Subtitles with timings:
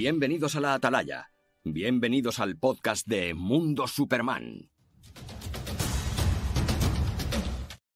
[0.00, 1.28] Bienvenidos a la Atalaya.
[1.64, 4.70] Bienvenidos al podcast de Mundo Superman.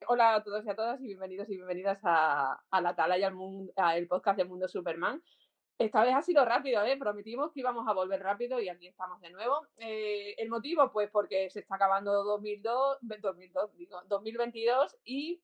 [0.09, 3.73] Hola a todos y a todas y bienvenidos y bienvenidas a, la Atalaya, el, mundo-
[3.77, 5.23] a el podcast de Mundo Superman.
[5.79, 6.97] Esta vez ha sido rápido, ¿eh?
[6.97, 9.69] prometimos que íbamos a volver rápido y aquí estamos de nuevo.
[9.77, 15.41] Eh, el motivo, pues porque se está acabando 2002, 2002, digo, 2022 y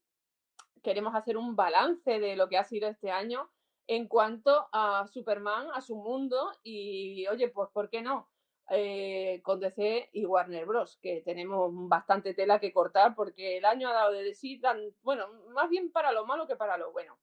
[0.82, 3.48] queremos hacer un balance de lo que ha sido este año
[3.88, 8.28] en cuanto a Superman, a su mundo y, oye, pues, ¿por qué no?
[8.70, 13.88] Eh, con DC y Warner Bros., que tenemos bastante tela que cortar porque el año
[13.88, 17.18] ha dado de sí, tan, bueno, más bien para lo malo que para lo bueno.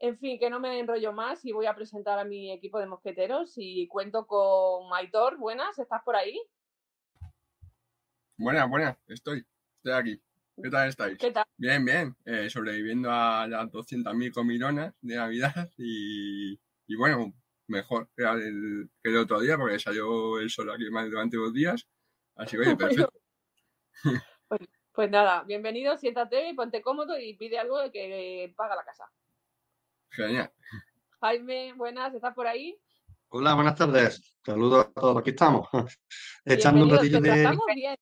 [0.00, 2.86] En fin, que no me enrollo más y voy a presentar a mi equipo de
[2.86, 5.36] mosqueteros y cuento con Maitor.
[5.36, 6.42] Buenas, ¿estás por ahí?
[8.36, 9.46] Buenas, buenas, estoy,
[9.76, 10.22] estoy aquí.
[10.62, 11.18] ¿Qué tal estáis?
[11.18, 11.44] ¿Qué tal?
[11.56, 16.52] Bien, bien, eh, sobreviviendo a las 200.000 comilonas de Navidad y,
[16.86, 17.32] y bueno,
[17.66, 21.52] mejor que el, que el otro día porque salió el sol aquí más durante dos
[21.52, 21.86] días.
[22.36, 23.12] Así que, oye, perfecto.
[24.92, 29.04] Pues nada, bienvenido, siéntate, ponte cómodo y pide algo de que paga la casa.
[30.10, 30.52] Genial.
[31.20, 32.76] Jaime, buenas, ¿estás por ahí?
[33.28, 34.34] Hola, buenas tardes.
[34.44, 35.18] Saludos a todos.
[35.18, 35.68] Aquí estamos.
[36.44, 37.30] Echando un ratillo de.
[37.30, 37.96] tratamos bien.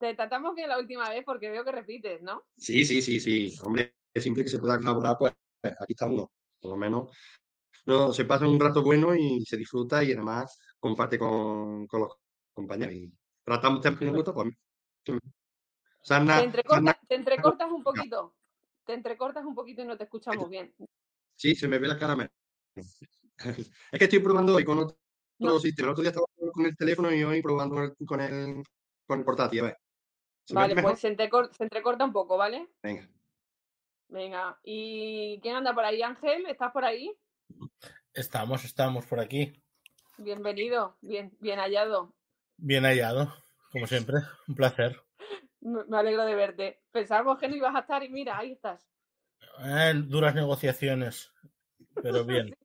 [0.00, 2.46] Te tratamos bien la última vez porque veo que repites, ¿no?
[2.56, 3.54] Sí, sí, sí, sí.
[3.62, 6.32] Hombre, siempre que se pueda colaborar, pues aquí está uno.
[6.58, 7.10] Por lo menos
[7.84, 12.16] no, se pasa un rato bueno y se disfruta y además comparte con, con los
[12.54, 12.94] compañeros.
[12.94, 13.12] Y
[13.44, 14.48] tratamos de minutos, pues.
[16.02, 18.34] Sarna, Te, entrecorta- sarna- te entrecortas un poquito.
[18.86, 20.74] Te entrecortas un poquito y no te escuchamos bien.
[21.36, 22.30] sí, se me ve la cara.
[23.36, 24.96] Es que estoy probando hoy con otro
[25.38, 25.58] No.
[25.58, 25.88] sistema.
[25.88, 28.62] El otro día estaba con el teléfono y hoy probando con el,
[29.06, 29.60] con el portátil.
[29.60, 29.76] A ver.
[30.50, 32.68] ¿Se me ve Vale, pues se, entrecor- se entrecorta un poco, ¿vale?
[32.82, 33.08] Venga.
[34.08, 34.58] Venga.
[34.64, 36.02] ¿Y quién anda por ahí?
[36.02, 37.16] Ángel, ¿estás por ahí?
[38.12, 39.52] Estamos, estamos por aquí.
[40.18, 42.12] Bienvenido, bien, bien hallado.
[42.56, 43.32] Bien hallado,
[43.70, 44.16] como siempre.
[44.48, 45.00] Un placer.
[45.60, 46.82] Me me alegro de verte.
[46.90, 48.88] Pensábamos que no ibas a estar y mira, ahí estás.
[49.62, 51.32] Eh, duras negociaciones,
[52.02, 52.56] pero bien.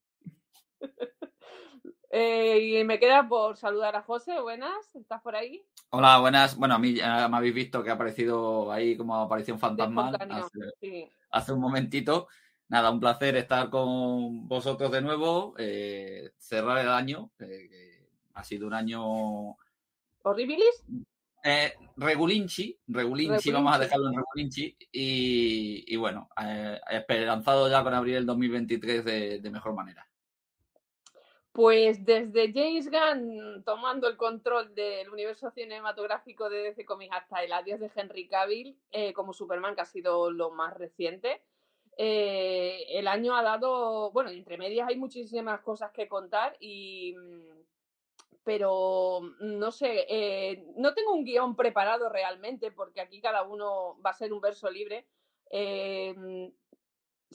[2.18, 4.40] Eh, y me queda por saludar a José.
[4.40, 5.62] Buenas, ¿estás por ahí?
[5.90, 6.56] Hola, buenas.
[6.56, 10.46] Bueno, a mí ya me habéis visto que ha aparecido ahí como aparición fantasmal espontáneo.
[10.46, 11.10] hace, Sí.
[11.32, 12.28] hace un momentito.
[12.70, 18.44] Nada, un placer estar con vosotros de nuevo, eh, cerrar el año, eh, que ha
[18.46, 19.58] sido un año
[20.24, 20.86] ¿Horribilis?
[21.44, 23.52] eh, regulinchi, regulinchi, Regulinchi.
[23.52, 29.04] vamos a dejarlo en regulinchi, y, y bueno, eh, esperanzado ya con abrir el 2023
[29.04, 30.08] de, de mejor manera.
[31.56, 37.54] Pues desde James Gunn tomando el control del universo cinematográfico de DC Comics hasta el
[37.54, 41.42] adiós de Henry Cavill eh, como Superman, que ha sido lo más reciente,
[41.98, 47.14] eh, el año ha dado, bueno, entre medias hay muchísimas cosas que contar y...
[47.16, 47.64] mm,
[48.44, 54.10] Pero no sé, eh, no tengo un guion preparado realmente porque aquí cada uno va
[54.12, 55.08] a ser un verso libre.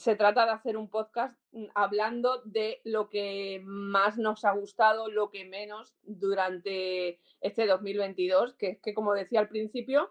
[0.01, 5.11] Se trata de hacer un podcast mm, hablando de lo que más nos ha gustado,
[5.11, 10.11] lo que menos durante este 2022, que es que, como decía al principio,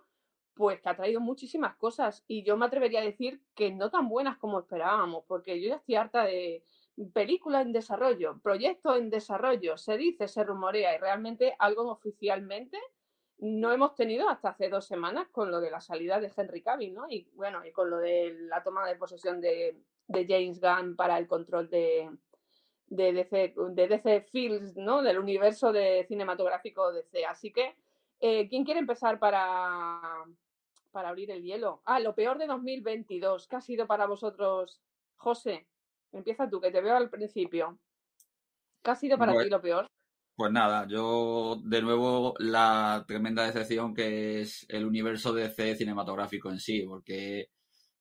[0.53, 2.23] pues que ha traído muchísimas cosas.
[2.27, 5.75] Y yo me atrevería a decir que no tan buenas como esperábamos, porque yo ya
[5.77, 6.63] estoy harta de
[7.13, 12.77] película en desarrollo, proyecto en desarrollo, se dice, se rumorea y realmente algo oficialmente
[13.39, 16.93] no hemos tenido hasta hace dos semanas con lo de la salida de Henry Cavill,
[16.93, 17.09] ¿no?
[17.09, 19.77] Y bueno, y con lo de la toma de posesión de,
[20.07, 22.09] de James Gunn para el control de,
[22.87, 25.01] de, DC, de DC Fields, ¿no?
[25.01, 27.25] Del universo de cinematográfico DC.
[27.25, 27.75] Así que,
[28.19, 30.01] eh, ¿quién quiere empezar para,
[30.91, 31.81] para abrir el hielo?
[31.85, 33.47] Ah, lo peor de 2022.
[33.47, 34.81] ¿Qué ha sido para vosotros,
[35.15, 35.65] José?
[36.11, 37.79] Empieza tú, que te veo al principio.
[38.83, 39.45] ¿Qué ha sido para Bueno.
[39.45, 39.87] ti lo peor?
[40.39, 46.49] Pues nada, yo de nuevo la tremenda decepción que es el universo de DC cinematográfico
[46.49, 47.49] en sí, porque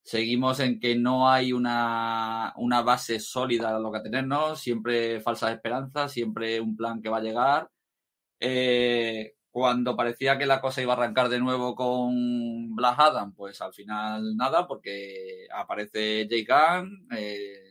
[0.02, 5.52] seguimos en que no hay una, una base sólida a lo que tenernos, siempre falsas
[5.54, 7.70] esperanzas, siempre un plan que va a llegar.
[8.40, 13.60] Eh, cuando parecía que la cosa iba a arrancar de nuevo con Black Adam, pues
[13.62, 17.67] al final nada, porque aparece Jake Gunn, eh,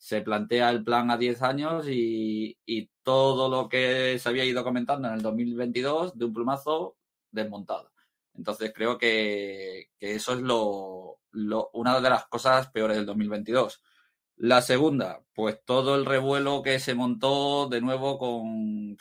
[0.00, 2.56] se plantea el plan a 10 años y,
[3.02, 6.96] todo lo que se había ido comentando en el 2022 de un plumazo
[7.30, 7.92] desmontado.
[8.34, 11.18] Entonces creo que, eso es lo,
[11.72, 13.82] una de las cosas peores del 2022.
[14.36, 18.96] La segunda, pues todo el revuelo que se montó de nuevo con,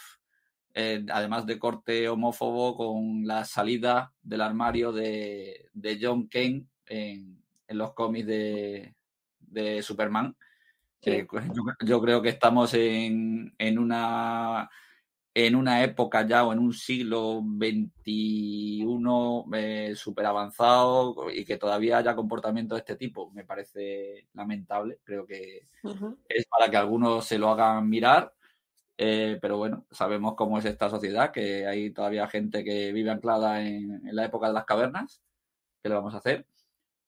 [0.73, 5.69] eh, además de corte homófobo, con la salida del armario de,
[6.01, 10.35] John Kane en, los cómics de Superman
[11.01, 11.11] Sí.
[11.11, 14.69] Eh, yo, yo creo que estamos en, en una
[15.33, 21.99] en una época ya o en un siglo XXI eh, súper avanzado y que todavía
[21.99, 23.31] haya comportamiento de este tipo.
[23.31, 24.99] Me parece lamentable.
[25.03, 25.67] Creo que
[26.27, 28.33] es para que algunos se lo hagan mirar.
[28.97, 33.61] eh, pero bueno, sabemos cómo es esta sociedad, que hay todavía gente que vive anclada
[33.65, 35.21] en, en la época de las cavernas.
[35.83, 36.47] ¿Qué le vamos a hacer?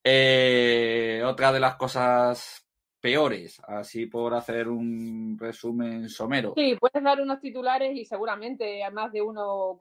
[0.03, 2.65] Eh, otra de las cosas
[3.01, 6.53] peores, así por hacer un resumen somero.
[6.55, 9.75] Sí, puedes dar unos titulares y seguramente a más de uno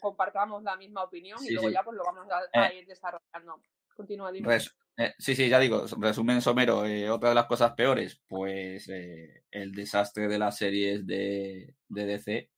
[0.00, 1.74] compartamos la misma opinión Sí, y luego sí.
[1.74, 2.80] ya pues lo vamos a, a Eh.
[2.80, 3.60] ir desarrollando.
[3.96, 4.30] Continúa.
[4.32, 6.84] Res- eh, sí, sí, ya digo, resumen somero.
[6.84, 12.06] eh, otra de las cosas peores, pues eh, el desastre de las series de, de
[12.06, 12.50] DC.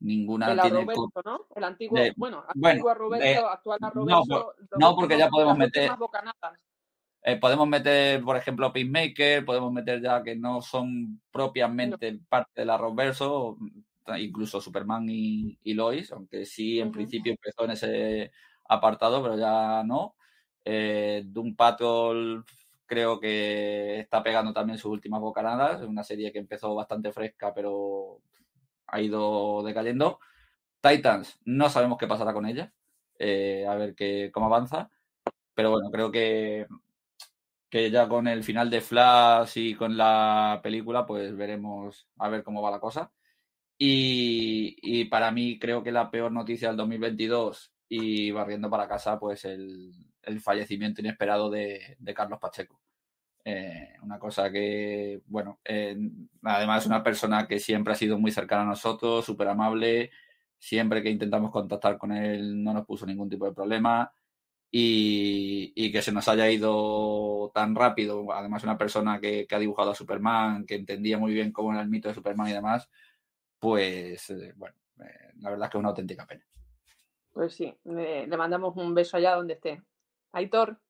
[0.00, 0.80] ninguna de la tiene.
[0.84, 1.46] Roberto, ¿no?
[1.54, 4.54] El antiguo, de- bueno, bueno, antiguo Roberto, de- actual a no, Roberto.
[4.68, 5.90] por- no, porque ya podemos meter-.
[7.22, 12.64] Eh, podemos meter, por ejemplo, Peacemaker, podemos meter ya que no son propiamente parte de
[12.66, 13.58] la Roverso,
[14.18, 18.32] incluso Superman y, y Lois, aunque sí en principio empezó en ese
[18.68, 20.16] apartado, pero ya no.
[20.64, 22.44] Eh, Doom Patrol
[22.86, 27.54] creo que está pegando también sus últimas bocanadas, es una serie que empezó bastante fresca,
[27.54, 28.20] pero
[28.88, 30.20] ha ido decayendo.
[30.80, 32.72] Titans, no sabemos qué pasará con ella,
[33.18, 34.90] eh, a ver qué, cómo avanza,
[35.54, 36.66] pero bueno, creo que
[37.72, 42.42] que ya con el final de Flash y con la película, pues veremos a ver
[42.42, 43.10] cómo va la cosa.
[43.78, 49.18] Y, y para mí creo que la peor noticia del 2022 y barriendo para casa,
[49.18, 49.90] pues el,
[50.22, 52.78] el fallecimiento inesperado de, de Carlos Pacheco.
[53.42, 55.96] Eh, una cosa que, bueno, eh,
[56.42, 60.10] además una persona que siempre ha sido muy cercana a nosotros, súper amable,
[60.58, 64.12] siempre que intentamos contactar con él no nos puso ningún tipo de problema
[64.74, 69.90] y, que se nos haya ido tan rápido, además una persona que, que ha dibujado
[69.90, 72.88] a Superman, que entendía muy bien cómo era el mito de Superman y demás,
[73.58, 76.44] pues eh, bueno, eh, la verdad es que es una auténtica pena.
[77.32, 79.82] Pues sí, le, le mandamos un beso allá donde esté.
[80.32, 80.80] Aitor,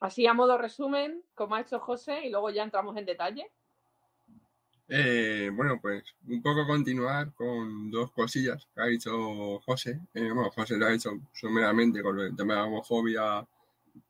[0.00, 3.50] así a modo resumen, como ha hecho José, y luego ya entramos en detalle.
[4.90, 10.00] Eh, bueno, pues un poco continuar con dos cosillas que ha dicho José.
[10.14, 13.46] Eh, bueno, José lo ha dicho sumeramente con el tema de la homofobia,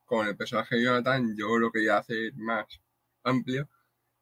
[0.05, 1.35] con el personaje de Jonathan.
[1.37, 2.65] Yo lo quería hacer más
[3.23, 3.69] amplio.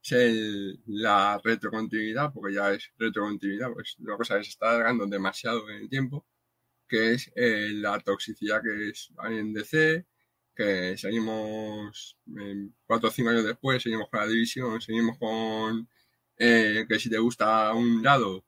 [0.04, 5.06] Es el- la retrocontinuidad, porque ya es retrocontinuidad, pues la cosa que se está alargando
[5.08, 6.26] demasiado en el tiempo,
[6.88, 10.06] que es eh, la toxicidad que es en DC,
[10.56, 12.18] que seguimos
[12.86, 15.88] cuatro o cinco años después, seguimos con la división, seguimos con
[16.38, 18.46] eh, que si te gusta un lado,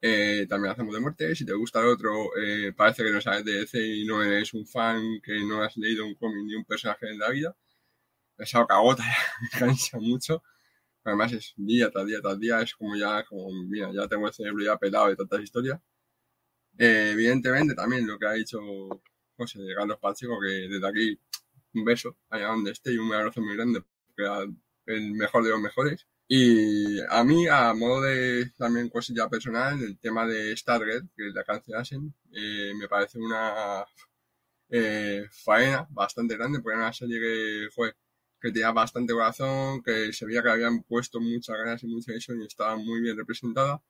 [0.00, 1.34] eh, también hacemos de muerte.
[1.34, 4.54] Si te gusta el otro, eh, parece que no sabes de DC y no eres
[4.54, 7.56] un fan, que no has leído un cómic ni un personaje en la vida.
[8.38, 9.04] Esa cagota
[9.42, 10.42] me cansa mucho.
[11.04, 14.34] Además es día tras día tras día, es como ya, como, mira, ya tengo el
[14.34, 15.80] cerebro ya pelado de tantas historias.
[16.78, 18.60] Eh, evidentemente también lo que ha dicho
[19.36, 21.20] José de Carlos Pacheco, que desde aquí
[21.74, 24.42] un beso allá donde esté y un abrazo muy grande, porque era
[24.86, 26.06] el mejor de los mejores.
[26.30, 31.42] Y a mí, a modo de también cosilla personal, el tema de Stargate, que la
[31.44, 33.86] cancelasen, eh, me parece una
[34.68, 37.96] eh, faena bastante grande, porque era una serie que, joder,
[38.40, 42.40] que tenía bastante corazón, que se veía que habían puesto muchas ganas y mucha visión
[42.42, 43.82] y estaba muy bien representada,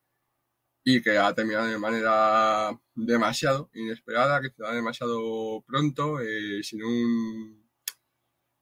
[0.84, 6.84] y que ha terminado de manera demasiado inesperada, que se da demasiado pronto, eh, sin
[6.84, 7.68] un...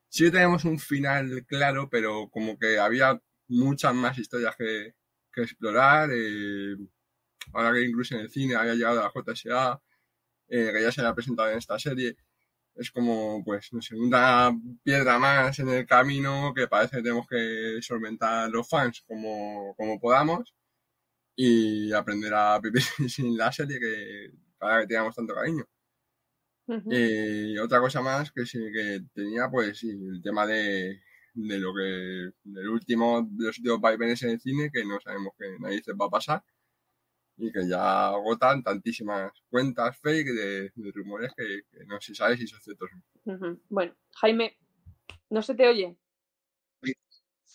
[0.08, 4.94] Sí tenemos un final claro, pero como que había muchas más historias que,
[5.32, 6.10] que explorar.
[6.12, 6.76] eh,
[7.52, 9.80] ahora que incluso en el cine haya llegado a la JSA,
[10.48, 12.16] eh, que ya se haya presentado en esta serie,
[12.74, 17.26] es como, pues, no sé, una piedra más en el camino que parece que tenemos
[17.28, 20.54] que solventar los fans como, como podamos
[21.36, 25.64] y aprender a vivir sin la serie que para que tengamos tanto cariño.
[26.68, 26.90] Ujú.
[26.92, 31.00] Eh, y otra cosa más que sí que tenía, pues el tema de,
[31.36, 35.34] de lo que, del último, de los últimos vaivenes en el cine, que no sabemos
[35.38, 36.44] qué narices va a pasar,
[37.36, 42.38] y que ya agotan tantísimas cuentas fake de, de rumores que, que no se sabe
[42.38, 42.88] si son ciertos.
[43.24, 43.60] Ujú.
[43.68, 44.56] Bueno, Jaime,
[45.28, 45.98] no se te oye.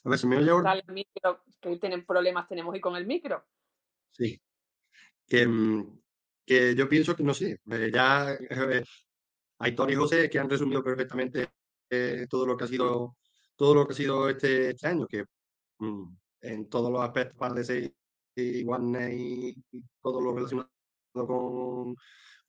[0.03, 0.71] A ver, ¿se me oye ahora?
[0.71, 3.43] Al micro, que tienen problemas tenemos hoy con el micro.
[4.11, 4.39] Sí.
[5.27, 6.00] Que, mm,
[6.45, 8.83] que yo pienso que no sé, eh, ya eh,
[9.59, 11.50] Aitor y José que han resumido perfectamente
[11.89, 13.17] eh, todo lo que ha sido
[13.62, 15.24] todo lo que ha sido este, este año, que
[15.77, 17.94] mm, en todos los aspectos parece
[18.36, 19.56] y Warner y,
[20.01, 20.68] todo lo relacionado
[21.13, 21.96] con,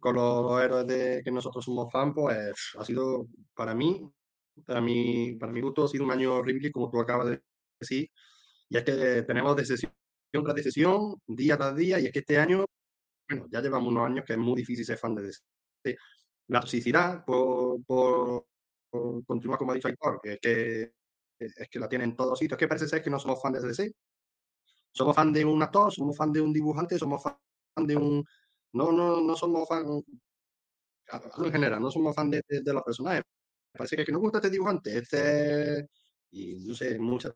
[0.01, 4.11] con los héroes de que nosotros somos fans, pues ha sido para mí,
[4.65, 7.43] para mí, para mi gusto, ha sido un año horrible, como tú acabas de
[7.83, 8.11] sí.
[8.71, 9.93] Y es que tenemos de sesión
[10.33, 12.65] tras de sesión, día tras día, y es que este año,
[13.29, 15.43] bueno, ya llevamos unos años que es muy difícil ser fan de DC.
[16.49, 18.47] La toxicidad, por, por,
[18.91, 21.02] por continuar como ha dicho Aitor, que es que,
[21.45, 23.53] es que la tienen en todos sitios, es que parece ser que no somos fan
[23.53, 23.93] de DC.
[24.93, 28.25] Somos fan de un actor, somos fan de un dibujante, somos fan de un...
[28.75, 29.85] No, no, no somos fan
[31.45, 33.23] en general, no somos fan de, de, los personajes.
[33.73, 35.89] Parece que, que nos gusta este dibujante, este,
[36.31, 37.35] y no sé, muchas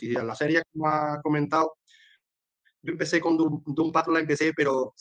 [0.00, 1.76] La serie, como ha comentado,
[2.82, 4.94] yo empecé con Doom, Doom Patrol, empecé, pero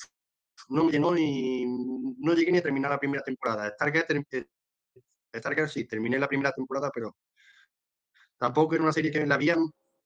[0.69, 1.65] no me llenó y
[2.19, 3.69] no llegué ni a terminar la primera temporada.
[3.71, 4.23] Stargate,
[5.35, 7.15] Stargate sí, terminé la primera temporada, pero
[8.41, 9.55] tampoco era una serie que la había,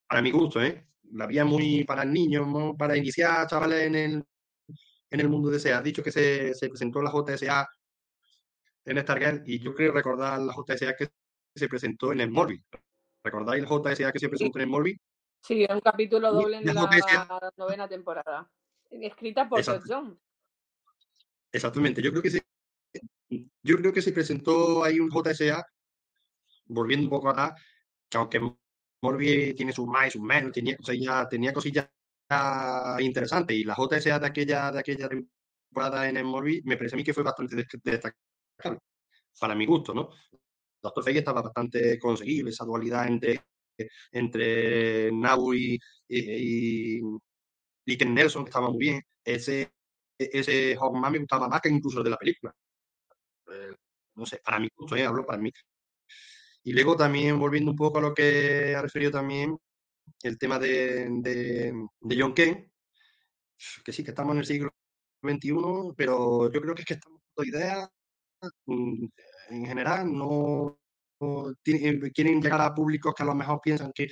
[0.05, 0.85] para mi gusto, ¿eh?
[1.13, 2.45] La había muy para niños,
[2.77, 4.23] para iniciar chavales en el,
[5.09, 5.77] en el mundo de SEA.
[5.77, 7.65] Has dicho que se, se presentó la JSA
[8.83, 11.07] en Stargate y yo creo recordar la JSA que
[11.55, 12.65] se presentó en el Smallville.
[13.23, 14.99] ¿Recordáis el JSA que se presentó en el Smallville?
[15.41, 18.51] Sí, un capítulo doble en la novena temporada.
[18.89, 20.19] Escrita por George John.
[21.53, 22.01] Exactamente.
[22.01, 22.45] Yo creo que se,
[23.63, 25.65] yo creo que se presentó ahí un JSA,
[26.65, 27.53] volviendo un poco atrás,
[28.13, 28.39] aunque
[29.01, 31.89] Morbi tiene sus más y sus menos, tenía cosillas, tenía cosillas
[32.99, 33.57] interesantes.
[33.57, 37.03] Y la JSA de aquella, de aquella temporada en el Morbi me parece a mí
[37.03, 38.79] que fue bastante destacable,
[39.39, 40.09] para mi gusto, ¿no?
[40.81, 43.41] Doctor Fake estaba bastante conseguible, esa dualidad entre,
[44.11, 47.01] entre y, y,
[47.85, 49.01] Nelson, que estaba muy bien.
[49.23, 49.71] Ese,
[50.17, 50.77] ese
[51.09, 52.53] me gustaba más que incluso de la película.
[53.51, 53.75] Eh,
[54.15, 55.05] no sé, para mi gusto, ¿eh?
[55.05, 55.51] hablo para mí.
[56.65, 59.55] Y luego también, volviendo un poco a lo que ha referido también,
[60.23, 62.71] el tema de, de, John Kane,
[63.83, 64.71] que sí, que estamos en el siglo
[65.23, 67.87] XXI, pero yo creo que es que estamos con ideas,
[68.65, 69.05] mm,
[69.51, 70.79] en general, no,
[71.21, 74.07] no tienen, quieren llegar a públicos que a lo mejor piensan que,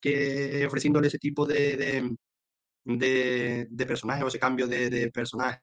[0.00, 2.16] que ofreciéndole ese tipo de,
[2.84, 5.62] de, de, personajes o ese cambio de, de personajes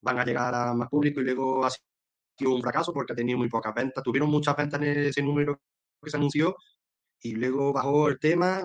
[0.00, 1.80] van a llegar a más público y luego así
[2.46, 4.02] un fracaso porque ha tenido muy pocas ventas.
[4.02, 5.60] Tuvieron muchas ventas en ese número
[6.02, 6.56] que se anunció
[7.20, 8.62] y luego bajó el tema,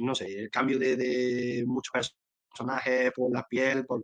[0.00, 2.14] no sé, el cambio de, de muchos
[2.48, 4.02] personajes por la piel, por...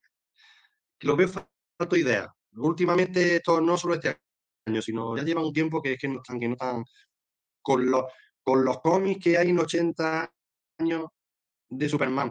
[1.00, 2.32] lo veo falta idea.
[2.56, 4.18] Últimamente, esto no solo este
[4.66, 6.84] año, sino ya lleva un tiempo que es que no están, que no están
[7.62, 8.04] con los,
[8.42, 10.32] con los cómics que hay en 80
[10.78, 11.06] años
[11.68, 12.30] de Superman,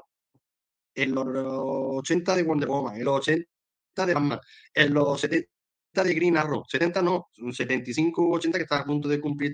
[0.94, 4.40] en los 80 de Wonder Woman, en los 80 de Batman,
[4.74, 5.50] en los 70
[5.94, 9.54] de Green Arrow, 70 no, 75 u 80 que está a punto de cumplir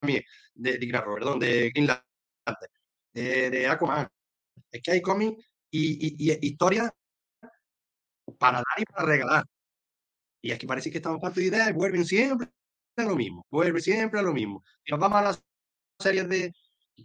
[0.00, 0.24] también,
[0.54, 2.72] de, de Green Arrow, perdón, de Green Lantern,
[3.12, 4.08] de, de Aquaman.
[4.70, 6.90] Es que hay cómics y, y, y historias
[8.38, 9.44] para dar y para regalar.
[10.42, 12.48] Y aquí parece que estamos parto de ideas vuelven siempre
[12.96, 14.62] a lo mismo, vuelven siempre a lo mismo.
[14.84, 15.42] Y nos vamos a las
[15.98, 16.52] series de,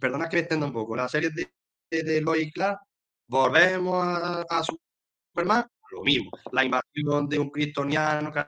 [0.00, 1.52] perdona que me extienda un poco, las series de,
[1.90, 2.80] de, de Lois Clark,
[3.28, 6.30] volvemos a, a Superman, lo mismo.
[6.52, 8.40] La invasión de un kryptoniano que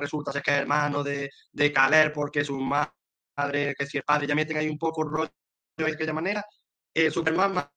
[0.00, 4.26] resulta ser que es hermano de, de Caler porque su madre, que si el padre
[4.26, 5.30] ya meten ahí un poco rollo
[5.76, 6.44] de aquella manera,
[6.94, 7.70] el Superman malo.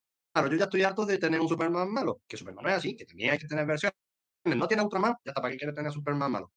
[0.49, 3.05] Yo ya estoy harto de tener un Superman malo, que Superman no es así, que
[3.05, 3.95] también hay que tener versiones.
[4.43, 6.51] No tiene Ultraman, ya está, ¿para qué quiere tener Superman malo?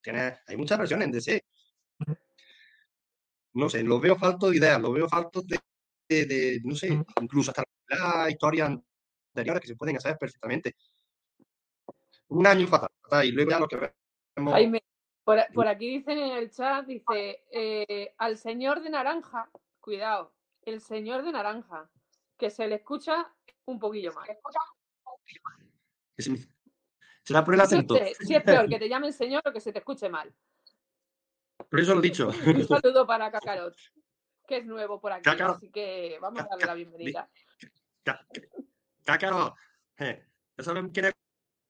[0.00, 1.44] Tiene, hay muchas versiones en DC.
[3.54, 5.58] No sé, lo veo falto de ideas, lo veo falto de,
[6.08, 6.88] de, de no sé,
[7.20, 10.74] incluso hasta la historia anteriores que se pueden hacer perfectamente.
[12.28, 13.92] Un año fatal, fatal y luego ya lo que.
[14.36, 14.82] Jaime,
[15.24, 20.80] por, por, aquí dicen en el chat, dice, eh, al señor de naranja, cuidado, el
[20.80, 21.90] señor de naranja,
[22.36, 23.32] que se le escucha
[23.66, 24.28] un poquillo más.
[27.22, 27.94] Será por el acento.
[28.18, 30.34] Si sí es peor que te llame el señor o que se te escuche mal.
[31.70, 32.28] Por eso lo he dicho.
[32.46, 33.76] Un saludo para Kakarot,
[34.46, 37.30] que es nuevo por aquí, así que vamos a darle la bienvenida.
[39.04, 39.54] Kakarot,
[39.98, 41.12] eh, eso me quiere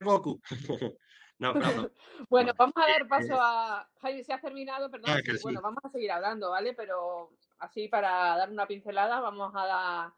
[0.00, 0.40] Goku.
[1.42, 1.90] no, no,
[2.30, 3.88] bueno, vamos a dar paso a.
[4.00, 5.10] Jaime, se ha terminado, perdón.
[5.10, 5.38] Ah, sí.
[5.42, 6.72] Bueno, vamos a seguir hablando, ¿vale?
[6.72, 10.12] Pero así para dar una pincelada, vamos a dar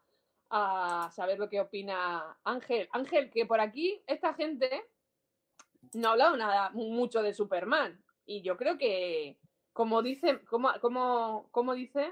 [0.51, 2.87] a saber lo que opina Ángel.
[2.91, 4.85] Ángel, que por aquí esta gente
[5.93, 7.99] no ha hablado nada mucho de Superman.
[8.27, 9.39] Y yo creo que,
[9.73, 12.11] como dice, como, como, como dice,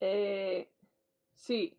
[0.00, 0.70] eh,
[1.34, 1.78] sí.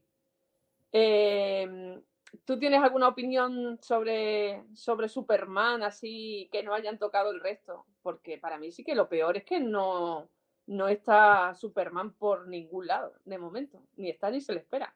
[0.91, 1.99] Eh,
[2.45, 7.85] ¿Tú tienes alguna opinión sobre, sobre Superman así que no hayan tocado el resto?
[8.01, 10.29] Porque para mí sí que lo peor es que no,
[10.67, 13.83] no está Superman por ningún lado de momento.
[13.97, 14.95] Ni está ni se le espera.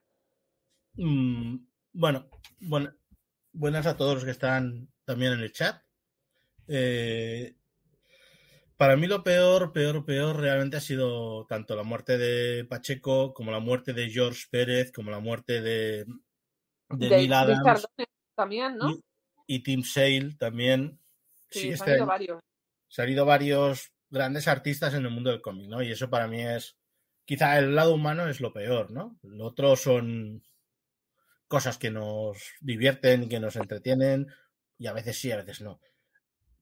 [0.96, 1.58] Mm,
[1.94, 2.28] bueno,
[2.60, 2.94] bueno,
[3.52, 5.82] buenas a todos los que están también en el chat.
[6.68, 7.56] Eh,
[8.78, 13.52] para mí lo peor, peor, peor realmente ha sido tanto la muerte de Pacheco como
[13.52, 16.06] la muerte de George Pérez, como la muerte de,
[16.90, 17.88] de, De Neil Adams
[18.36, 18.90] también, ¿no?
[18.92, 19.04] y,
[19.48, 21.00] y Tim Sale también.
[21.50, 22.40] Sí, Sí, han este habido año varios.
[22.88, 25.82] se han ido varios grandes artistas en el mundo del cómic, ¿no?
[25.84, 26.78] Y eso para mí es,
[27.26, 29.18] quizá el lado humano es lo peor, ¿no?
[29.24, 30.44] Lo otro son
[31.48, 34.28] cosas que nos divierten y que nos entretienen,
[34.78, 35.80] y a veces sí, a veces no.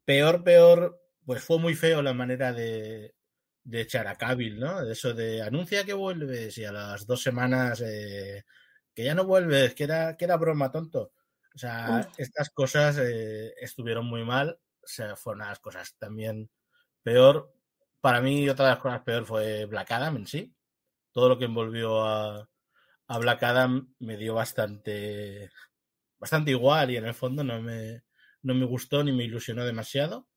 [0.05, 3.15] Peor, peor, pues fue muy feo la manera de,
[3.63, 4.81] de echar a Cavill, ¿no?
[4.89, 8.43] Eso de anuncia que vuelves y a las dos semanas eh,
[8.93, 11.13] que ya no vuelves, que era, que era broma, tonto.
[11.53, 16.49] O sea, estas cosas eh, estuvieron muy mal, o sea, fueron las cosas también
[17.03, 17.53] peor.
[17.99, 20.55] Para mí, otra de las cosas peor fue Black Adam en sí.
[21.11, 22.49] Todo lo que envolvió a,
[23.07, 25.51] a Black Adam me dio bastante,
[26.17, 28.03] bastante igual y en el fondo no me,
[28.41, 30.27] no me gustó ni me ilusionó demasiado.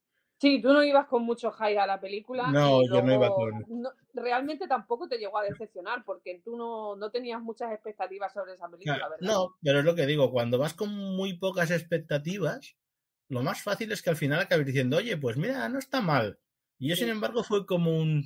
[0.40, 2.50] Sí, tú no ibas con mucho hype a la película.
[2.50, 6.96] No, yo no iba con- no- realmente tampoco te llegó a decepcionar porque tú no,
[6.96, 9.26] no tenías muchas expectativas sobre esa película, Claro, ¿verdad?
[9.32, 12.76] No, pero es lo que digo, cuando vas con muy pocas expectativas,
[13.28, 16.38] lo más fácil es que al final acabes diciendo, oye, pues mira, no está mal.
[16.78, 18.24] Y yo, sin embargo, fue como un...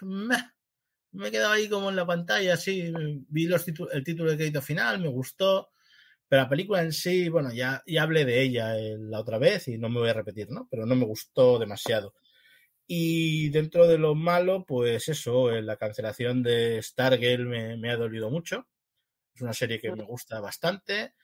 [1.12, 2.92] Me he quedado ahí como en la pantalla, sí,
[3.28, 5.70] vi los el título de crédito final, me gustó,
[6.28, 9.68] pero la película en sí, bueno, ya, ya hablé de ella eh, la otra vez
[9.68, 10.68] y no me voy a repetir, ¿no?
[10.70, 12.14] Pero no me gustó demasiado.
[12.86, 17.96] Y dentro de lo malo, pues eso, eh, la cancelación de Stargirl me, me ha
[17.96, 18.66] dolido mucho.
[19.34, 21.14] Es una serie que me gusta bastante.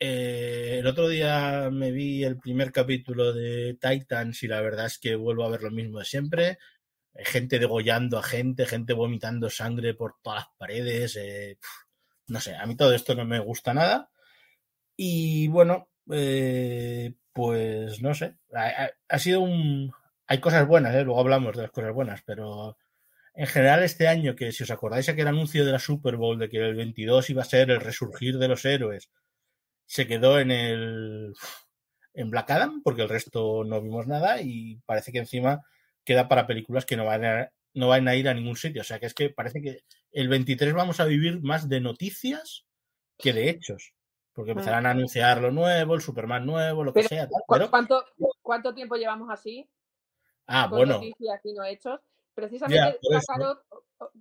[0.00, 4.98] Eh, el otro día me vi el primer capítulo de Titans y la verdad es
[4.98, 6.58] que vuelvo a ver lo mismo de siempre.
[7.14, 11.16] Gente degollando a gente, gente vomitando sangre por todas las paredes.
[11.16, 11.58] eh,
[12.28, 14.10] no sé, a mí todo esto no me gusta nada.
[14.96, 18.36] Y bueno, eh, pues no sé.
[19.08, 19.92] Ha, sido un.
[20.26, 21.04] Hay cosas buenas, ¿eh?
[21.04, 22.76] luego hablamos de las cosas buenas, pero
[23.34, 26.48] en general este año, que si os acordáis aquel anuncio de la Super Bowl de
[26.48, 29.10] que el 22 iba a ser el resurgir de los héroes,
[29.86, 31.34] se quedó en el
[32.14, 35.62] en Black Adam, porque el resto no vimos nada y parece que encima
[36.04, 38.82] queda para películas que no van a, no van a ir a ningún sitio.
[38.82, 39.78] O sea que es que parece que
[40.12, 42.66] el 23 vamos a vivir más de noticias
[43.18, 43.94] que de hechos.
[44.34, 47.28] Porque empezarán a anunciar lo nuevo, el Superman nuevo, lo que Pero, sea.
[47.28, 48.04] tal, ¿Cu- pero- ¿Cuánto,
[48.40, 49.68] ¿Cuánto tiempo llevamos así?
[50.46, 52.00] ah, con bueno, noticias y no hechos.
[52.34, 52.98] Precisamente.
[53.10, 53.62] Kakarot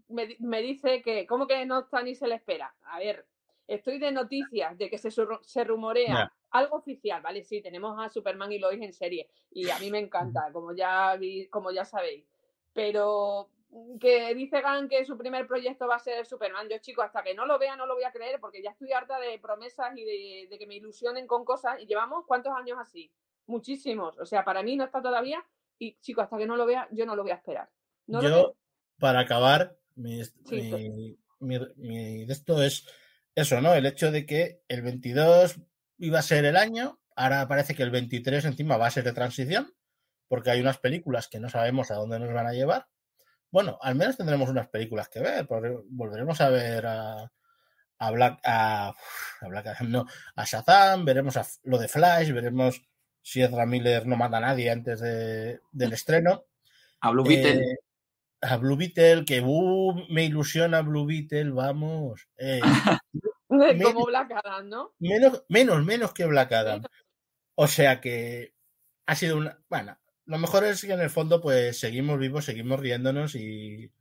[0.10, 2.76] me, me dice que, ¿cómo que no está ni se le espera?
[2.84, 3.26] A ver,
[3.68, 7.44] estoy de noticias de que se, se rumorea algo oficial, ¿vale?
[7.46, 11.16] Sí, tenemos a Superman y Lois en serie y a mí me encanta, como ya,
[11.16, 12.26] vi- como ya sabéis.
[12.74, 13.50] Pero
[14.00, 16.68] que dice Gan que su primer proyecto va a ser Superman.
[16.70, 18.92] Yo, chicos, hasta que no lo vea, no lo voy a creer porque ya estoy
[18.92, 21.80] harta de promesas y de, de que me ilusionen con cosas.
[21.80, 23.12] Y llevamos cuántos años así?
[23.48, 24.18] Muchísimos.
[24.20, 25.44] O sea, para mí no está todavía.
[25.80, 27.70] Y, chicos, hasta que no lo vea, yo no lo voy a esperar.
[28.08, 28.56] No yo,
[29.00, 32.86] para acabar, mi, Sí, mi- mi- mi de esto es
[33.36, 33.74] eso, ¿no?
[33.74, 35.60] El hecho de que el 22
[35.98, 39.14] iba a ser el año, ahora parece que el 23 encima va a ser de
[39.14, 39.74] transición,
[40.28, 42.88] porque hay unas películas que no sabemos a dónde nos van a llevar.
[43.52, 47.32] Bueno, al menos tendremos unas películas que ver, porque volveremos a ver a,
[48.00, 48.88] a Black, a,
[49.42, 52.82] a Black Adam, no, a Shazam, veremos a, lo de Flash, veremos
[53.22, 56.46] si Ezra Miller no mata a nadie antes de- del estreno.
[57.02, 57.64] A Blue Beetle.
[57.74, 57.78] Eh,
[58.42, 62.28] a Blue Beetle, que uh, me ilusiona Blue Beetle, vamos.
[62.38, 62.62] Eh,
[63.48, 64.94] Como Black Adam, ¿no?
[65.00, 66.84] menos, menos, menos que Black Adam.
[67.56, 68.56] O sea que
[69.06, 69.60] ha sido una.
[69.70, 70.00] Bueno,
[70.32, 73.92] lo mejor es que en el fondo, pues seguimos vivos, seguimos riéndonos y.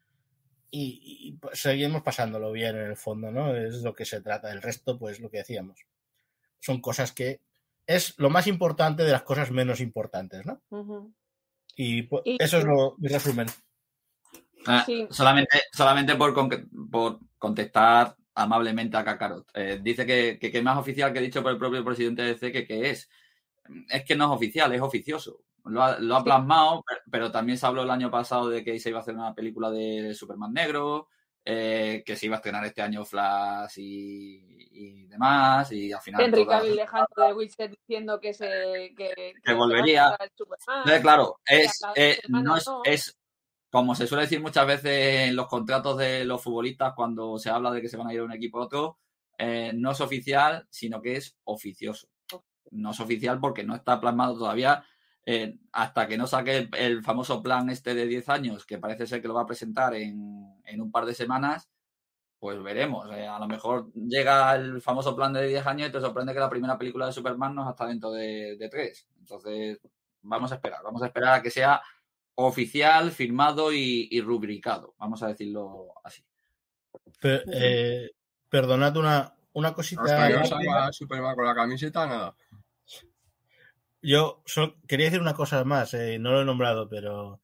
[0.73, 3.57] Y, y, pues, seguimos pasándolo bien en el fondo, ¿no?
[3.57, 4.53] Es lo que se trata.
[4.53, 5.81] El resto, pues lo que decíamos.
[6.61, 7.41] Son cosas que.
[7.87, 10.63] Es lo más importante de las cosas menos importantes, ¿no?
[11.77, 13.49] Y pues, Y- eso es lo, mi resumen.
[14.67, 15.09] Ah, Sí.
[15.11, 19.49] Solamente, solamente por, con- por contestar amablemente a Kakarot.
[19.55, 22.29] Eh, dice que, que, que es más oficial que dicho por el propio presidente de
[22.35, 23.09] DC que, que es.
[23.89, 25.43] Es que no es oficial, es oficioso.
[25.65, 26.25] Lo ha, lo ha Sí.
[26.25, 29.15] plasmado, pero, pero también se habló el año pasado de que se iba a hacer
[29.15, 31.09] una película de Superman negro,
[31.45, 36.23] eh, que se iba a estrenar este año Flash y, y demás, y al final...
[36.23, 40.17] Henry Cavill dejando de Witcher diciendo que se que, que a volvería.
[40.21, 43.19] Entonces, claro, que es, eh, semana no es, es,
[43.71, 47.71] como se suele decir muchas veces en los contratos de los futbolistas cuando se habla
[47.71, 48.99] de que se van a ir a un equipo a otro,
[49.39, 52.09] eh, no es oficial, sino que es oficioso.
[52.73, 54.85] No es oficial porque no está plasmado todavía
[55.27, 59.07] eh, hasta que no saque el, el famoso plan este de 10 años, que parece
[59.07, 61.69] ser que lo va a presentar en, en un par de semanas,
[62.39, 63.09] pues veremos.
[63.13, 66.41] Eh, a lo mejor llega el famoso plan de 10 años y te sorprende que
[66.41, 69.09] la primera película de Superman no es hasta dentro de, de 3.
[69.19, 69.79] Entonces,
[70.23, 71.81] vamos a esperar, vamos a esperar a que sea
[72.37, 76.25] oficial, firmado y, y rubricado, vamos a decirlo así.
[77.21, 78.11] Per- eh,
[78.49, 80.03] perdonad una, una cosita.
[80.03, 82.35] Hasta que no Superman con la camiseta, nada.
[84.03, 87.41] Yo solo quería decir una cosa más, eh, no lo he nombrado, pero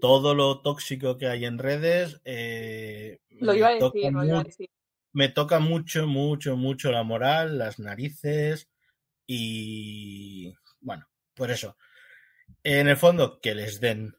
[0.00, 4.24] todo lo tóxico que hay en redes eh, Lo me iba a toca decir, lo
[4.24, 4.70] iba a decir.
[5.12, 8.68] me toca mucho, mucho, mucho la moral, las narices
[9.26, 11.76] y bueno, por eso.
[12.62, 14.16] En el fondo, que les den.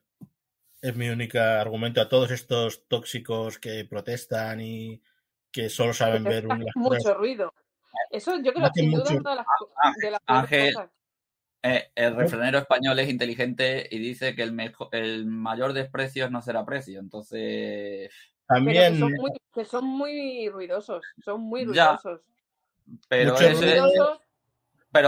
[0.82, 5.02] Es mi único argumento a todos estos tóxicos que protestan y
[5.52, 7.54] que solo saben ver un- mucho ruido.
[8.10, 10.90] Eso yo creo sin duda mucho- es una de las, co- de las Ángel, cosas.
[11.64, 16.32] Eh, el refranero español es inteligente y dice que el, mejo- el mayor desprecio es
[16.32, 17.00] no ser aprecio.
[17.00, 18.10] Entonces, que
[18.48, 21.98] También son, muy, que son muy ruidosos, son muy Ya.
[22.00, 22.22] ruidosos.
[23.08, 23.36] pero.
[23.38, 24.20] Ruidosos,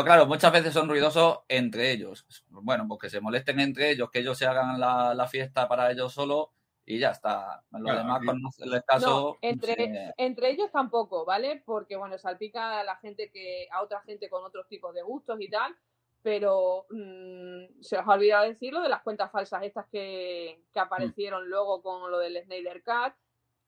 [0.05, 2.25] claro, muchas veces son ruidosos entre ellos.
[2.49, 5.91] Bueno, pues que se molesten entre ellos, que ellos se hagan la, la fiesta para
[5.91, 6.49] ellos solos
[6.85, 7.63] y ya está.
[7.71, 11.63] Los Claro, demás, con hacerles caso, No, entre, se- entre ellos tampoco, ¿vale?
[11.65, 15.41] Porque, bueno, salpica a la gente que, a otra gente con otros tipos de gustos
[15.41, 15.75] y tal,
[16.23, 20.79] pero mm, se os ha olvidado decir lo de las cuentas falsas estas que, que
[20.79, 23.13] aparecieron luego con lo del Snyder Cut.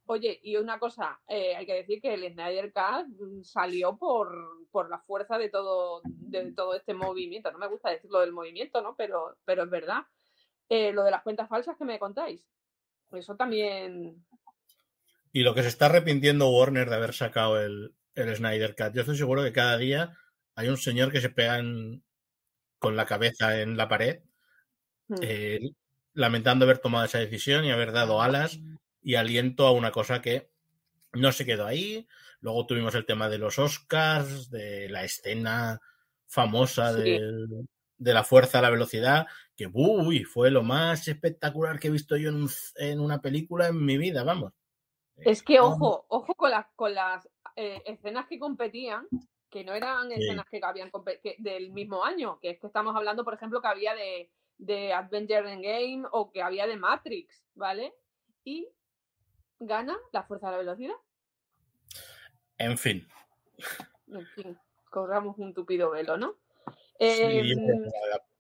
[0.08, 4.34] Oye, y una cosa, eh, hay que decir que el Snyder Cut mm, salió por,
[4.72, 7.52] por la fuerza de todo, de todo este movimiento.
[7.52, 8.96] No me gusta decirlo del movimiento, ¿no?
[8.96, 10.04] Pero, pero es verdad.
[10.70, 12.44] Eh, lo de las cuentas falsas que me contáis.
[13.12, 14.26] Eso también
[15.34, 18.94] Y lo que se está arrepintiendo Warner de haber sacado el, el Snyder Cut.
[18.94, 20.13] Yo estoy seguro que cada día
[20.56, 22.05] hay un señor que se pega en-
[22.86, 24.19] con la cabeza en la pared,
[25.08, 25.60] mm, eh,
[26.13, 28.60] lamentando haber tomado esa decisión y haber dado alas
[29.02, 30.52] y aliento a una cosa que
[31.13, 32.08] no se quedó ahí.
[32.41, 35.82] Luego tuvimos el tema de los Oscars, de la escena
[36.28, 37.17] famosa Sí.
[37.98, 42.17] de la fuerza a la velocidad, que uy, fue lo más espectacular que he visto
[42.17, 44.54] yo en, un- en una película en mi vida, vamos.
[45.17, 49.08] Es que, ojo, ojo con las, con las eh, escenas que competían,
[49.56, 50.15] que no eran Sí.
[50.15, 50.91] escenas que habían
[51.24, 54.91] que- del mismo año, que es que estamos hablando, por ejemplo, que había de, de
[54.91, 57.94] Adventure Endgame o que había de Matrix, ¿vale?
[58.44, 58.68] Y
[59.60, 60.96] gana la fuerza de la velocidad.
[62.58, 63.08] En fin.
[64.12, 64.58] En fin,
[64.89, 66.36] corramos un tupido velo, ¿no?
[67.00, 67.56] Sí, que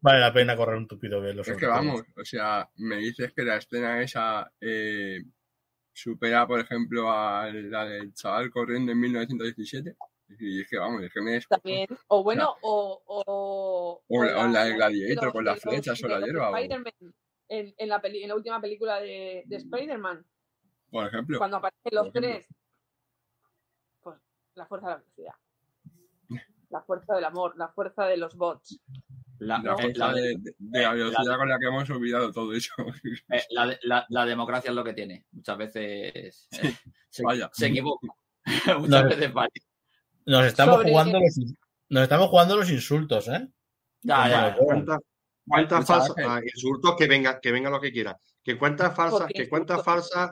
[0.01, 1.43] vale la- pena correr un tupido velo.
[1.43, 5.23] Es que vamos, o sea, me dices que la escena esa eh,
[5.93, 9.95] supera, por ejemplo, a la del chaval corriendo en 1917.
[10.39, 11.61] Y es que vamos, es que me descojo.
[11.61, 15.61] también, o bueno, o, o, O la- o la de de Gladiator los- con las
[15.61, 16.49] flechas o la hierba.
[16.51, 16.93] o- Spider-Man
[17.47, 20.25] en, en la peli- en la última película de, de Spider-Man,
[20.89, 21.37] por ejemplo.
[21.37, 22.47] cuando aparecen los tres,
[24.01, 24.17] pues
[24.55, 25.33] la fuerza de la velocidad.
[26.69, 28.79] La fuerza del amor, la fuerza de los bots.
[29.37, 31.65] la, La eh, fuerza la de- de, de- la eh, velocidad la- con la que
[31.67, 32.73] hemos olvidado todo eso.
[33.29, 35.25] eh, la de- la- la democracia es lo que tiene.
[35.31, 36.73] Muchas veces eh,
[37.09, 37.49] se, vaya.
[37.53, 38.07] se equivoca.
[38.07, 38.15] No.
[38.79, 39.49] Muchas veces falla.
[40.25, 41.35] Nos estamos Sobre- jugando los,
[41.89, 43.47] nos estamos jugando los insultos, ¿eh?
[44.01, 44.65] Ya, ya, Vale, ya.
[44.65, 44.97] Cuenta,
[45.47, 46.25] cuenta Escucha, falsa, Ángel.
[46.29, 48.17] ah, insultos que venga, que venga lo que quiera.
[48.43, 50.09] Que cuentas falsas, que cuentas insultos.
[50.09, 50.31] falsas.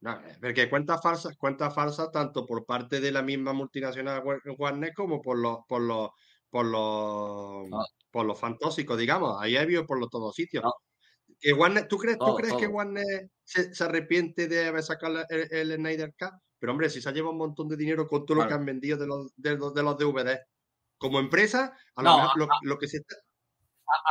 [0.00, 4.92] No, porque cuentas falsas, cuentas falsas tanto por parte de la misma multinacional Wa- Warner
[4.94, 6.10] como por los, por los,
[6.50, 7.84] por los, No.
[8.10, 9.40] por los fantósicos, digamos.
[9.40, 10.62] Ahí hay por los todos sitios.
[10.64, 10.72] No.
[11.40, 12.66] Que Warner, ¿tú crees, ¿tú Todo, crees que.
[12.66, 16.32] Warner se, se arrepiente de haber sacado el, el Snyder Cut?
[16.58, 18.64] Pero hombre, si se ha llevado un montón de dinero con todo lo que han
[18.64, 20.40] vendido de los, de los, de los DVD.
[20.98, 23.16] Como empresa, a lo, No, mejor lo, lo que se está,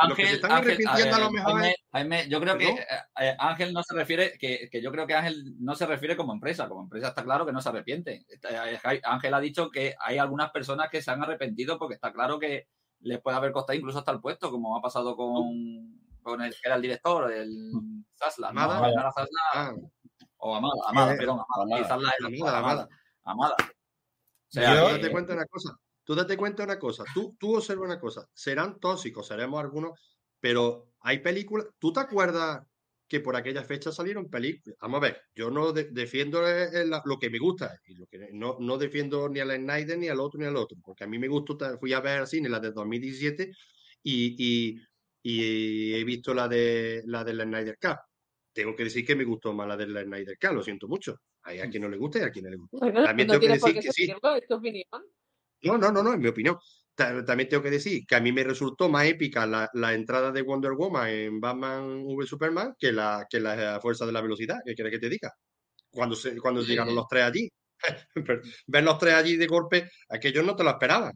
[0.08, 2.40] lo que se Ángel, están Ángel, arrepintiendo a lo eh, mejor Jaime, es- Jaime, yo
[2.40, 2.86] creo que eh,
[3.20, 6.32] eh, Ángel no se refiere, que, que yo creo que Ángel no se refiere como
[6.32, 6.68] empresa.
[6.68, 8.24] Como empresa está claro que no se arrepiente.
[8.48, 12.38] Eh, Ángel ha dicho que hay algunas personas que se han arrepentido porque está claro
[12.38, 12.68] que
[13.00, 16.60] les puede haber costado incluso hasta el puesto, como ha pasado con, con el que
[16.64, 17.70] era el director, el
[18.18, 18.60] Zasla, ¿no?
[18.62, 19.12] Amada.
[19.12, 19.74] Zasla, Ah,
[20.38, 21.62] o Amada, Amada, Eh, perdón, Amada.
[21.64, 21.82] Amada.
[21.82, 22.88] Sí, Zasla era Amada, Amada,
[23.24, 23.54] Amada.
[23.60, 23.64] O
[24.48, 25.76] sea, Yo- tú que- date cuenta una cosa.
[26.04, 27.04] Tú date cuenta de una cosa.
[27.14, 28.26] Tú, tú observa una cosa.
[28.32, 29.92] Serán tóxicos, seremos algunos,
[30.40, 31.66] pero hay películas.
[31.78, 32.64] ¿Tú te acuerdas
[33.08, 34.76] que por aquella fecha salieron películas?
[34.80, 37.94] Vamos a ver, yo no de- defiendo eh, eh, la- lo que me gusta y
[37.94, 41.04] lo que no, no defiendo ni al Snyder ni al otro ni al otro, porque
[41.04, 43.50] a mí me gustó, fui a ver al cine la de 2017
[44.02, 44.80] y, y,
[45.28, 47.96] y he visto la de la del Snyder Cut.
[48.52, 51.16] Tengo que decir que me gustó más la del Snyder Cut, lo siento mucho.
[51.42, 52.76] Hay a quien no le gusta y a quien no le gusta.
[52.78, 54.06] Bueno, También no tengo que decir que sí.
[54.06, 54.84] seguirlo, es tu opinión.
[55.62, 56.56] No, no, no, no, en mi opinión.
[56.94, 60.30] Ta- También tengo que decir que a mí me resultó más épica la, la entrada
[60.30, 64.58] de Wonder Woman en Batman v Superman que la, que la fuerza de la velocidad.
[64.64, 65.32] ¿Qué quieres que te diga?
[65.90, 67.48] Cuando, se, cuando llegaron los tres allí.
[68.66, 71.12] Ver los tres allí de golpe, aquellos no te lo esperaban.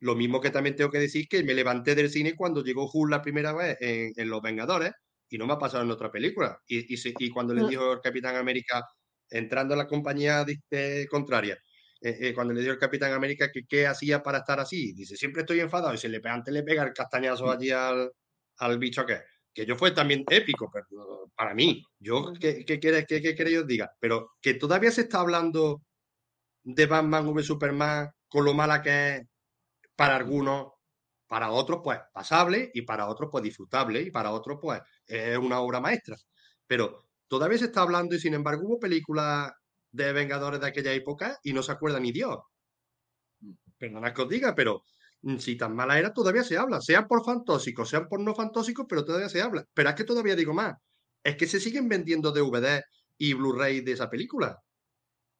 [0.00, 3.10] Lo mismo que también tengo que decir que me levanté del cine cuando llegó Hulk
[3.10, 4.92] la primera vez en, en Los Vengadores
[5.28, 6.58] y no me ha pasado en otra película.
[6.66, 7.70] Y, y, cuando le Mm.
[7.70, 8.82] dijo el Capitán América,
[9.28, 11.58] entrando a la compañía eh, contraria,
[12.00, 15.16] eh, eh, cuando le dijo el Capitán América que qué hacía para estar así, dice,
[15.16, 18.10] siempre estoy enfadado, y se le pega, antes le pega el castañazo allí al,
[18.58, 19.20] al bicho que
[19.52, 20.86] que yo fue también épico, pero
[21.36, 22.40] para mí, yo, Ujú.
[22.40, 23.90] ¿qué, qué quieres qué, qué os diga?
[23.98, 25.82] Pero que todavía se está hablando
[26.64, 29.22] de Batman v Superman con lo mala que es
[30.00, 30.72] para algunos,
[31.26, 35.60] para otros pues pasable y para otros pues disfrutable y para otros pues es una
[35.60, 36.16] obra maestra.
[36.66, 39.52] Pero todavía se está hablando y sin embargo hubo películas
[39.92, 42.38] de Vengadores de aquella época y no se acuerda ni Dios.
[43.78, 44.72] Perdona que os diga, pero
[45.22, 48.86] mm, si tan mala era, todavía se habla, sean por fantósicos, sean por no fantósicos,
[48.88, 49.64] pero todavía se habla.
[49.74, 50.74] Pero es que todavía digo más,
[51.22, 52.82] es que se siguen vendiendo DVD
[53.18, 54.56] y Blu-ray de esa película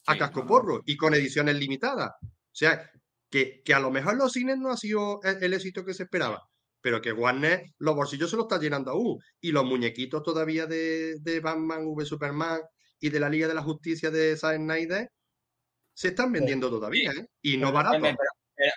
[0.06, 0.60] a Sí, casco no, no.
[0.60, 2.10] porro y con ediciones limitadas.
[2.22, 2.90] O sea,
[3.30, 6.02] que, que a lo mejor los cines no ha sido el, el éxito que se
[6.04, 6.42] esperaba,
[6.80, 9.18] pero que Warner los bolsillos se los está llenando aún.
[9.40, 12.60] Y los muñequitos todavía de, de Batman v Superman
[12.98, 15.08] y de la Liga de la Justicia de Zack Snyder
[15.94, 17.26] se están vendiendo todavía, ¿eh?
[17.42, 17.98] Y no Pero, barato.
[18.02, 18.30] Pero, pero-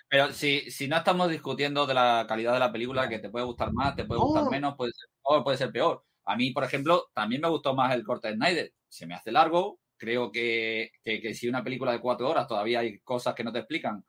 [0.09, 3.45] pero si, si no estamos discutiendo de la calidad de la película, que te puede
[3.45, 4.49] gustar más, te puede gustar No.
[4.49, 6.03] menos, puede ser mejor, puede ser peor.
[6.25, 8.71] A mí, por ejemplo, también me gustó más el corte de Snyder.
[8.87, 9.79] Se me hace largo.
[9.97, 13.51] Creo que, que, que si una película de cuatro horas todavía hay cosas que no
[13.51, 14.05] te explican,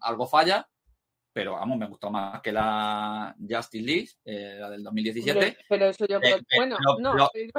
[0.00, 0.68] algo falla.
[1.32, 5.32] Pero vamos, me gustó más que la Justice League, eh, la del 2017.
[5.38, 6.36] Hombre, pero eso yo creo.
[6.36, 7.50] Eh, eh, bueno, lo- no, lo- eh,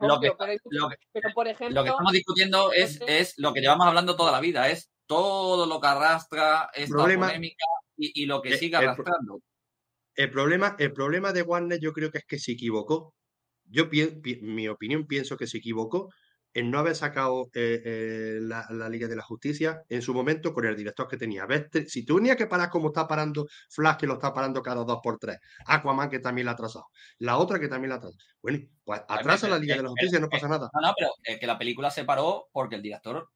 [0.00, 1.74] lo que- obvio, pero, lo que- pero por ejemplo.
[1.80, 5.66] Lo que estamos discutiendo es, es lo que llevamos hablando toda la vida, es todo
[5.66, 7.64] lo que arrastra esta Problema- polémica
[7.98, 9.40] y, y lo que sigue arrastrando.
[10.14, 13.14] El problema, el problema de Warner yo creo que es que se equivocó.
[13.66, 16.10] Yo, pi- mi opinión, pienso que se equivocó
[16.56, 20.54] en no haber sacado eh, eh, la, la Liga de la Justicia en su momento
[20.54, 21.46] con el director que tenía.
[21.86, 25.18] Si tenía que parar como está parando Flash, que lo está parando cada dos por
[25.18, 26.86] tres, Aquaman, que también la ha atrasado,
[27.18, 28.18] la otra que también la ha atrasado.
[28.40, 30.70] Bueno, pues atrasa la Liga de la Justicia, no pasa nada.
[30.72, 33.28] No, no, pero que la película se paró porque el director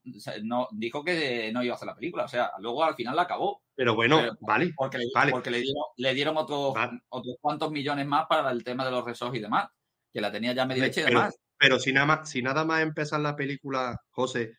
[0.42, 2.24] no, dijo que no iba a hacer la película.
[2.24, 3.62] O sea, luego al final la acabó.
[3.74, 4.72] Pero bueno, Pero- vale.
[4.76, 5.32] Porque le, Vale.
[5.32, 7.00] porque le dieron, le dieron otros, Vale.
[7.10, 9.68] otros cuantos millones más para el tema de los resos y demás.
[10.12, 11.34] Que la tenía ya medio hecha y demás.
[11.36, 14.56] pero si nada más, si nada más empezar la película, José,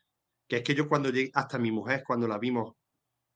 [0.48, 2.74] que es que yo cuando llegué, hasta mi mujer cuando la vimos,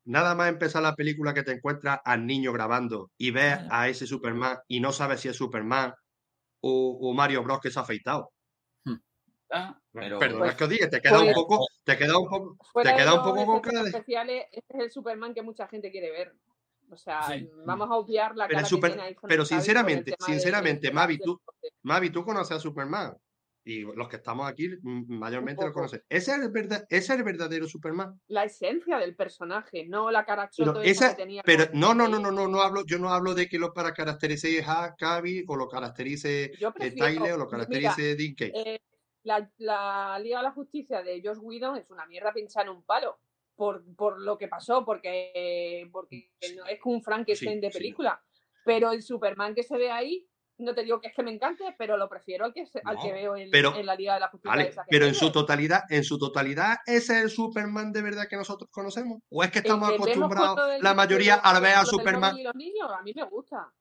[0.06, 4.06] nada más empezar la película que te encuentras al niño grabando y ves a ese
[4.06, 5.94] Superman y no sabes si es Superman
[6.62, 8.32] o, o Mario Bros que se ha afeitado.
[8.84, 9.76] ¿verdad?
[9.94, 12.90] Pero, Perdona que os diga, te queda un pues- poco, te queda un poco, te
[12.90, 15.68] de queda un los poco con cara de- especiales, este es el Superman que mucha
[15.68, 16.36] gente quiere ver.
[16.92, 17.50] O sea, Sí.
[17.66, 20.94] vamos a obviar la Pero cara super- que tiene ahí Henry pero sinceramente, sinceramente, de-
[20.94, 21.42] Mavi, tú-
[21.84, 23.16] Mavi, tú conoces a Superman.
[23.68, 26.04] Y los que estamos aquí mayormente lo conocen.
[26.08, 28.22] ¿Ese es el, verdad, ese es el verdadero Superman?
[28.28, 31.42] La esencia del personaje, no la cara Pero choto esa esa- que tenía.
[31.44, 33.92] Pero no, no, no, no, no, no hablo, yo no hablo de que lo para
[33.92, 38.80] caracterice a Cavi o lo caracterice eh, prefiero, Tyler o lo caracterice Dean eh,
[39.24, 42.84] la, la Liga de la Justicia de Josh Whedon es una mierda pinchar en un
[42.84, 43.20] palo
[43.56, 46.56] por, por lo que pasó, porque, porque Sí.
[46.56, 47.78] no es un Frankenstein Sí, de sí.
[47.80, 48.24] película.
[48.64, 51.64] Pero el Superman que se ve ahí, no te digo que es que me encante,
[51.78, 54.14] pero lo prefiero al que, se- al No, que veo en, pero- en la Liga
[54.16, 54.52] de la Justicia.
[54.56, 58.36] Vale, pero en su totalidad, en su totalidad, ¿ese es el Superman de verdad que
[58.38, 59.20] nosotros conocemos?
[59.30, 62.38] ¿O es que estamos acostumbrados del- la mayoría de- a ver a Superman?
[62.38, 63.72] Y los niños, a mí me gusta.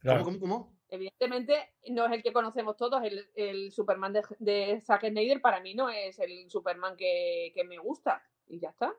[0.00, 0.24] Claro.
[0.24, 0.78] ¿Cómo, cómo, cómo?
[0.90, 5.60] Evidentemente no es el que conocemos todos, el, el Superman de, de Zack Snyder para
[5.60, 8.22] mí no es el Superman que, que me gusta.
[8.46, 8.94] Y ya está.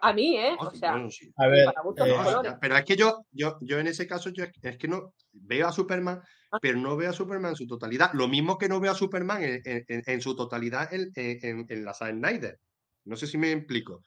[0.00, 0.56] A mí, ¿eh?
[0.60, 1.32] No, O sea, bueno, sí.
[1.36, 2.54] A ver, para gustos eh, colores.
[2.60, 5.72] pero es que yo, yo, yo en ese caso, yo es- que no veo a
[5.72, 6.58] Superman, Ah.
[6.60, 8.10] pero no veo a Superman en su totalidad.
[8.14, 11.38] Lo mismo que no veo a Superman en, en- en- en su totalidad en, en-
[11.42, 12.58] en- en la Zack Snyder.
[13.04, 14.02] No sé si me explico.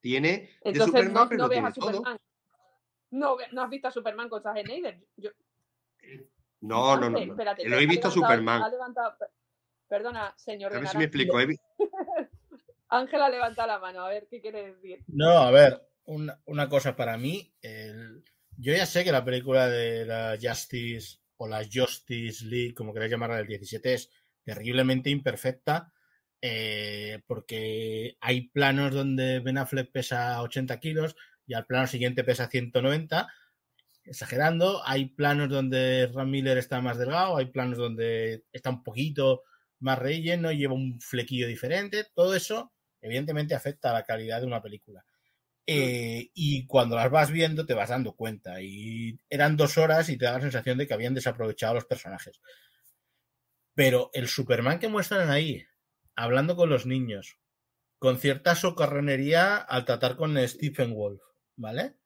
[0.00, 1.92] Tiene de Superman, no, pero no ves a todo.
[1.92, 2.18] Superman.
[3.10, 5.00] No, no has visto a Superman con Zack Snyder.
[5.16, 5.30] Yo,
[6.60, 7.18] No, no, no.
[7.18, 7.32] No.
[7.32, 8.62] espérate, Lo he visto a Superman.
[8.62, 9.14] ha levantado-
[9.88, 11.40] perdona, señor A ver si me explico.
[11.40, 11.46] he
[12.90, 15.04] vi- Ángel ha levantado la mano, a ver qué quiere decir.
[15.06, 17.52] No, a ver, una, una cosa para mí.
[18.56, 23.10] yo ya sé que la película de la Justice o la Justice League, como queráis
[23.12, 24.10] llamarla, del 17 es
[24.44, 25.92] terriblemente imperfecta.
[26.40, 32.48] eh, porque hay planos donde Ben Affleck pesa 80 kilos y al plano siguiente pesa
[32.48, 33.28] 190,
[34.04, 34.82] exagerando.
[34.86, 39.42] Hay planos donde Ram Miller está más delgado, hay planos donde está un poquito
[39.80, 42.06] más relleno, lleva un flequillo diferente.
[42.14, 42.72] Todo eso,
[43.08, 45.04] evidentemente, afecta a la calidad de una película.
[45.70, 48.62] Eh, y cuando las vas viendo te vas dando cuenta.
[48.62, 51.84] Y eran dos horas y te da la sensación de que habían desaprovechado a los
[51.84, 52.40] personajes.
[53.74, 55.66] Pero el Superman que muestran ahí,
[56.16, 57.38] hablando con los niños,
[57.98, 61.20] con cierta socarronería al tratar con Stephen Wolf,
[61.56, 61.96] ¿vale?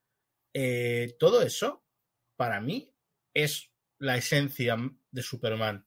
[0.53, 1.85] Eh, todo eso,
[2.35, 2.93] para mí,
[3.33, 4.77] es la esencia
[5.13, 5.87] de Superman.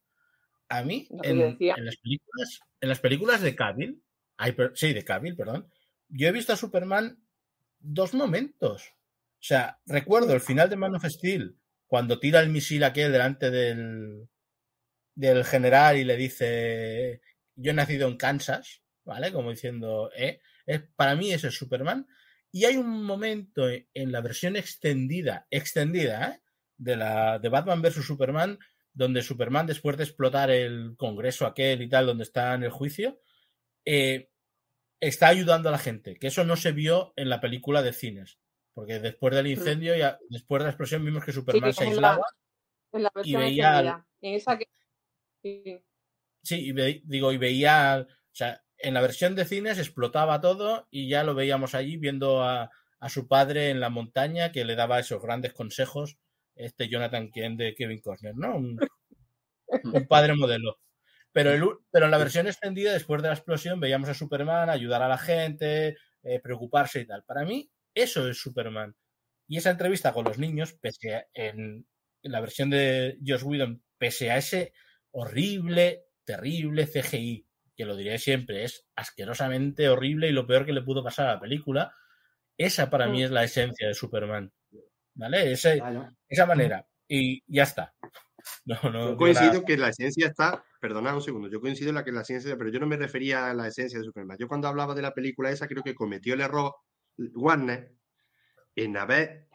[0.69, 4.01] a mí, en las películas, en las películas de Cavill,
[4.38, 5.69] ay, sí, de Cavill, perdón,
[6.10, 7.19] yo he visto a Superman
[7.80, 8.93] dos momentos.
[9.36, 13.52] O sea, recuerdo el final de Man of Steel, cuando tira el misil aquel delante
[13.52, 14.28] del,
[15.13, 17.21] del general y le dice,
[17.56, 19.32] yo he nacido en Kansas, ¿vale?
[19.32, 20.39] Como diciendo, ¿eh?
[20.65, 22.08] Es, para mí es Superman.
[22.52, 26.41] Y hay un momento en, en la versión extendida, extendida, ¿eh?
[26.78, 28.06] De, la, de Batman vs.
[28.06, 28.60] Superman,
[28.93, 33.19] donde Superman, después de explotar el congreso aquel y tal, donde está en el juicio,
[33.86, 34.30] eh,
[35.00, 38.39] está ayudando a la gente, que eso no se vio en la película de cines,
[38.74, 42.10] porque después del incendio, ya, después de la explosión, vimos que Superman se en la-
[42.12, 42.26] aislaba.
[42.93, 44.08] En la versión veía al- extendida.
[44.21, 44.65] En esa que.
[45.41, 45.82] sí.
[46.43, 50.88] Sí, y ve- digo, y veía, o sea, en la versión de cines explotaba todo
[50.91, 52.69] y ya lo veíamos allí viendo a,
[53.00, 56.17] a su padre en la montaña que le daba esos grandes consejos,
[56.56, 58.56] este Jonathan Kent de Kevin Costner, ¿no?
[58.58, 58.80] Un,
[59.84, 60.78] un padre modelo.
[61.36, 65.02] Pero, el pero en la versión extendida, después de la explosión, veíamos a Superman ayudar
[65.04, 67.24] a la gente, eh, preocuparse y tal.
[67.26, 68.95] Para mí, eso es Superman.
[69.48, 71.86] Y esa entrevista con los niños, pese a, en,
[72.24, 74.71] en la versión de Josh Whedon, pese a ese
[75.12, 77.45] horrible, terrible CGI,
[77.76, 81.34] que lo diré siempre, es asquerosamente horrible y lo peor que le pudo pasar a
[81.36, 81.93] la película,
[82.58, 83.26] esa para mí Mm.
[83.26, 84.52] es la esencia de Superman.
[85.15, 85.52] ¿Vale?
[85.52, 86.13] Ese, Vaya.
[86.30, 86.88] esa manera.
[87.10, 87.93] Y ya está.
[88.65, 89.65] No, no, Yo coincido nada.
[89.65, 92.69] que la esencia está, perdonad un segundo, yo coincido en la que la esencia, pero
[92.69, 94.38] yo no me refería a la esencia de Superman.
[94.39, 96.76] Yo cuando hablaba de la película esa, creo que cometió el error
[97.17, 97.91] Warner
[98.76, 99.48] en haber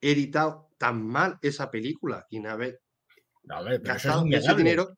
[0.00, 2.80] editado tan mal esa película y en haber
[3.50, 4.96] hombre, pero eso es gastado ese dinero.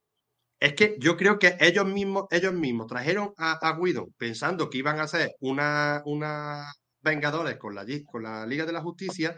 [0.58, 4.76] Es que yo creo que ellos mismos, ellos mismos trajeron a, a Whedon pensando que
[4.76, 9.34] iban a hacer una, una Vengadores con la, con la Liga de la Justicia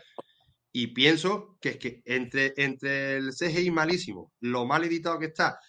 [0.72, 5.60] y pienso que es que entre, entre el CGI malísimo, lo mal editado que está,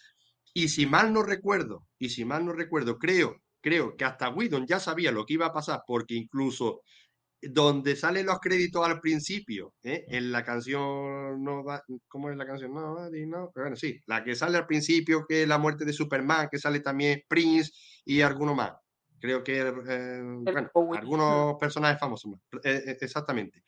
[0.54, 4.66] y si mal no recuerdo, y si mal no recuerdo, creo, creo que hasta Whedon
[4.66, 6.80] ya sabía lo que iba a pasar, porque incluso
[7.42, 10.04] donde salen los créditos al principio, ¿eh?
[10.08, 11.62] en la canción, no
[12.08, 12.72] ¿cómo es la canción?
[12.72, 16.48] No, no, bueno, sí, la que sale al principio, que es la muerte de Superman,
[16.50, 17.72] que sale también Prince
[18.04, 18.72] y alguno más.
[19.20, 22.40] Creo que, eh, bueno, algunos personajes famosos más.
[22.64, 23.62] Eh, eh, exactamente.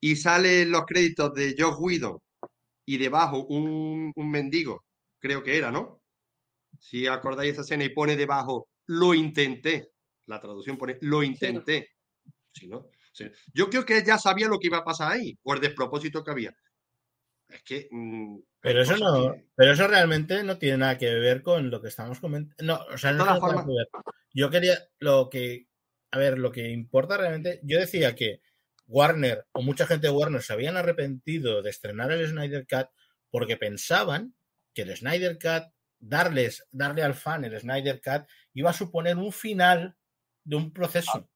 [0.00, 2.18] Y salen los créditos de Josh Whedon
[2.86, 4.84] y debajo un, un mendigo,
[5.20, 6.02] creo que era, ¿no?
[6.78, 9.92] Si acordáis esa escena y pone debajo, lo intenté.
[10.26, 11.90] La traducción pone, lo intenté.
[12.52, 12.88] Sí, ¿no?
[13.12, 13.26] Sí.
[13.52, 16.30] Yo creo que ya sabía lo que iba a pasar ahí, o el despropósito que
[16.30, 16.56] había.
[17.48, 17.88] Es que.
[17.90, 21.80] mm, Pero eso no, que- pero eso realmente no tiene nada que ver con lo
[21.82, 22.62] que estamos comentando.
[22.64, 23.88] No, o sea, no tiene formas- que ver.
[24.32, 25.66] Yo quería lo que,
[26.12, 28.40] a ver, lo que importa realmente, yo decía que
[28.86, 32.88] Warner o mucha gente de Warner se habían arrepentido de estrenar el Snyder Cut
[33.30, 34.34] porque pensaban
[34.74, 39.32] que el Snyder Cut, darles, darle al fan el Snyder Cut, iba a suponer un
[39.32, 39.96] final
[40.44, 41.28] de un proceso.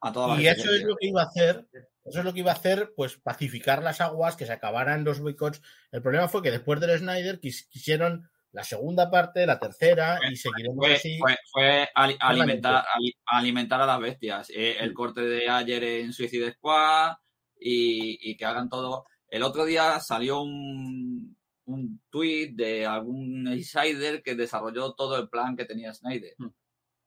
[0.00, 1.66] A toda la Y eso es lo que iba a hacer,
[2.04, 5.20] eso es lo que iba a hacer, pues pacificar las aguas, que se acabaran los
[5.20, 5.62] boicots.
[5.90, 10.36] El problema fue que después del Snyder quis- quisieron la segunda parte, la tercera, y
[10.36, 11.18] seguiremos Fue, así.
[11.18, 14.50] fue- fue ali- alimentar, ali- alimentar a las bestias.
[14.50, 17.14] Eh, el corte de ayer en Suicide Squad
[17.58, 19.06] y, y que hagan todo.
[19.28, 25.56] El otro día salió un, un tweet de algún insider que desarrolló todo el plan
[25.56, 26.34] que tenía Snyder.
[26.38, 26.48] Hmm.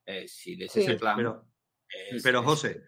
[0.05, 0.81] Eh, si de Sí.
[0.81, 1.17] ese plan.
[1.17, 1.45] Pero,
[2.11, 2.81] es- pero José,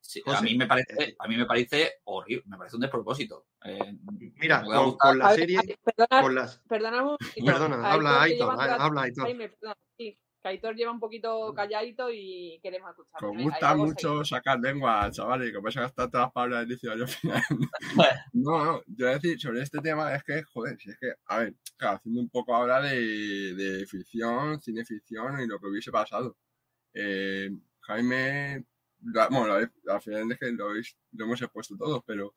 [0.00, 3.46] sí, José, a mí me parece, a mí me parece horrible, me parece un despropósito.
[3.64, 3.94] Eh,
[4.36, 4.64] mira,
[4.98, 6.58] con, la ver, serie, ay, perdona, con las.
[6.68, 9.28] perdona habla Aitor, habla Aitor.
[9.96, 13.30] Sí, que Aitor lleva un poquito calladito y queremos escucharlo.
[13.30, 14.28] Os gusta mucho seguimos.
[14.28, 17.42] sacar lengua, chavales, y que vais a gastar todas las palabras del diccionario al final.
[18.32, 21.12] no, no, yo voy a decir sobre este tema es que, joder, si es que,
[21.26, 25.66] a ver, claro, haciendo un poco ahora de, de ficción, cine ficción y lo que
[25.68, 26.36] hubiese pasado.
[26.94, 28.64] Eh, Jaime,
[29.12, 32.34] la- bueno, la- al final es que lo, habéis- lo hemos expuesto todos, pero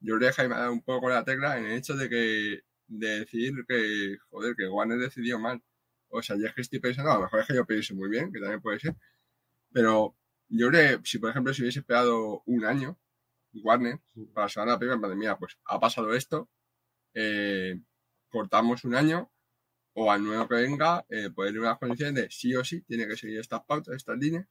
[0.00, 2.60] yo creo que Jaime ha dado un poco la tecla en el hecho de que,
[2.86, 5.60] de decir que, joder, que Warner decidió mal.
[6.16, 8.08] O sea, ya es que estoy pensando, a lo mejor es que yo pienso muy
[8.08, 8.94] bien, que también puede ser,
[9.72, 10.16] pero
[10.48, 12.98] yo creo que si, por ejemplo, si hubiese esperado un año,
[13.52, 14.00] Warner,
[14.32, 16.48] para sacar la película, en plan mira, pues ha pasado esto,
[17.14, 17.80] eh,
[18.28, 19.32] cortamos un año,
[19.94, 23.16] o al nuevo que venga, eh, ponerle unas condiciones de sí o sí, tiene que
[23.16, 24.46] seguir estas pautas, estas líneas.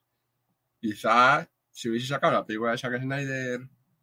[0.79, 3.61] Quizás, si hubiese sacado la película de Zack Snyder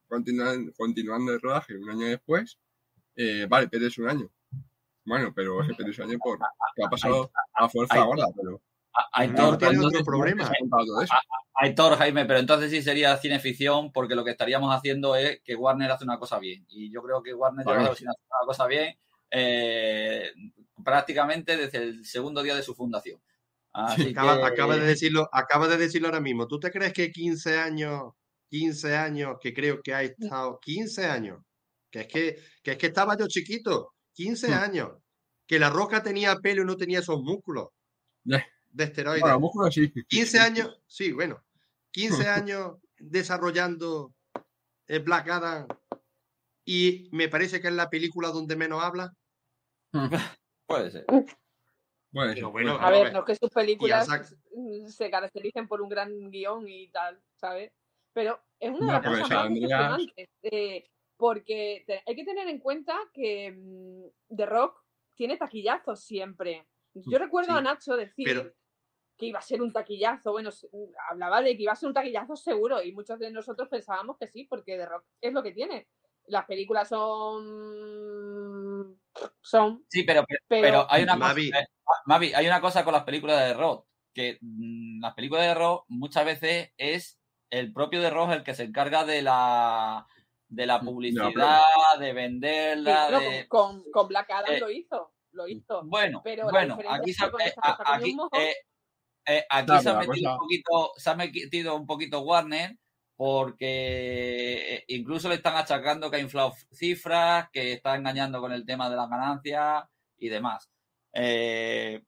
[0.08, 2.58] continuando, continuando el rodaje un año después,
[3.16, 4.30] eh, vale, pierdes un año.
[5.10, 6.38] Bueno, pero es que pierdes un año por
[6.76, 8.60] que ha pasado a fuerza Ay, gorda, pero No
[9.12, 10.50] Aitor, tiene entonces- otro problema.
[11.54, 15.90] Aitor, Jaime, pero entonces sí sería cineficción porque lo que estaríamos haciendo es que Warner
[15.90, 16.64] hace una cosa bien.
[16.70, 17.80] Y yo creo que Warner Vale.
[17.80, 18.96] lleva hacer una cosa bien.
[19.30, 20.32] eh,
[20.82, 23.20] prácticamente desde el segundo día de su fundación.
[23.72, 26.48] Así que- acaba de decirlo, acaba de decirlo ahora mismo.
[26.48, 28.14] ¿Tú te crees que 15 años,
[28.48, 31.42] 15 años, que creo que ha estado, 15 años,
[31.90, 34.52] que es que, que es que estaba yo chiquito, 15 Hmm.
[34.54, 34.92] años,
[35.46, 37.68] que la roca tenía pelo y no tenía esos músculos
[38.24, 38.44] Ya.
[38.70, 39.22] de esteroides.
[39.22, 39.92] Bueno, músculos sí.
[40.08, 41.42] 15 años, sí, bueno,
[41.92, 44.14] 15 años desarrollando
[44.86, 45.66] el Black Adam
[46.64, 49.14] y me parece que es la película donde menos habla.
[50.66, 51.04] Puede ser.
[52.12, 52.72] Bueno, Pero bueno.
[52.80, 53.12] A ver, ver.
[53.12, 54.08] no es que sus películas
[54.52, 57.72] mm, se caractericen por un gran guion y tal, ¿sabes?
[58.12, 60.90] Pero es una de las cosas más decepcionantes, eh,
[61.20, 64.82] porque te- hay que tener en cuenta que mm, The Rock
[65.14, 66.66] tiene taquillazos siempre.
[66.94, 68.52] Yo recuerdo Sí, a Nacho decir pero-
[69.16, 70.32] que iba a ser un taquillazo.
[70.32, 70.68] Bueno, se-
[71.10, 74.28] hablaba de que iba a ser un taquillazo seguro y muchos de nosotros pensábamos que
[74.28, 75.88] sí, porque The Rock es lo que tiene.
[76.26, 78.98] Las películas son...
[79.42, 81.50] son Sí, pero, pero, Pero- hay una Mavi.
[81.50, 81.66] cosa, eh,
[82.06, 85.84] Mavi, hay una cosa con las películas de rock, que mm, las películas de rock
[85.88, 87.18] muchas veces es
[87.50, 90.06] el propio de rock el que se encarga de la
[90.50, 91.62] de la publicidad,
[91.98, 95.82] de sí, venderla, de con, con Black Adam eh, lo hizo, lo hizo.
[95.84, 97.54] bueno, Pero bueno, aquí se, eh,
[97.86, 98.54] aquí, eh,
[99.26, 102.76] eh, aquí se ha metido un poquito, se ha metido un poquito Warner
[103.16, 108.64] porque eh, incluso le están achacando que ha inflado cifras, que está engañando con el
[108.64, 109.84] tema de las ganancias
[110.16, 110.70] y demás.
[111.12, 112.02] Eh,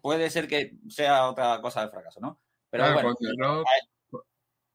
[0.00, 2.40] puede ser que sea otra cosa del fracaso, ¿no?
[2.70, 3.66] Pero Claro, bueno, con The Rock,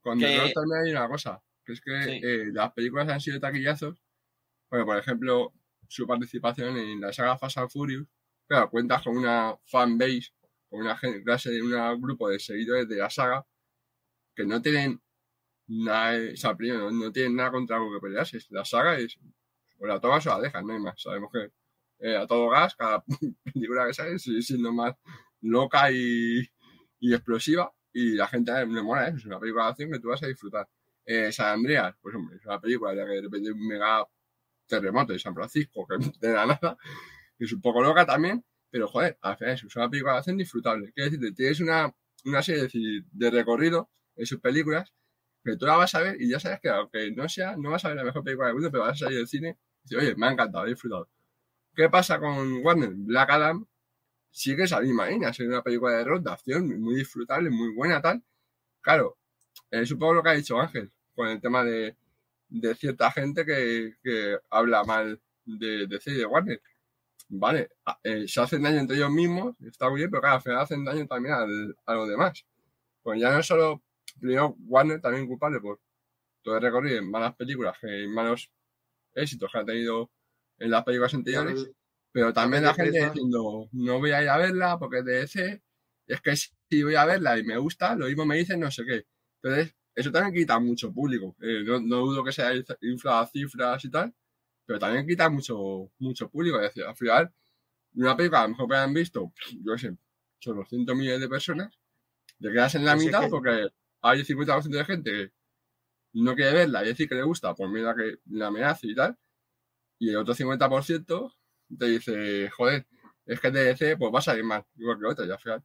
[0.01, 2.21] con The Rock también hay una cosa, que es que Sí.
[2.23, 4.01] eh, las películas han sido taquillazos.
[4.71, 5.53] Bueno, por ejemplo,
[5.87, 8.07] su participación en la saga Fast and Furious,
[8.47, 10.29] claro, cuentas con una fan base,
[10.69, 13.45] con una clase de un grupo de seguidores de la saga
[14.35, 15.01] que no tienen
[15.67, 18.39] nada, o sea, primero, no, tienen nada contra algo que pelearse.
[18.49, 19.17] La saga es,
[19.79, 21.01] o la tomas o la dejas, no hay más.
[21.01, 21.51] Sabemos que
[21.99, 23.03] eh, a todo gas, cada
[23.53, 24.95] película que sale sigue siendo más
[25.41, 26.41] loca y,
[26.99, 29.99] y explosiva y la gente eh, le mola eso, es una película de acción que
[29.99, 30.67] tú vas a disfrutar.
[31.07, 34.05] Eh, San Andreas, pues hombre, es una película de que de repente un mega
[34.67, 35.97] terremoto de San Francisco, que
[36.27, 36.77] de la nada,
[37.37, 40.37] que es un poco loca también, pero joder, al final es una película de acción
[40.37, 40.91] disfrutable.
[40.93, 41.95] Quiero decirte, tienes una,
[42.25, 44.93] una serie de, de recorrido en sus películas
[45.45, 47.85] que tú la vas a ver y ya sabes que aunque no sea, no vas
[47.85, 49.97] a ver la mejor película del mundo, pero vas a salir del cine y decir,
[49.99, 51.09] oye, me ha encantado, he disfrutado.
[51.75, 52.91] ¿Qué pasa con Warner?
[52.95, 53.65] Black Adam
[54.31, 58.01] sigue esa misma línea, es una película de rock, de acción, muy disfrutable, muy buena,
[58.01, 58.23] tal.
[58.81, 59.17] Claro,
[59.71, 61.97] es un poco lo que ha dicho Ángel, con el tema de,
[62.49, 66.61] de cierta gente que, que habla mal de, de C y de Warner.
[67.29, 67.69] Vale,
[68.03, 70.85] eh, se hacen daño entre ellos mismos, está muy bien, pero claro, al final hacen
[70.85, 72.45] daño también al- a los demás.
[73.03, 73.83] Pues ya no solo,
[74.19, 75.79] primero, Warner también culpable por
[76.43, 78.51] todo el recorrido en malas películas, en malos
[79.15, 80.11] éxitos que ha tenido
[80.59, 81.69] en las películas anteriores,
[82.11, 85.63] pero también la gente diciendo, no voy a ir a verla porque es de DC,
[86.07, 88.83] es que si voy a verla y me gusta, lo mismo me dicen no sé
[88.85, 89.05] qué.
[89.43, 91.35] Entonces, eso también quita mucho público.
[91.41, 94.13] Eh, no, no dudo que sea infladas cifras y tal,
[94.65, 96.57] pero también quita mucho, mucho público.
[96.57, 97.33] Es decir, al final,
[97.95, 99.33] una película a lo mejor que han visto,
[99.63, 99.97] yo qué sé,
[100.39, 101.79] son los cientos miles de personas,
[102.39, 103.67] te quedas en la Pues es mitad que- porque
[104.01, 105.31] hay 50% de gente que
[106.13, 108.95] no quiere verla y decir que le gusta por miedo a que la amenace y
[108.95, 109.17] tal,
[109.99, 111.33] y el otro 50%
[111.77, 112.85] te dice, joder,
[113.25, 115.63] es que TDC pues va a salir mal, igual que otra, y al final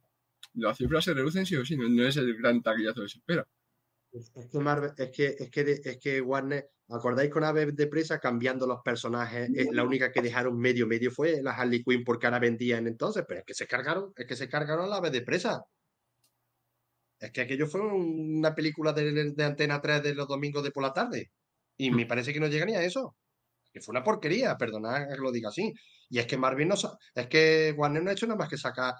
[0.55, 3.19] las cifras se reducen sí o sí, no, no es el gran taquillazo que se
[3.19, 3.47] espera.
[4.13, 8.19] Es que, Marvel- es que, es que, es que Warner, ¿acordáis con Aves de Presa
[8.19, 9.49] cambiando los personajes?
[9.55, 13.23] Eh, la única que dejaron medio medio fue la Harley Quinn porque ahora vendían entonces,
[13.27, 15.63] pero es que se cargaron, es que se cargaron a la Aves de Presa.
[17.19, 20.83] Es que aquello fue una película de, de Antena 3 de los domingos de por
[20.83, 21.31] la tarde.
[21.77, 23.15] Y me parece que no llega ni a eso.
[23.71, 25.73] Que fue una porquería, perdonad que lo diga así.
[26.09, 26.75] Y es que Marvel no
[27.15, 28.93] es que Warner no ha hecho nada más que sacar,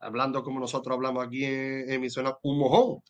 [0.00, 3.00] hablando como nosotros hablamos aquí en mi zona, un mojón.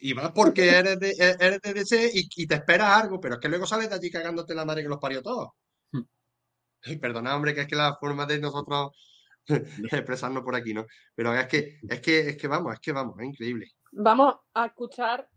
[0.00, 3.34] Y vas porque eres de, e- eres de DC y, y te esperas algo, pero
[3.34, 5.50] es que luego sales de allí cagándote la madre que los parió todos.
[5.92, 6.02] Hmm.
[6.86, 8.92] Y perdona, hombre, que es que la forma de nosotros
[9.46, 10.86] expresarnos por aquí, ¿no?
[11.14, 13.66] Pero es que, es que, es que vamos, es que vamos, es increíble.
[13.92, 15.28] Vamos a escuchar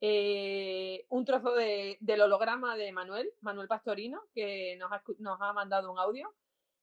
[0.00, 5.52] eh, un trozo de- del holograma de Manuel, Manuel Pastorino, que nos ha, nos ha
[5.52, 6.32] mandado un audio.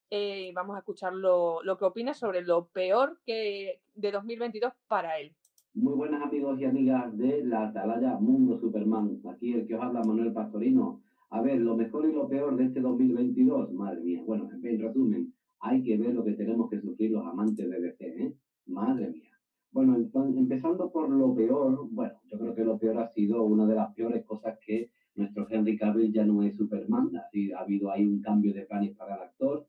[0.09, 5.17] Eh, vamos a escuchar lo, lo que opina sobre lo peor que de 2022 para
[5.19, 5.33] él.
[5.75, 9.19] Muy buenas amigos y amigas de la Atalaya Mundo Superman.
[9.29, 11.01] Aquí el que os habla Manuel Pastorino.
[11.31, 13.73] A ver, lo mejor y lo peor de este 2022.
[13.73, 14.23] Madre mía.
[14.25, 18.23] Bueno, en resumen, hay que ver lo que tenemos que sufrir los amantes de DC,
[18.23, 18.33] ¿eh?
[18.67, 19.31] Madre mía.
[19.69, 23.67] Bueno, entonces, empezando por lo peor, bueno, yo creo que lo peor ha sido una
[23.67, 27.91] de las peores cosas que nuestro Henry Cavill ya no es Superman, así ha habido
[27.91, 29.67] ahí un cambio de planes para el actor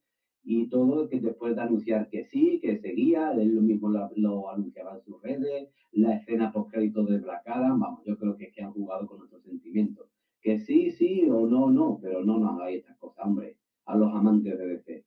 [0.49, 4.49] y todo que después de anunciar que sí, que seguía, él lo mismo lo, lo
[4.49, 8.44] anunciaba en sus redes, la escena post crédito de Black Adam, vamos, yo creo que
[8.44, 10.07] es que han jugado con nuestros sentimientos.
[10.40, 14.14] Que sí, sí o no, no, pero no nos hagáis estas cosas, hombre, a los
[14.14, 15.05] amantes de DC.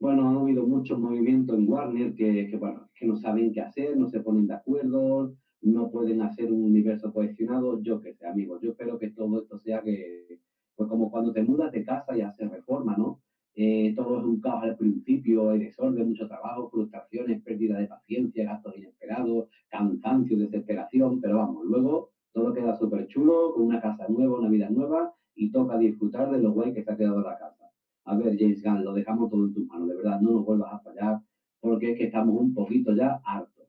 [0.00, 3.96] Bueno, ha habido muchos movimientos en Warner que, que, bueno, que no saben qué hacer,
[3.96, 8.60] no se ponen de acuerdo, no pueden hacer un universo cohesionado, yo qué sé, amigos,
[8.60, 10.40] yo espero que todo esto sea que,
[10.74, 13.20] pues como cuando te mudas de casa y haces reforma, ¿no?
[13.56, 18.44] Eh, todo es un caos al principio, hay desorden, mucho trabajo, frustraciones, pérdida de paciencia,
[18.44, 24.38] gastos inesperados, cansancio, desesperación, pero vamos, luego todo queda súper chulo, con una casa nueva,
[24.40, 27.70] una vida nueva, y toca disfrutar de lo guay que se ha quedado la casa.
[28.06, 30.72] A ver, James Gunn, lo dejamos todo en tus manos, de verdad, no nos vuelvas
[30.72, 31.20] a fallar,
[31.60, 33.68] porque es que estamos un poquito ya hartos.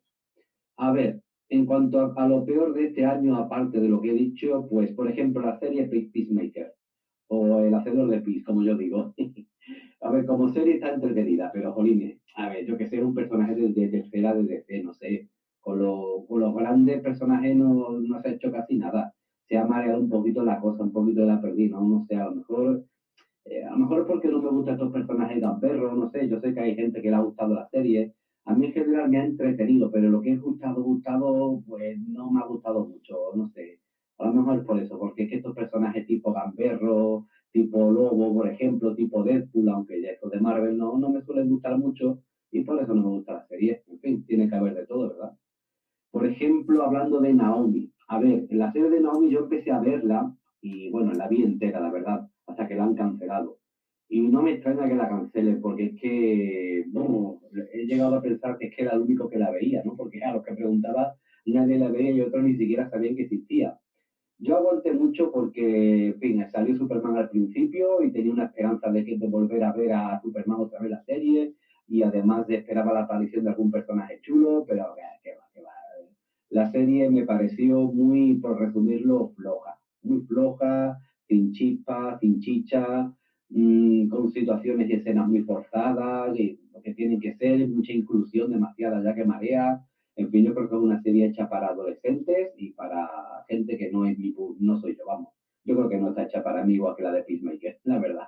[0.78, 4.12] A ver, en cuanto a, a lo peor de este año, aparte de lo que
[4.12, 6.74] he dicho, pues, por ejemplo, la serie Peacemaker,
[7.28, 9.14] o El Hacedor de Peace, como yo digo.
[10.06, 13.56] a ver, como serie está entretenida, pero jolines, a ver, yo que sé, un personaje
[13.56, 15.30] de, de tercera de DC, no sé,
[15.60, 19.12] con, lo, con, los grandes personajes no, no, se ha hecho casi nada.
[19.48, 21.82] Se ha mareado un poquito la cosa, un poquito la perdí, ¿no?
[21.88, 22.86] No sé, a lo mejor,
[23.46, 26.28] eh, a lo mejor es porque no me gustan estos personajes tan perros, no sé,
[26.28, 28.14] yo sé que hay gente que le ha gustado la serie.
[28.46, 32.30] A mí en general me ha entretenido, pero lo que he gustado, gustado, pues no
[32.30, 33.80] me ha gustado mucho, no sé.
[34.20, 37.26] A lo mejor es por eso, porque es que estos personajes tipo gamberro,
[37.56, 41.50] tipo lobo, por ejemplo, tipo Deadpool, aunque ya estos de Marvel no, no me suelen
[41.50, 42.20] gustar mucho
[42.52, 43.82] y por eso no me gusta la serie.
[43.88, 45.32] En fin, tiene que haber de todo, ¿verdad?
[46.12, 47.94] Por ejemplo, hablando de Naomi.
[48.10, 51.44] A ver, en la serie de Naomi yo empecé a verla y bueno, la vi
[51.44, 53.60] entera, la verdad, hasta que la han cancelado.
[54.10, 57.40] Y no me extraña que la cancelen, porque es que, no,
[57.72, 59.96] he llegado a pensar que es que era el único que la veía, ¿no?
[59.96, 63.80] Porque a los que preguntaba, nadie la veía y otros ni siquiera sabían que existía.
[64.38, 69.04] Yo aguanté mucho porque, en fin, salió Superman al principio y tenía una esperanza de,
[69.04, 71.54] que, de volver a ver a Superman otra vez la serie
[71.88, 75.70] y además esperaba la aparición de algún personaje chulo, pero qué va, qué va.
[76.50, 79.78] La serie me pareció muy, por resumirlo, floja.
[80.04, 83.12] Muy floja, sin chispa, sin chicha,
[83.50, 88.52] mmm, con situaciones y escenas muy forzadas, y lo que tienen que ser, mucha inclusión
[88.52, 89.80] demasiada ya que marea.
[90.16, 93.10] En fin, yo creo que es una serie hecha para adolescentes y para
[93.50, 95.30] gente que no es mi, no soy yo, vamos.
[95.66, 98.28] Yo creo que no está hecha para mí igual que la de Peacemaker, la verdad.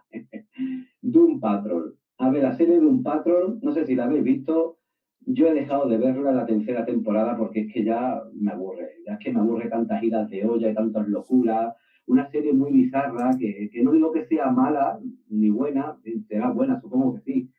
[1.02, 1.98] Doom Patrol.
[2.18, 4.78] A ver, la serie Doom Patrol, no sé si la habéis visto,
[5.22, 9.14] yo he dejado de verla la tercera temporada porque es que ya me aburre, ya
[9.14, 11.76] es que me aburre tantas idas de olla y tantas locuras,
[12.08, 16.80] una serie muy bizarra que, que no digo que sea mala ni buena, será buena,
[16.80, 17.50] supongo que sí,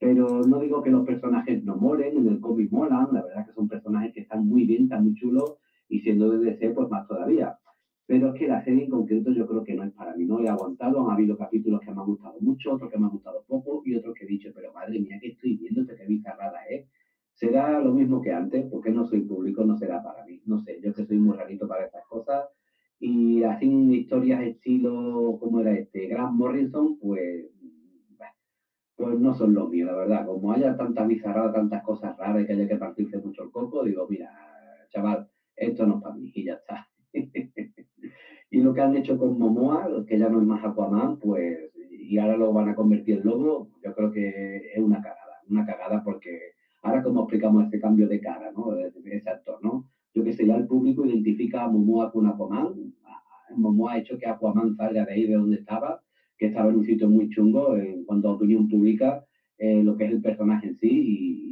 [0.00, 3.52] pero no digo que los personajes no molen, en el cómic molan, la verdad que
[3.52, 5.58] son personajes que están muy bien, están muy chulos,
[5.90, 7.58] y siendo de DC, pues más todavía.
[8.06, 10.40] Pero es que la serie en concreto yo creo que no es para mí, no
[10.40, 13.44] he aguantado, han habido capítulos que me han gustado mucho, otros que me han gustado
[13.46, 16.80] poco, y otros que he dicho, pero madre mía, que estoy viendo, qué bizarrada es.
[16.80, 16.88] ¿eh?
[17.34, 18.66] ¿Será lo mismo que antes?
[18.70, 20.40] Porque no soy público, no será para mí.
[20.46, 22.48] No sé, yo que soy muy rarito para estas cosas.
[22.98, 26.06] Y así historias estilo, como era este?
[26.08, 27.46] Grant Morrison, pues
[29.00, 30.26] pues no son los míos, la verdad.
[30.26, 33.82] Como haya tantas bizarradas, tantas cosas raras y que haya que partirse mucho el coco,
[33.82, 34.30] digo, mira,
[34.90, 35.26] chaval,
[35.56, 36.86] esto no es para mí y ya está.
[38.50, 42.18] y lo que han hecho con Momoa, que ya no es más Aquaman, pues, y
[42.18, 46.02] ahora lo van a convertir en lobo, yo creo que es una cagada, una cagada
[46.04, 46.38] porque
[46.82, 48.76] ahora como explicamos este cambio de cara, ¿no?
[48.76, 49.88] Ese actor, ¿no?
[50.12, 52.74] Yo que sé, ya el público identifica a Momoa con Aquaman,
[53.56, 56.02] Momoa ha hecho que Aquaman salga de ahí de donde estaba,
[56.40, 59.26] que estaba en un sitio muy chungo en cuanto a opinión pública,
[59.58, 60.88] eh, lo que es el personaje en sí,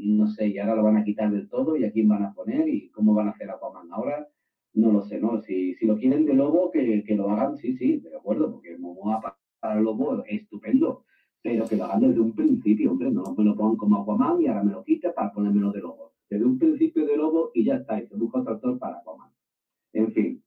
[0.02, 2.24] y, no sé, y ahora lo van a quitar del todo, y a quién van
[2.24, 4.26] a poner, y cómo van a hacer Aquaman ahora,
[4.72, 5.42] no lo sé, ¿no?
[5.42, 8.78] Si, si lo quieren de lobo, que, que lo hagan, sí, sí, de acuerdo, porque
[8.78, 11.04] Momoa para, para lobo es estupendo,
[11.42, 14.46] pero que lo hagan desde un principio, hombre, no me lo pongan como Aquaman y
[14.46, 16.14] ahora me lo quiten para ponérmelo de lobo.
[16.30, 19.30] Desde un principio de lobo y ya está, y se busca otro para Aquaman.
[19.92, 20.42] En fin,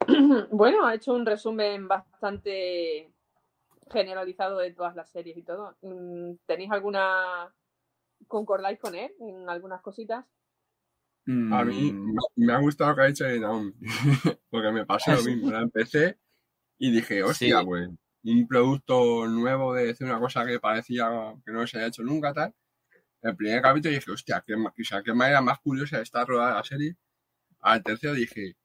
[0.50, 3.10] Bueno, ha hecho un resumen bastante
[3.90, 5.76] generalizado de todas las series y todo.
[5.82, 7.52] Mm, ¿Tenéis alguna...
[8.26, 10.24] ¿Concordáis con él en algunas cositas?
[11.26, 11.92] A mí
[12.36, 13.72] me ha gustado lo que ha hecho de Naomi,
[14.50, 15.50] porque me pasó lo mismo.
[15.50, 16.18] La empecé
[16.78, 17.66] y dije, hostia, sí.
[17.66, 17.88] pues,
[18.24, 22.34] un producto nuevo de decir una cosa que parecía que no se había hecho nunca,
[22.34, 22.54] tal.
[23.22, 26.64] El primer capítulo dije, hostia, qué, o sea, qué manera más curiosa está rodada la
[26.64, 26.96] serie.
[27.60, 28.56] Al tercero dije,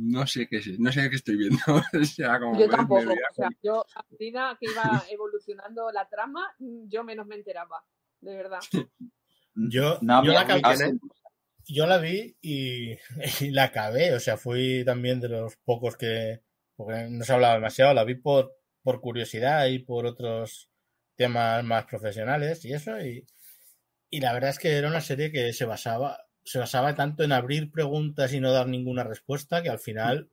[0.00, 1.58] no sé qué es, no sé qué estoy viendo.
[2.00, 6.46] o sea, como yo tampoco, o sea, yo a medida que iba evolucionando la trama,
[6.58, 7.84] yo menos me enteraba,
[8.20, 8.60] de verdad.
[9.54, 10.94] Yo, no, yo la,
[11.66, 12.92] yo la vi y,
[13.40, 16.40] y la acabé, o sea, fui también de los pocos que,
[16.76, 20.70] porque no se hablaba demasiado, la vi por, por curiosidad y por otros
[21.14, 23.26] temas más profesionales y eso, y,
[24.08, 27.32] y la verdad es que era una serie que se basaba, se basaba tanto en
[27.32, 30.28] abrir preguntas y no dar ninguna respuesta que al final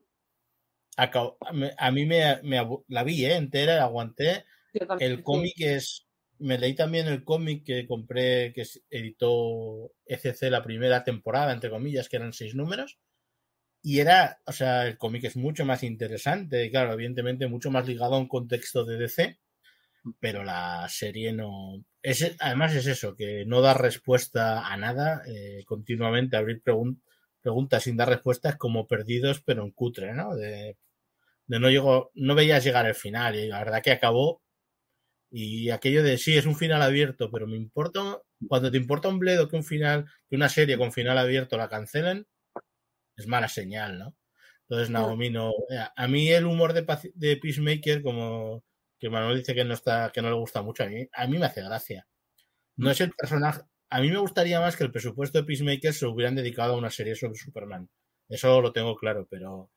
[0.97, 2.41] a mí me,
[2.88, 3.36] la vi ¿eh?
[3.36, 4.45] entera, aguanté.
[4.74, 6.05] Yo también, El cómic es.
[6.39, 12.10] Me leí también el cómic que compré, que editó ECC la primera temporada, entre comillas,
[12.10, 12.99] que eran seis números.
[13.82, 17.88] Y era, o sea, el cómic es mucho más interesante, y claro, evidentemente mucho más
[17.88, 19.39] ligado a un contexto de DC,
[20.20, 21.84] pero la serie no.
[22.12, 27.01] Es, además es eso, que no da respuesta a nada, eh, continuamente abrir pregun-
[27.41, 30.36] preguntas sin dar respuestas como perdidos, pero en cutre, ¿no?
[30.36, 30.78] De,
[31.47, 34.41] de no llegó, no veías llegar el final, y la verdad que acabó.
[35.32, 39.20] Y aquello de sí, es un final abierto, pero me importa, cuando te importa un
[39.20, 42.28] bledo que un final, que una serie con final abierto la cancelen,
[43.16, 44.16] es mala señal, ¿no?
[44.64, 45.51] Entonces Naomi no.
[45.72, 46.86] eh, A mí el humor de,
[47.16, 48.64] de Peacemaker, como
[49.00, 51.38] que Manuel dice que no está, que no le gusta mucho, a mí, a mí
[51.38, 52.08] me hace gracia.
[52.78, 53.62] No es el personaje.
[53.89, 56.78] A mí me gustaría más que el presupuesto de Peacemaker se lo hubieran dedicado a
[56.78, 57.89] una serie sobre Superman.
[58.30, 59.72] Eso lo tengo claro, pero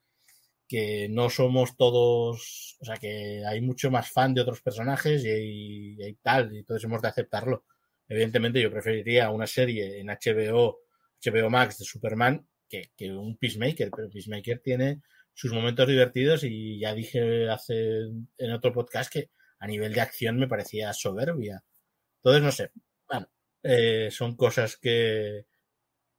[0.71, 5.97] que no somos todos, o sea, que hay mucho más fan de otros personajes y,
[6.01, 7.65] y tal, y entonces hemos de aceptarlo.
[8.09, 10.81] Evidentemente yo preferiría una serie en HBO,
[11.25, 15.01] HBO Max de Superman que, que un Peacemaker, pero Peacemaker tiene
[15.35, 18.01] sus momentos divertidos y ya dije hace
[18.39, 21.65] en otro podcast que a nivel de acción me parecía soberbia.
[22.17, 22.73] Entonces, no sé,
[23.09, 23.29] bueno,
[23.63, 25.47] eh, son cosas que,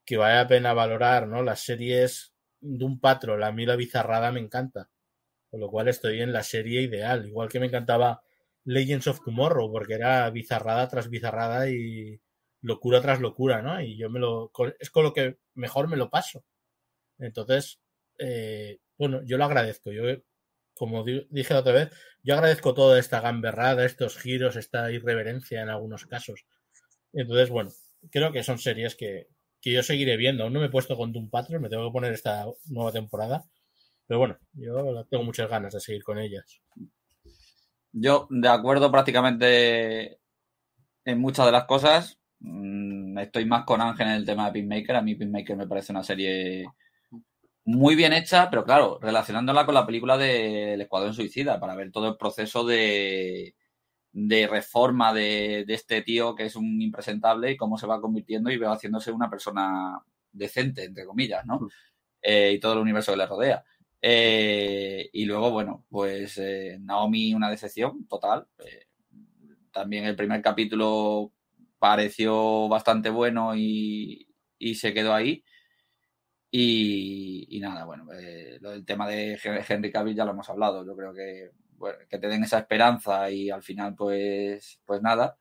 [0.05, 1.43] que vale la pena valorar, ¿no?
[1.43, 4.89] Las series de un patrón, a mí la bizarrada me encanta,
[5.49, 8.22] con lo cual estoy en la serie ideal, igual que me encantaba
[8.66, 12.22] Legends of Tomorrow, porque era bizarrada tras bizarrada y
[12.62, 13.82] locura tras locura, ¿no?
[13.82, 16.45] Y yo me lo, es con lo que mejor me lo paso.
[17.18, 17.80] Entonces,
[18.20, 20.04] eh, bueno, yo lo agradezco, yo,
[20.76, 21.89] como di- dije otra vez,
[22.24, 26.45] yo agradezco toda esta gamberrada, estos giros, esta irreverencia en algunos casos.
[27.14, 27.72] Entonces, bueno,
[28.12, 29.28] creo que son series que,
[29.62, 30.43] que yo seguiré viendo.
[30.43, 33.43] Aún no me he puesto con Doom Patrol, me tengo que poner esta nueva temporada.
[34.08, 36.62] Pero bueno, yo tengo muchas ganas de seguir con ellas.
[37.93, 40.20] Yo, de acuerdo prácticamente
[41.06, 42.20] en muchas de las cosas.
[42.39, 44.95] Mm, Estoy más con Ángel en el tema de Peacemaker.
[44.97, 46.66] A mí Peacemaker me parece una serie
[47.66, 52.09] muy bien hecha, pero claro, relacionándola con la película del Escuadrón Suicida, para ver todo
[52.09, 53.55] el proceso de,
[54.12, 58.49] de reforma de, de este tío que es un impresentable y cómo se va convirtiendo
[58.51, 59.99] y va haciéndose una persona
[60.32, 61.68] decente, entre comillas, ¿no?
[62.22, 63.64] Eh, y todo el universo que le rodea.
[64.01, 68.47] Eh, y luego, bueno, pues eh, Naomi una decepción total.
[69.72, 71.32] También el primer capítulo
[71.80, 74.28] pareció bastante bueno y,
[74.59, 75.43] y se quedó ahí.
[76.52, 80.86] Y, nada, bueno, eh, lo del tema de Hen- Henry Cavill ya lo hemos hablado.
[80.86, 85.38] Yo creo que, bueno, que te den esa esperanza y al final, pues, pues nada.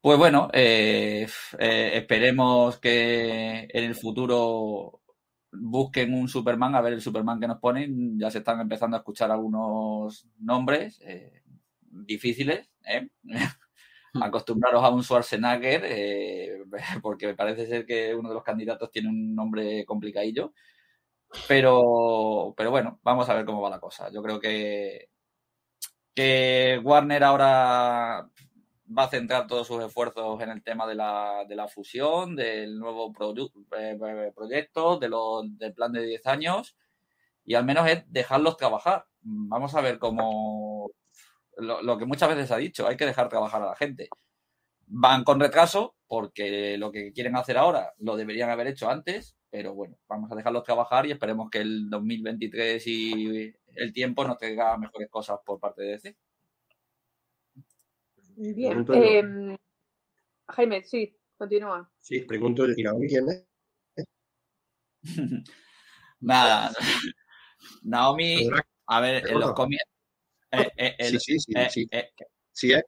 [0.00, 1.26] Pues bueno, eh,
[1.58, 5.00] eh, esperemos que en el futuro
[5.52, 8.16] busquen un Superman, a ver el Superman que nos ponen.
[8.18, 11.42] Ya se están empezando a escuchar algunos nombres eh,
[11.90, 12.70] difíciles.
[14.20, 16.64] Acostumbraros a un Schwarzenegger, eh,
[17.02, 20.52] porque parece ser que uno de los candidatos tiene un nombre complicadillo.
[21.48, 24.10] Pero, pero bueno, vamos a ver cómo va la cosa.
[24.12, 25.08] Yo creo que,
[26.14, 28.28] que Warner ahora
[28.98, 32.78] va a centrar todos sus esfuerzos en el tema de la, de la fusión, del
[32.78, 33.12] nuevo
[33.76, 36.76] eh, eh, proyecto, de lo- del plan de 10 años,
[37.44, 39.06] y al menos es dejarlos trabajar.
[39.22, 40.75] Vamos a ver cómo.
[41.56, 44.08] Lo, lo que muchas veces ha dicho, hay que dejar trabajar a la gente.
[44.88, 49.74] Van con retraso, porque lo que quieren hacer ahora lo deberían haber hecho antes, pero
[49.74, 54.76] bueno, vamos a dejarlos trabajar y esperemos que el 2023 y el tiempo nos traiga
[54.76, 56.16] mejores cosas por parte de DC.
[58.36, 58.84] Muy bien.
[58.92, 59.56] Em,
[60.48, 61.90] Jaime, sí, continúa.
[61.98, 63.46] Sí, pregunto, ¿y Naomi quién es?
[66.20, 66.70] Nada.
[67.82, 68.48] Naomi,
[68.86, 69.78] a ver, en los Perdona.
[71.00, 71.88] Sí, sí, sí, eh, sí.
[71.90, 72.10] eh,
[72.52, 72.82] Sí es,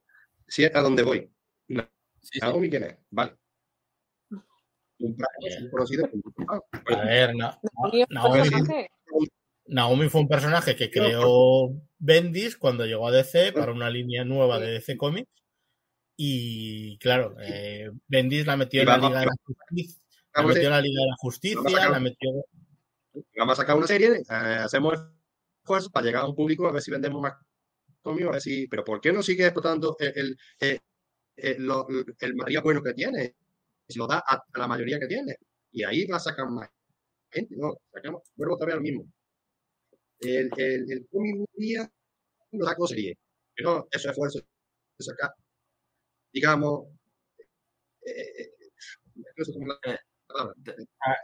[0.47, 1.31] sí es a dónde voy.
[1.67, 1.89] Na-
[2.21, 2.39] sí, sí.
[2.41, 3.35] Naomi quién es, vale.
[4.99, 5.15] Un
[5.71, 6.09] conocido.
[6.87, 7.59] A ver, Na-
[8.09, 8.43] Naomi
[9.67, 14.59] Naomi, fue un personaje que creó Bendis cuando llegó a DC para una línea nueva
[14.59, 15.29] de DC Comics.
[16.17, 20.01] Y claro, eh, Bendis la metió la vamos- Liga de la Justicia.
[20.33, 22.29] La Vamos metió en la Liga de la Vamos a Justicia, sacar- la metió.
[23.37, 24.99] Vamos a sacar una serie, eh, hacemos
[25.61, 27.33] esfuerzos para llegar a un público, a ver si vendemos más
[28.03, 28.67] ver si.
[28.67, 30.81] Pero ¿por qué no sigue explotando el, el, el-
[31.37, 31.87] el- lo-
[32.21, 33.35] el material bueno que tiene?
[33.87, 35.35] Si lo da a, a la mayoría que tiene.
[35.71, 36.69] Y ahí va a sacar más
[37.31, 37.75] gente, ¿no?
[37.93, 39.05] Sacamos, vuelvo otra vez al mismo.
[40.21, 41.89] El, el, el cómic día
[42.53, 43.17] lo saco serie.
[43.55, 45.31] Pero eso es esfuerzo de sacar,
[46.33, 46.87] digamos,
[48.05, 48.51] eh, eh,
[49.37, 49.99] no sé cómo la Eh,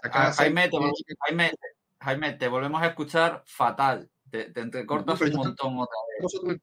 [0.04, 0.94] Sacar Jaime, seis- te, vol-
[1.28, 1.52] Jaime,
[2.02, 4.10] Jaime, te volvemos a escuchar fatal.
[4.36, 6.22] Te, te entrecortas pero un montón otra vez.
[6.24, 6.62] vosotros me-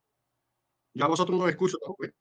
[0.94, 2.04] yo a vosotros no os escucho tampoco.
[2.04, 2.12] ¿eh?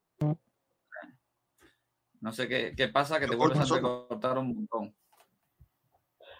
[2.22, 4.96] No sé qué, qué pasa, que te vuelves a entrecortar un montón.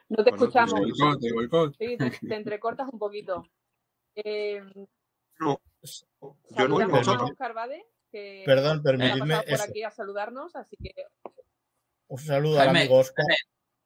[0.08, 0.80] No te pues escuchamos.
[1.20, 1.32] sí.
[1.34, 1.76] Boicot.
[1.78, 3.44] Sí, te, te entrecortas un poquito.
[4.16, 4.62] Eh,
[5.40, 5.60] No,
[6.58, 7.24] yo no a.
[7.24, 9.64] Oscar Bade, que Perdón, permitidme pasado por eso.
[9.64, 10.94] aquí a saludarnos, así que
[12.08, 13.26] Un saludo al Jaime, amigo Oscar.
[13.30, 13.36] Eh,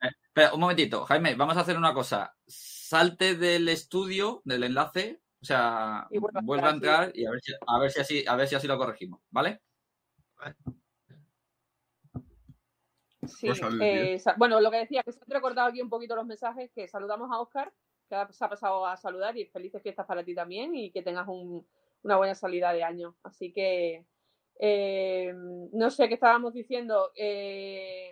[0.08, 2.36] Espera, un momentito, Jaime, vamos a hacer una cosa.
[2.46, 7.42] Salte del estudio, del enlace, o sea, vuelve a vuelve a entrar, y a ver
[7.42, 9.62] si, a ver si así, a ver si así lo corregimos, ¿vale?
[13.28, 13.48] sí.
[13.48, 16.72] Pues eh, bueno, lo que decía, que se han recortado aquí un poquito los mensajes,
[16.74, 17.74] que saludamos a Oscar,
[18.10, 21.28] que se ha pasado a saludar y felices fiestas para ti también y que tengas
[21.28, 21.66] un-
[22.04, 23.16] una buena salida de año.
[23.24, 24.06] Así que,
[24.60, 27.12] eh, no sé qué estábamos diciendo.
[27.16, 28.12] eh,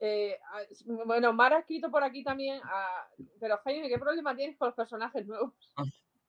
[0.00, 0.60] eh, ah,
[1.06, 3.08] bueno, Mara ha escrito por aquí también, ah,
[3.40, 5.52] pero Jaime, ¿qué problema tienes con los personajes nuevos?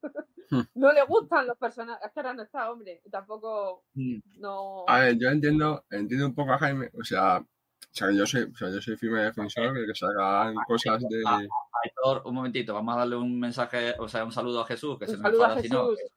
[0.75, 3.83] no le gustan los personajes, es que ahora no está, hombre, tampoco
[4.37, 4.85] no...
[4.87, 7.43] A ver, yo entiendo, entiendo un poco a Jaime, o sea,
[7.91, 11.01] o sea, yo soy, o sea, yo soy firme defensor de que se hagan cosas
[11.01, 11.23] de.
[11.25, 11.41] Ah,
[11.83, 15.07] Aitor, un momentito, vamos a darle un mensaje, o sea, un saludo a Jesús, que
[15.07, 15.89] se Un me saludo a enfada si no.
[15.89, 16.11] Jesús.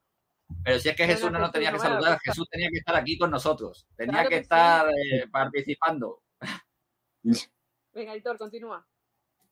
[0.64, 2.30] Pero si es que Jesús no nos Jesús, tenía que no me da saludar, gusto.
[2.30, 4.42] Jesús tenía que estar aquí con nosotros, tenía Claro que que sí.
[4.42, 6.21] estar eh, participando.
[7.92, 8.86] Venga, Aitor, continúa.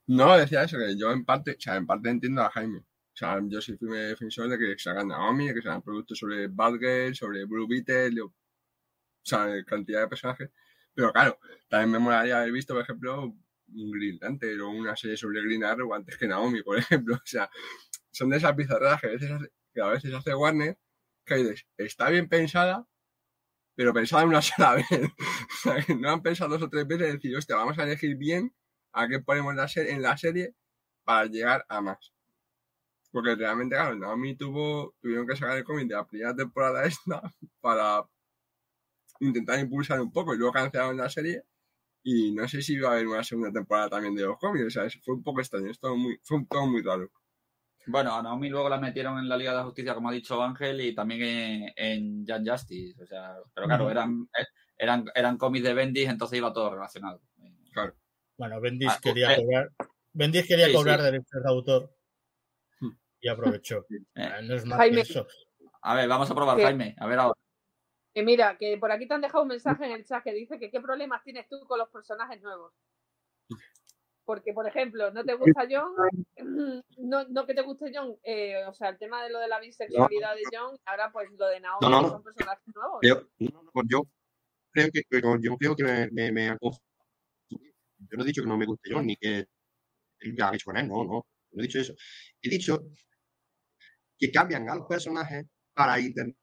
[0.07, 2.79] No, decía eso, que yo en parte, o sea, en parte entiendo a Jaime.
[2.79, 5.83] O sea, yo soy firme defensor de que se hagan Naomi, de que se hagan
[5.83, 8.33] productos sobre Batgirl, sobre Blue Beetle, o
[9.23, 10.51] sea, cantidad de personajes.
[10.95, 15.17] Pero claro, también me molaría haber visto, por ejemplo, un Green Lantern o una serie
[15.17, 17.17] sobre Green Arrow antes que Naomi, por ejemplo.
[17.23, 17.51] O sea,
[18.11, 20.79] son de esas bizarradas que a veces hace, que a veces hace Warner,
[21.25, 22.87] que dices, está bien pensada,
[23.81, 24.91] pero pensada una sola vez.
[24.91, 28.15] O sea, que no han pensado dos o tres veces decir, hostia, vamos a elegir
[28.15, 28.55] bien
[28.93, 30.55] a qué ponemos la en la serie
[31.03, 32.13] para llegar a más.
[33.11, 37.23] Porque realmente, claro, Naomi tuvo, tuvieron que sacar el cómic de la primera temporada esta
[37.63, 38.05] para
[39.21, 41.45] intentar impulsar un poco y luego cancelaron la serie
[42.03, 44.71] y no sé si iba a haber una segunda temporada también de los cómics, o
[44.71, 47.11] sea, fue un poco extraño, es todo muy, fue todo muy raro.
[47.91, 50.43] Bueno, a Naomi luego la metieron en la Liga de la Justicia, como ha dicho
[50.43, 53.03] Ángel, y también en, en Young Justice.
[53.03, 54.45] O sea, pero claro, eran, eh,
[54.79, 57.21] eran, eran cómics de Bendis, entonces iba todo relacionado.
[57.73, 57.95] Claro.
[58.37, 59.37] Bueno, Bendis Ah, quería eh.
[59.45, 59.71] cobrar.
[60.13, 61.05] Bendis quería Sí, cobrar sí.
[61.05, 61.97] derechos de autor
[62.81, 62.91] Hmm.
[63.21, 63.87] y aprovechó.
[64.15, 64.97] Eh, No es más Jaime.
[64.97, 65.27] que eso.
[65.83, 66.63] A ver, vamos a probar, ¿Qué?
[66.65, 66.95] Jaime.
[66.99, 67.35] A ver ahora.
[68.13, 70.59] Que mira, que por aquí te han dejado un mensaje en el chat que dice
[70.59, 72.73] que qué problemas tienes tú con los personajes nuevos.
[74.31, 75.93] Porque, por ejemplo, no te gusta John,
[76.99, 79.59] no, no que te guste John, eh, o sea, el tema de lo de la
[79.59, 83.01] bisexualidad de John, ahora pues lo de Naomi, No, son personajes nuevos.
[83.03, 84.05] Yo,
[84.71, 86.57] creo que, pero yo creo que me, me, me.
[86.61, 89.47] Yo no he dicho que no me guste yo, ni que
[90.21, 91.95] él ha hecho con él, no, no, no he dicho eso.
[92.41, 92.85] He dicho
[94.17, 96.37] que cambian a los personajes para intentar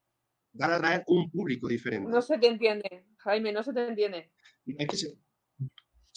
[0.60, 2.12] atraer un público diferente.
[2.12, 4.34] No se te entiende, Jaime, no se te entiende.
[4.66, 5.18] Es que se,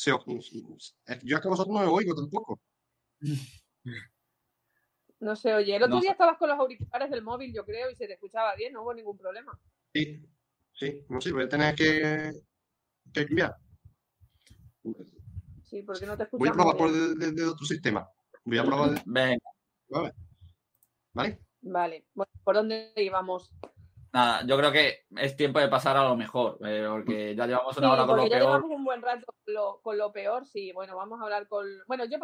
[0.01, 2.61] se- yo es que a vosotros no me oigo tampoco.
[5.21, 5.77] No se oye.
[5.77, 6.01] El otro No.
[6.01, 8.81] día estabas con los auriculares del móvil, yo creo, y se te escuchaba bien, no
[8.83, 9.53] hubo ningún problema.
[9.93, 10.27] Sí,
[10.73, 12.33] sí, no sé, voy a tener que,
[13.13, 13.55] que cambiar.
[15.63, 18.09] Sí, porque no te Voy a probar por de, de- de otro sistema.
[18.47, 19.45] Voy a probar, de- Venga,
[21.13, 21.39] ¿vale?
[21.61, 23.53] Vale, bueno, ¿por dónde íbamos?
[24.13, 27.77] Nada, yo creo que es tiempo de pasar a lo mejor, eh, porque ya llevamos
[27.77, 28.41] Sí, una hora con lo ya peor.
[28.41, 30.73] llevamos un buen rato con lo, con lo peor, sí.
[30.73, 31.67] Bueno, vamos a hablar con...
[31.87, 32.19] Bueno, yo...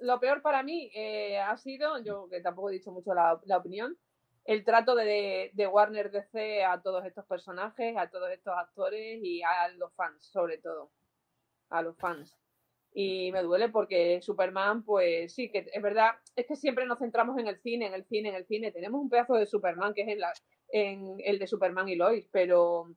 [0.00, 3.58] Lo peor para mí eh, ha sido, yo que tampoco he dicho mucho la, la
[3.58, 3.98] opinión,
[4.46, 9.42] el trato de, de Warner DC a todos estos personajes, a todos estos actores y
[9.42, 10.90] a los fans, sobre todo.
[11.68, 12.34] A los fans.
[12.92, 17.38] Y me duele porque Superman, pues sí, que es verdad, es que siempre nos centramos
[17.38, 18.72] en el cine, en el cine, en el cine.
[18.72, 20.32] Tenemos un pedazo de Superman que es en, la,
[20.72, 22.88] en el de Superman y Lois, pero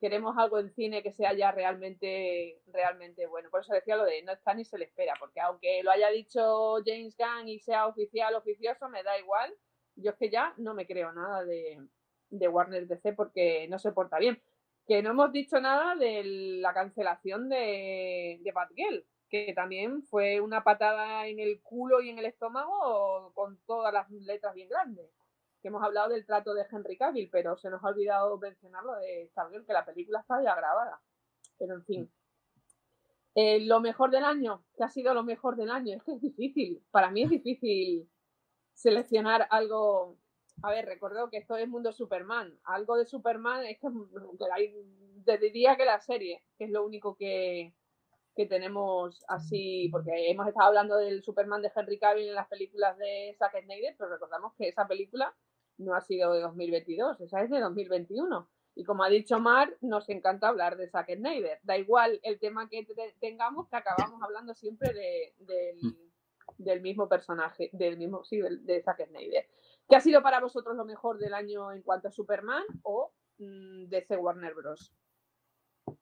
[0.00, 3.50] queremos algo en cine que sea ya realmente, realmente bueno.
[3.50, 6.10] Por eso decía lo de no está ni se le espera, porque aunque lo haya
[6.10, 9.54] dicho James Gunn y sea oficial, oficioso, me da igual.
[9.96, 11.80] Yo es que ya no me creo nada de,
[12.30, 14.42] de Warner DC porque no se porta bien.
[14.86, 16.22] Que no hemos dicho nada de
[16.60, 22.18] la cancelación de, de Batgirl, que también fue una patada en el culo y en
[22.18, 25.10] el estómago con todas las letras bien grandes
[25.64, 28.96] que hemos hablado del trato de Henry Cavill, pero se nos ha olvidado mencionar lo
[28.96, 31.00] de Stargirl, que la película está ya grabada.
[31.58, 32.12] Pero en fin.
[33.34, 36.20] Eh, lo mejor del año, que ha sido lo mejor del año, es que es
[36.20, 36.84] difícil.
[36.90, 38.10] Para mí es difícil
[38.74, 40.18] seleccionar algo.
[40.62, 42.58] A ver, recuerdo que esto es Mundo Superman.
[42.64, 43.88] Algo de Superman es que,
[44.52, 44.74] hay,
[45.24, 47.74] te diría que la serie, que es lo único que,
[48.34, 52.98] que tenemos así, porque hemos estado hablando del Superman de Henry Cavill en las películas
[52.98, 55.34] de Zack Snyder, pero recordamos que esa película
[55.78, 58.48] no ha sido de 2022, esa es de 2021.
[58.76, 61.60] Y como ha dicho Mar, nos encanta hablar de Zack Snyder.
[61.62, 62.84] Da igual el tema que
[63.20, 65.34] tengamos, que acabamos hablando siempre de,
[66.58, 69.46] del, mismo personaje, del mismo, sí, de, Zack Snyder.
[69.88, 73.84] ¿Qué ha sido para vosotros lo mejor del año en cuanto a Superman o mm,
[73.84, 74.92] de DC Warner Bros?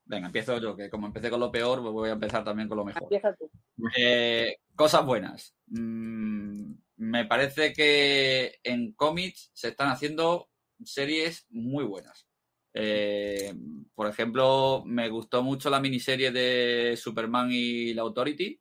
[0.05, 2.79] Venga, empiezo yo, que como empecé con lo peor, pues voy a empezar también con
[2.79, 3.03] lo mejor.
[3.03, 3.51] Empieza tú.
[3.99, 5.57] Eh, cosas buenas.
[5.67, 10.49] Mm, me parece que en cómics se están haciendo
[10.85, 12.29] series muy buenas.
[12.75, 13.55] Eh,
[13.95, 18.61] por ejemplo, me gustó mucho la miniserie de Superman y la Authority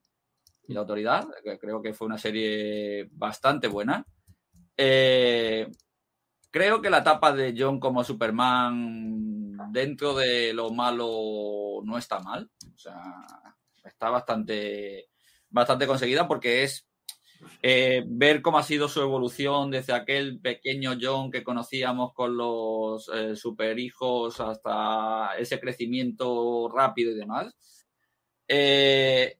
[0.68, 4.06] y la Autoridad, que creo que fue una serie bastante buena.
[4.78, 5.68] Eh,
[6.50, 12.50] creo que la etapa de John como Superman dentro de lo malo no está mal.
[12.74, 12.96] O sea,
[13.84, 15.10] está bastante,
[15.50, 16.88] bastante conseguida porque es
[17.64, 23.10] eh, ver cómo ha sido su evolución desde aquel pequeño John que conocíamos con los
[23.14, 27.54] eh, superhijos hasta ese crecimiento rápido y demás.
[28.48, 29.38] Eh,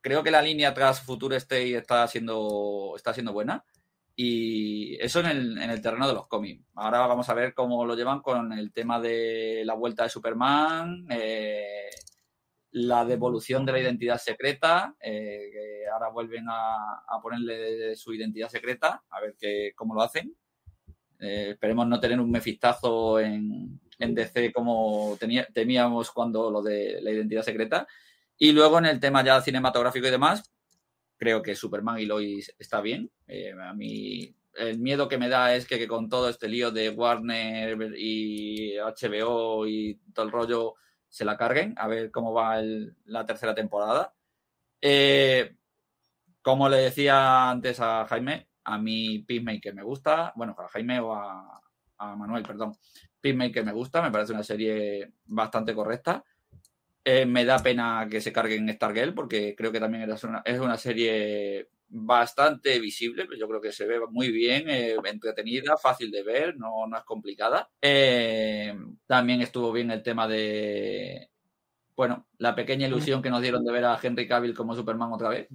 [0.00, 3.64] creo que la línea tras Future State está siendo, está siendo buena.
[4.14, 6.62] Y eso en el, en el, terreno de los cómics.
[6.74, 11.06] Ahora vamos a ver cómo lo llevan con el tema de la vuelta de Superman,
[11.10, 11.88] eh,
[12.72, 19.02] la devolución de la identidad secreta, eh, que ahora vuelven a, ponerle su identidad secreta,
[19.10, 20.34] a ver qué, cómo lo hacen.
[21.18, 27.00] Eh, esperemos no tener un mefistazo en, en DC como tenía, temíamos cuando lo de
[27.00, 27.86] la identidad secreta.
[28.36, 30.52] Y luego en el tema ya cinematográfico y demás,
[31.22, 33.08] Creo que Superman y Lois está bien.
[33.28, 36.90] Eh, a mí el miedo que me da es que, con todo este lío de
[36.90, 40.74] Warner y HBO y todo el rollo
[41.08, 42.60] se la carguen, a ver cómo va
[43.04, 44.12] la tercera temporada.
[44.80, 45.54] Eh,
[46.42, 51.14] como le decía antes a Jaime, a mí Peacemaker me gusta, bueno, a Jaime o
[51.14, 51.62] a,
[52.16, 52.76] Manuel, perdón.
[53.20, 56.24] Peacemaker me gusta, me parece una serie bastante correcta.
[57.04, 60.60] Eh, me da pena que se carguen Stargirl porque creo que también es una, es
[60.60, 66.10] una serie bastante visible, pero yo creo que se ve muy bien, eh, entretenida, fácil
[66.10, 67.68] de ver, no, no es complicada.
[67.80, 68.74] Eh,
[69.06, 71.28] también estuvo bien el tema de,
[71.96, 75.28] bueno, la pequeña ilusión que nos dieron de ver a Henry Cavill como Superman otra
[75.28, 75.48] vez.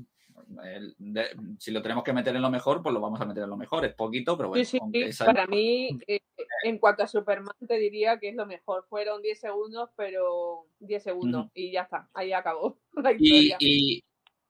[0.64, 1.28] El, de,
[1.60, 3.58] si lo tenemos que meter en lo mejor, pues lo vamos a meter en lo
[3.58, 3.86] mejor.
[3.86, 4.64] Es poquito, pero bueno.
[4.64, 4.80] Sí,
[5.12, 6.22] sí, Para mí, eh,
[6.64, 8.86] en cuanto a Superman, te diría que es lo mejor.
[8.90, 11.52] Fueron 10 segundos, pero 10 segundos uh -huh.
[11.54, 12.10] y ya está.
[12.14, 14.04] Ahí acabó la y, y,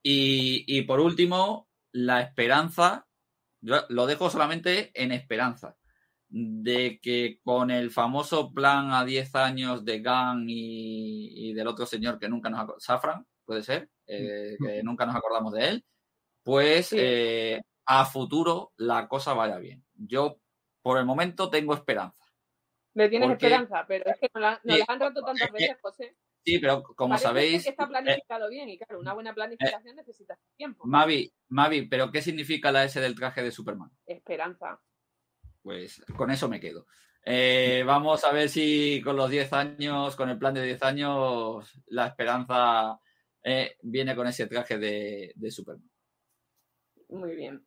[0.03, 3.07] y, y, por último, la esperanza.
[3.61, 5.75] Yo lo dejo solamente en esperanza.
[6.29, 11.85] De que con el famoso plan a 10 años de Gunn y, y del otro
[11.85, 12.83] señor que nunca nos.
[12.83, 15.85] Safran, puede ser eh, que nunca nos acordamos de él,
[16.43, 19.85] pues eh, a futuro la cosa vaya bien.
[19.93, 20.39] Yo,
[20.81, 22.25] por el momento, tengo esperanza.
[22.93, 25.51] Le tienes porque, esperanza, pero es que nos la, nos sí, la han roto tantas
[25.51, 26.15] veces, José.
[26.47, 27.63] Sí, pero como Parece sabéis.
[27.63, 30.85] Que está planificado eh, bien y claro, una buena planificación eh, necesita tiempo.
[30.87, 33.91] Mavi, Mavi, ¿pero qué significa la S del traje de Superman?
[34.05, 34.79] Esperanza.
[35.61, 36.87] Pues con eso me quedo.
[37.25, 41.83] Eh, vamos a ver si con los 10 años, con el plan de 10 años,
[41.87, 42.97] la esperanza
[43.43, 45.89] eh, viene con ese traje de, de, Superman.
[47.09, 47.65] Muy bien.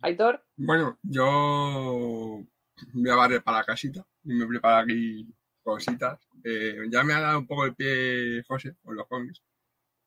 [0.00, 0.44] Aitor.
[0.56, 2.44] Bueno, yo
[2.92, 5.26] voy a barrer para la casita y me preparo aquí
[5.62, 6.20] cositas.
[6.44, 9.42] Eh, ya me ha dado un poco el pie José con los cómics.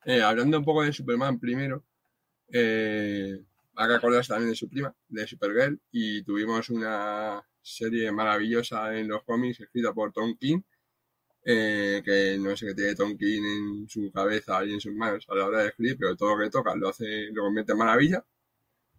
[0.05, 1.83] Eh, hablando un poco de Superman primero,
[2.51, 3.43] eh,
[3.75, 9.09] hay que acordarse también de su prima, de Supergirl, y tuvimos una serie maravillosa en
[9.09, 10.61] los cómics escrita por Tom King,
[11.43, 15.25] eh, que no sé qué tiene Tom King en su cabeza y en sus manos
[15.29, 17.77] a la hora de escribir, pero todo lo que toca lo hace, lo convierte en
[17.77, 18.25] maravilla,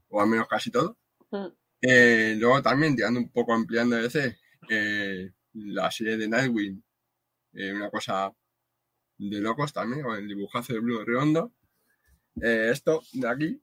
[0.09, 0.97] o al menos casi todo.
[1.31, 1.47] Mm.
[1.83, 4.37] Eh, luego también, tirando un poco ampliando DC,
[4.69, 6.83] eh, la serie de Nightwing,
[7.55, 8.33] eh, una cosa
[9.19, 11.53] de locos también, con el dibujazo de Blue Redondo.
[12.41, 13.63] Esto de aquí,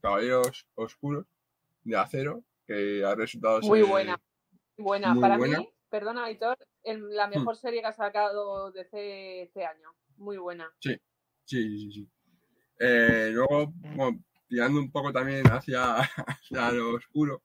[0.00, 1.26] Caballeros Oscuros,
[1.82, 4.20] de acero, que ha resultado muy ser buena.
[4.76, 5.58] Buena, muy para buena.
[5.58, 7.58] mí, perdona, Aitor, la mejor hmm.
[7.58, 9.94] serie que ha sacado DC este año.
[10.16, 10.70] Muy buena.
[10.80, 10.96] Sí,
[11.44, 12.10] sí, sí, sí.
[12.78, 17.42] Eh, luego, bueno, tirando un poco también hacia, hacia lo oscuro,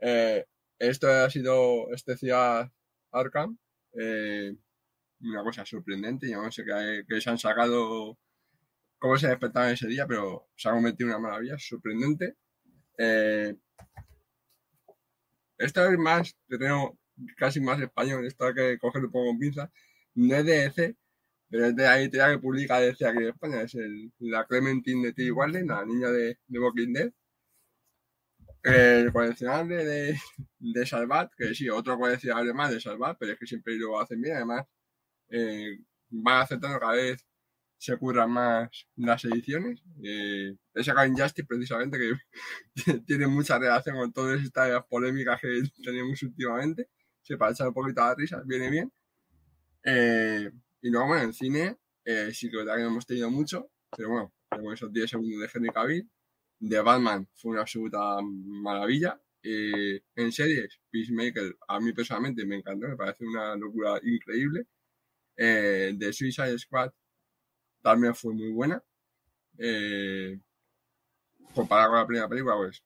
[0.00, 0.44] eh,
[0.78, 2.70] esto ha sido este ciudad
[3.12, 3.58] Arkham,
[3.92, 4.54] eh,
[5.20, 6.30] una cosa sorprendente.
[6.30, 8.18] Yo no sé qué, qué se han sacado,
[8.98, 12.36] cómo se despertaron ese día, pero se ha convertido en una maravilla, sorprendente.
[12.98, 13.56] Eh,
[15.58, 16.98] esta vez más, tengo
[17.36, 19.70] casi más español, esto hay que cogerlo un poco con pinzas.
[20.14, 20.96] No es de DC,
[21.48, 23.62] pero es de la editorial que publica DC aquí en España.
[23.62, 25.32] Es el, la Clementine de T.
[25.32, 27.12] Warden, la niña de, de Walking Dead.
[28.62, 30.18] El coleccionable de,
[30.58, 34.20] de Salvat, que sí, otro coleccionable más de Salvat, pero es que siempre lo hacen
[34.20, 34.36] bien.
[34.36, 34.66] Además,
[35.30, 35.78] eh,
[36.10, 37.24] van aceptando cada vez
[37.78, 39.82] se curran más las ediciones.
[40.02, 42.12] Eh, he sacado Injustice precisamente, que
[43.06, 46.88] tiene mucha relación con todas estas polémicas que tenemos últimamente.
[47.26, 48.92] Se para echar un poquito la risa, viene bien.
[49.82, 50.48] Eh,
[50.80, 54.32] y luego, bueno, en cine eh, sí que verdad no hemos tenido mucho, pero bueno,
[54.48, 56.08] tenemos esos 10 segundos de Henry Cavill.
[56.60, 59.20] De Batman fue una absoluta maravilla.
[59.42, 64.68] Eh, en series, Peacemaker, a mí personalmente me encantó, me parece una locura increíble.
[65.36, 66.92] Eh, de Suicide Squad
[67.82, 68.80] también fue muy buena.
[69.58, 70.38] Eh,
[71.54, 72.84] comparada con la primera película, pues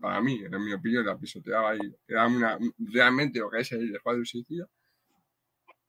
[0.00, 3.94] para mí, en mi opinión, la pisoteaba y era una, realmente lo que es el
[3.94, 4.66] Escuadrón Suicida.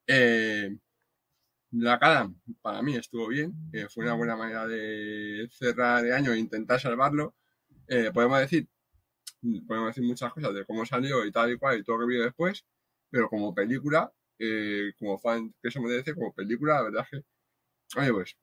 [0.08, 0.76] Eh,
[1.72, 2.30] la cara,
[2.62, 3.54] para mí, estuvo bien.
[3.74, 7.36] eh, fue una buena manera de cerrar el año e intentar salvarlo.
[7.88, 8.68] Eh, podemos decir
[9.68, 12.14] podemos decir muchas cosas de cómo salió y tal y cual y todo lo que
[12.14, 12.66] vino después,
[13.10, 18.00] pero como película, eh, como fan que se merece, como película, la verdad es que,
[18.00, 18.38] oye, pues,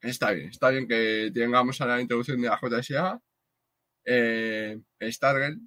[0.00, 3.20] está bien, está bien que tengamos a la introducción de la JSA,
[4.06, 5.60] eh, Stargirl,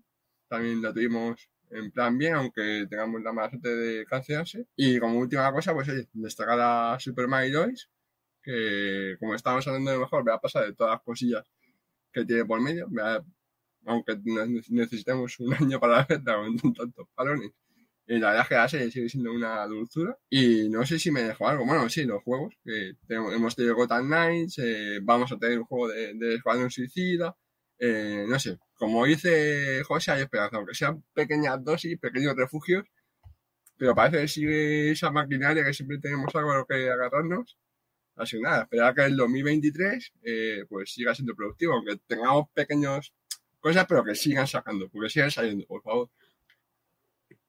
[0.47, 5.19] también la tuvimos en plan bien, aunque tengamos la mala suerte de cancelarse, y como
[5.19, 7.89] última cosa, pues oye, destacar a Superman y Lois,
[8.41, 11.45] que como estábamos hablando de mejor, me va a pasar de todas las cosillas
[12.11, 12.87] que tiene por medio,
[13.85, 17.51] aunque ne- necesitemos un año para verla con tantos palones.
[18.07, 20.17] Y la verdad es que la serie sigue siendo una dulzura.
[20.31, 21.63] Y no sé si me dejo algo.
[21.63, 22.55] Bueno, sí, los juegos.
[22.63, 26.71] Que tenemos- hemos tenido Gotham Knights, eh, vamos a tener un juego de, de Escuadrón
[26.71, 27.35] Suicida.
[27.79, 32.85] Eh, no sé, como dice José, hay esperanza, aunque sean pequeñas dosis, pequeños refugios.
[33.77, 37.57] Pero parece que sigue esa maquinaria que siempre tenemos algo a lo que agarrarnos.
[38.15, 43.13] Así que nada, esperar que el 2023 eh, pues siga siendo productivo, aunque tengamos pequeños
[43.61, 46.09] cosas, pero que sigan sacando, porque sigan saliendo, por favor.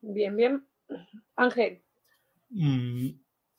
[0.00, 0.64] Bien, bien.
[1.34, 1.82] Ángel,
[2.50, 3.10] Mm,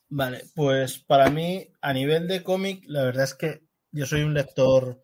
[0.10, 3.62] vale, pues para mí, a nivel de cómic, la verdad es que
[3.92, 5.02] yo soy un lector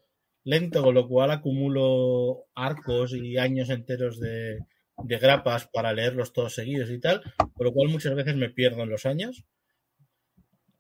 [0.48, 4.60] lento, con lo cual acumulo arcos y años enteros de,
[4.98, 8.90] grapas para leerlos todos seguidos y tal, con lo cual muchas veces me pierdo en
[8.90, 9.44] los años.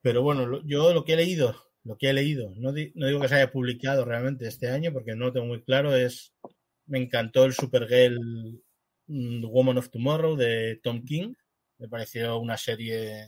[0.01, 1.53] Pero bueno, yo lo que he leído,
[1.83, 5.15] lo que he leído, no, no digo que se haya publicado realmente este año, porque
[5.15, 6.33] no lo tengo muy claro, es,
[6.85, 8.61] me encantó el Supergirl
[9.07, 11.33] mm, Woman of Tomorrow de Tom King,
[11.77, 13.27] me pareció una serie,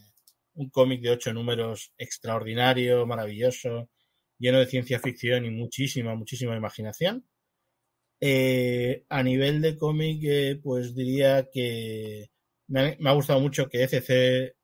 [0.54, 3.90] un cómic de ocho números extraordinario, maravilloso,
[4.40, 7.26] lleno de ciencia ficción y muchísima, muchísima imaginación.
[8.22, 12.30] Eh, a nivel de cómic, eh, pues diría que
[12.68, 14.56] me ha, gustado mucho que ECC,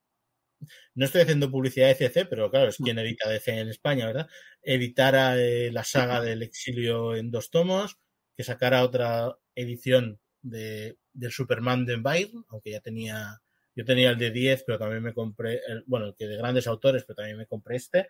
[0.95, 4.27] no estoy haciendo publicidad de ECC, pero claro, es quien edita DC en España, ¿verdad?
[4.61, 7.97] Editara eh, la saga del exilio en dos tomos,
[8.35, 13.41] que sacara otra edición de, del Superman de Byrne, aunque ya tenía,
[13.75, 17.03] yo tenía el de 10, pero también me compré, bueno, el que de grandes autores,
[17.05, 18.09] pero también me compré este.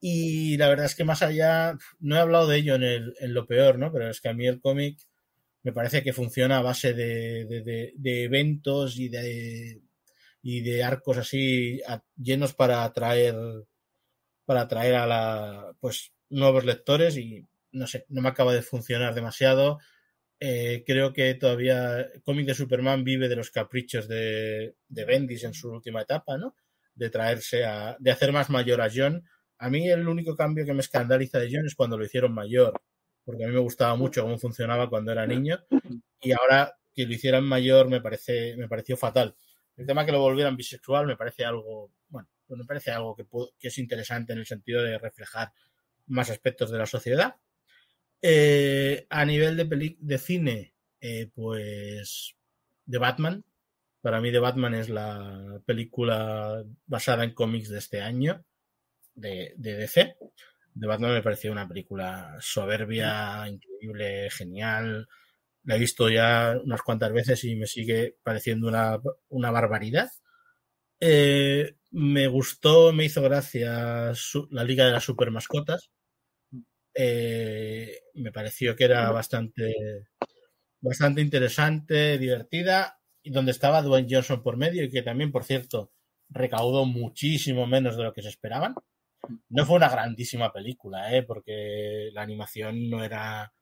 [0.00, 3.34] Y la verdad es que más allá, no he hablado de ello en, el, en
[3.34, 3.92] lo peor, ¿no?
[3.92, 4.98] Pero es que a mí el cómic
[5.62, 7.44] me parece que funciona a base de,
[7.96, 9.82] de, eventos y de,
[10.42, 11.80] y de arcos así
[12.16, 13.34] llenos para atraer
[14.44, 19.14] para atraer a la pues nuevos lectores y no sé, no me acaba de funcionar
[19.14, 19.78] demasiado.
[20.40, 25.44] Eh, creo que todavía el cómic de Superman vive de los caprichos de, de Bendis
[25.44, 26.54] en su última etapa, ¿no?
[26.94, 29.22] De traerse a, de hacer más mayor a John.
[29.58, 32.80] A mí el único cambio que me escandaliza de John es cuando lo hicieron mayor,
[33.24, 35.58] porque a mí me gustaba mucho cómo funcionaba cuando era niño
[36.20, 39.36] y ahora que lo hicieran mayor me parece me pareció fatal.
[39.76, 43.26] El tema que lo volvieran bisexual me parece algo, bueno, pues me parece algo que,
[43.58, 45.52] que es interesante en el sentido de reflejar
[46.06, 47.36] más aspectos de la sociedad.
[48.20, 49.56] Eh, a nivel
[50.00, 52.34] de cine, eh, pues
[52.84, 53.44] de Batman.
[54.00, 58.44] Para mí, The Batman es la película basada en cómics de este año,
[59.18, 60.16] de, de DC.
[60.78, 65.08] The Batman me pareció una película soberbia, increíble, genial.
[65.64, 68.98] La he visto ya unas cuantas veces y me sigue pareciendo una,
[69.28, 70.10] una barbaridad.
[71.00, 74.12] Eh, me gustó, me hizo gracia
[74.50, 75.90] la Liga de las Super Mascotas.
[76.94, 79.74] Eh, me pareció que era bastante,
[80.80, 85.92] bastante interesante, divertida, y donde estaba Dwayne Johnson por medio, y que también, por cierto,
[86.28, 88.74] recaudó muchísimo menos de lo que se esperaban.
[89.48, 91.22] No fue una grandísima película, ¿eh?
[91.22, 93.52] porque la animación no era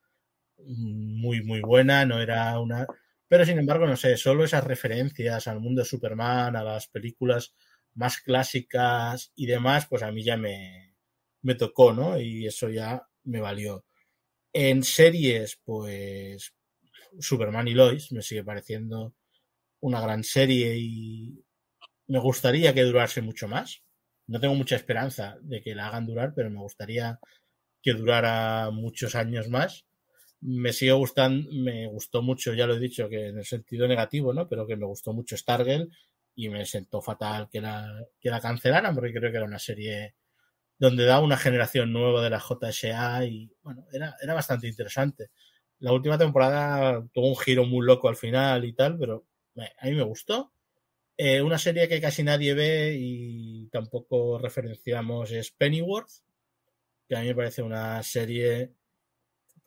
[0.57, 2.87] muy, muy buena, no era una...
[3.27, 7.53] Pero sin embargo, no sé, solo esas referencias al mundo de Superman, a las películas
[7.93, 10.95] más clásicas y demás, pues a mí ya me,
[11.41, 12.19] me tocó, ¿no?
[12.19, 13.85] Y eso ya me valió.
[14.53, 16.53] En series, pues
[17.19, 19.13] Superman y Lois me sigue pareciendo
[19.81, 21.43] una gran serie y
[22.07, 23.83] me gustaría que durase mucho más.
[24.27, 27.19] No tengo mucha esperanza de que la hagan durar, pero me gustaría
[27.81, 29.85] que durara muchos años más.
[30.41, 34.33] Me sigue gustando, me gustó mucho, ya lo he dicho, que en el sentido negativo,
[34.33, 34.47] ¿no?
[34.49, 35.89] Pero que me gustó mucho Stargirl
[36.35, 40.15] y me sentó fatal que la, que la cancelaran porque creo que era una serie
[40.79, 45.31] donde da una generación nueva de la JSA y bueno, era, era bastante interesante.
[45.79, 49.25] La última temporada tuvo un giro muy loco al final y tal, pero
[49.79, 50.53] a mí me gustó.
[51.17, 56.11] Eh, una serie que casi nadie ve y tampoco referenciamos es Pennyworth,
[57.07, 58.73] que a mí me parece una serie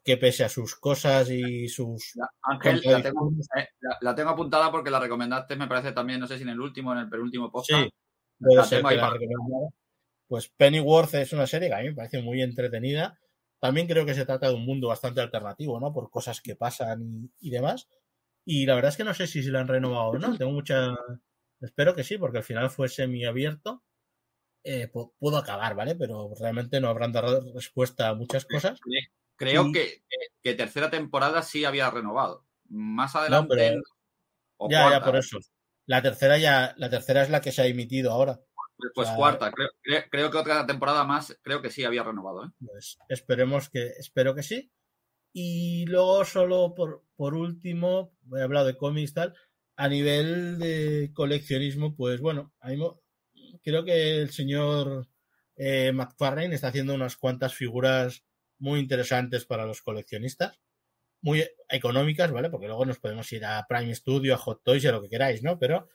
[0.05, 2.19] que pese a sus cosas y sus...
[2.43, 3.69] Ángel, la tengo, eh,
[4.01, 6.93] la, tengo, apuntada porque la recomendaste, me parece también, no sé si en el último
[6.93, 7.83] en el penúltimo podcast.
[7.83, 7.91] Sí,
[8.39, 9.19] puede ser que la
[10.29, 13.19] Pues Pennyworth es una serie que a mí me parece muy entretenida.
[13.59, 15.93] También creo que se trata de un mundo bastante alternativo, ¿no?
[15.93, 17.89] Por cosas que pasan y, demás.
[18.45, 20.39] Y la verdad es que no sé si se la han renovado o no.
[20.39, 20.95] Tengo mucha...
[21.61, 23.83] Espero que sí, porque al final fue semi-abierto.
[24.63, 24.89] Eh,
[25.19, 25.95] puedo acabar, ¿vale?
[25.95, 28.79] Pero realmente no habrán dado respuesta a muchas cosas.
[29.37, 30.03] Creo que,
[30.43, 32.47] que, tercera temporada sí había renovado.
[32.69, 33.81] Más adelante.
[34.69, 35.39] ya, ya, por eso.
[35.87, 38.39] La tercera ya, la tercera es la que se ha emitido ahora.
[38.77, 39.53] Pues, pues cuarta,
[40.11, 42.47] creo, que otra temporada más, creo que sí había renovado.
[42.47, 42.51] ¿eh?
[42.65, 44.71] Pues esperemos que, espero que sí.
[45.33, 49.35] Y luego, solo por, por último, he hablado de cómics tal.
[49.81, 52.53] A nivel de coleccionismo, pues bueno,
[53.63, 55.09] creo que el señor
[55.57, 58.23] eh, McFarlane está haciendo unas cuantas figuras
[58.59, 60.61] muy interesantes para los coleccionistas,
[61.23, 62.51] muy económicas, ¿vale?
[62.51, 65.43] Porque luego nos podemos ir a Prime Studio, a Hot Toys, a lo que queráis,
[65.43, 65.59] ¿no?
[65.59, 65.89] Pero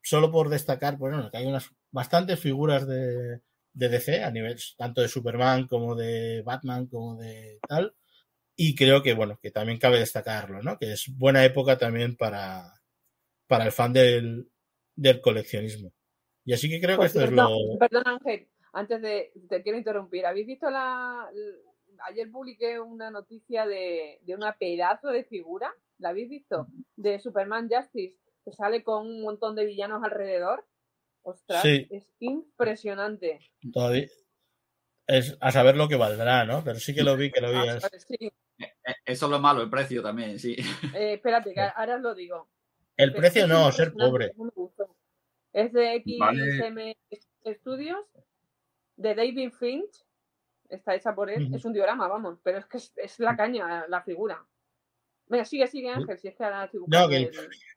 [0.00, 3.40] solo por destacar, pues bueno, que hay unas bastantes figuras de,
[3.72, 7.96] de DC a nivel tanto de Superman como de Batman como de tal.
[8.54, 10.78] Y creo que, bueno, que también cabe destacarlo, ¿no?
[10.78, 12.75] Que es buena época también para,
[13.46, 14.50] para el fan del,
[14.94, 15.92] del coleccionismo.
[16.44, 17.48] Y así que creo que esto es lo.
[17.78, 19.32] Perdón, Ángel, antes de.
[19.48, 20.26] Te quiero interrumpir.
[20.26, 21.28] ¿Habéis visto la,
[22.04, 26.68] ayer publiqué una noticia de, de una pedazo de figura, ¿la habéis visto?
[26.96, 30.66] De Superman Justice, que sale con un montón de villanos alrededor.
[31.22, 33.40] Ostras, es impresionante.
[33.72, 34.06] Todavía
[35.08, 36.62] es a saber lo que valdrá, ¿no?
[36.64, 37.68] Pero sí que lo vi, que lo vi.
[37.68, 37.78] Eh,
[38.58, 40.56] eh, eso es lo malo, el precio también, sí.
[40.94, 42.48] Eh, espérate, que ahora os lo digo.
[42.96, 44.32] El precio no, ser pobre.
[45.52, 46.94] Es de XM
[47.54, 48.04] Studios,
[48.96, 50.04] de David Finch,
[50.68, 54.02] está hecha por él, es un diorama, vamos, pero es que es, la caña, la
[54.02, 54.44] figura.
[55.28, 57.30] Venga, sigue, sigue, Ángel, si es que ahora no, el,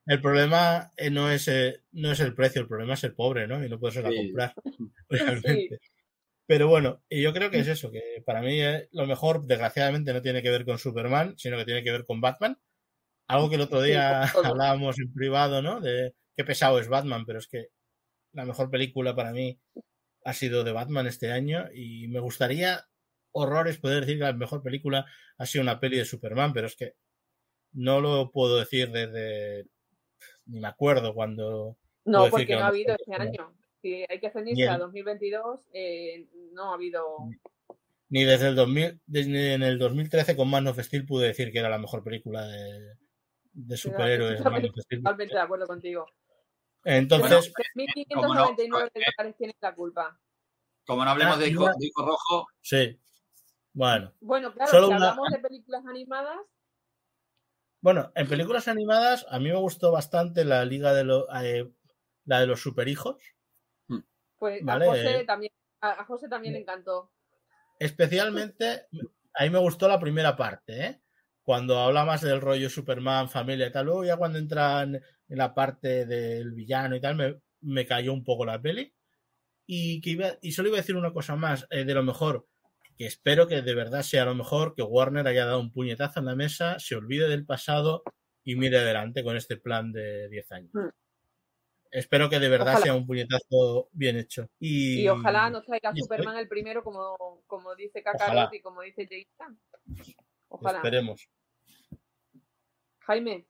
[0.05, 3.47] el, problema eh, no es, eh, no es el precio, el problema es el pobre,
[3.47, 3.63] ¿no?
[3.63, 4.53] Y no puedes ir a comprar,
[5.09, 5.79] realmente.
[6.45, 10.13] Pero bueno, y yo creo que es eso, que para mí eh, lo mejor, desgraciadamente,
[10.13, 12.57] no tiene que ver con Superman, sino que tiene que ver con Batman.
[13.29, 15.79] Algo que el otro día hablábamos en privado, ¿no?
[15.79, 17.67] De qué pesado es Batman, pero es que
[18.33, 19.59] la mejor película para mí
[20.25, 22.87] ha sido de Batman este año y me gustaría
[23.31, 25.05] horrores poder decir que la mejor película
[25.37, 26.95] ha sido una peli de Superman, pero es que
[27.73, 29.67] no lo puedo decir desde
[30.47, 33.53] ni me acuerdo cuando no porque no ha habido este año.
[33.79, 37.29] Si hay que ceñirse a 2022 eh, no ha habido
[38.09, 41.59] ni desde el 2000 desde en el 2013 con Man of Steel pude decir que
[41.59, 42.97] era la mejor película de,
[43.51, 46.05] de superhéroes totalmente de acuerdo contigo
[46.83, 50.19] entonces, 3.599 dólares tiene la culpa.
[50.85, 52.47] Como no hablemos ah, de disco, rojo.
[52.61, 52.99] Sí.
[53.73, 54.13] Bueno.
[54.21, 56.39] Bueno, claro, si hablamos de películas animadas.
[57.81, 61.71] Bueno, en películas animadas a mí me gustó bastante la Liga de los eh,
[62.25, 63.21] la de los Superhijos.
[63.87, 63.99] Hmm.
[64.37, 65.51] Pues a José también,
[65.81, 67.11] a José también le encantó.
[67.77, 68.87] Especialmente,
[69.33, 71.01] a mí me gustó la primera parte, ¿eh?
[71.49, 75.55] Cuando habla más del rollo Superman, familia y tal, luego ya cuando entran en la
[75.55, 78.93] parte del villano y tal, me, me cayó un poco la peli.
[79.65, 82.47] Y, que iba, y solo iba a decir una cosa más, eh, de lo mejor,
[82.95, 86.27] que espero que de verdad sea lo mejor, que Warner haya dado un puñetazo en
[86.27, 88.03] la mesa, se olvide del pasado
[88.43, 90.71] y mire adelante con este plan de 10 años.
[90.71, 90.89] Hmm.
[91.89, 94.51] Espero que de verdad sea un puñetazo bien hecho.
[94.59, 99.59] Y, ojalá nos traiga Superman el primero, como, como dice Kakarot y como dice Jason.
[100.49, 100.77] Ojalá.
[100.77, 101.27] Esperemos.
[103.09, 103.47] Jaime,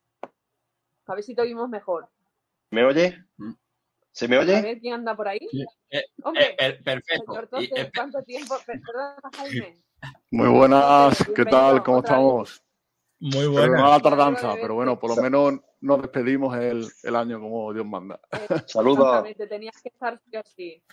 [1.05, 2.07] a ver si te oímos mejor.
[2.71, 3.25] ¿Me oye?
[3.35, 3.51] Mm.
[4.09, 4.61] ¿Se me A oye?
[4.61, 5.49] ver quién anda por ahí.
[5.89, 7.33] Eh, Hombre, Eh, per- perfecto.
[7.33, 8.55] señor eh, ¿cuánto tiempo?
[8.65, 9.83] Per- Perdona, Jaime.
[10.31, 11.83] Muy buenas, ¿qué tal?
[11.83, 12.63] ¿Cómo estamos?
[13.19, 13.89] Muy Perdona buena.
[13.89, 18.17] la tardanza, pero bueno, por lo menos nos despedimos el, el año como Dios manda.
[18.65, 19.07] Saludos.
[19.07, 20.83] Exactamente, tenías que estar sí o sí.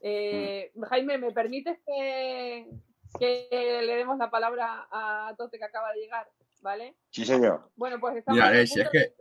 [0.00, 2.70] Eh, Jaime, ¿me permites que,
[3.18, 3.48] que
[3.84, 6.30] le demos la palabra a Tote que acaba de llegar?
[6.62, 6.96] ¿Vale?
[7.10, 7.70] Sí, señor.
[7.76, 9.14] Bueno, pues estamos, es que-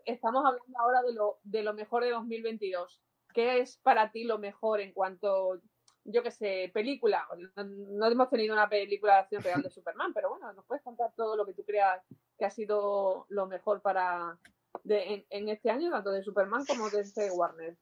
[0.46, 3.02] hablando ahora de lo, de lo mejor de 2022.
[3.34, 5.60] ¿Qué es para ti lo mejor en cuanto,
[6.04, 7.28] yo qué sé, película?
[7.56, 10.84] No, no hemos tenido una película de acción real de Superman, pero bueno, nos puedes
[10.84, 12.02] contar todo lo que tú creas
[12.38, 14.38] que ha sido lo mejor para
[14.84, 17.76] de- en, en este año, tanto de Superman como de este Warner.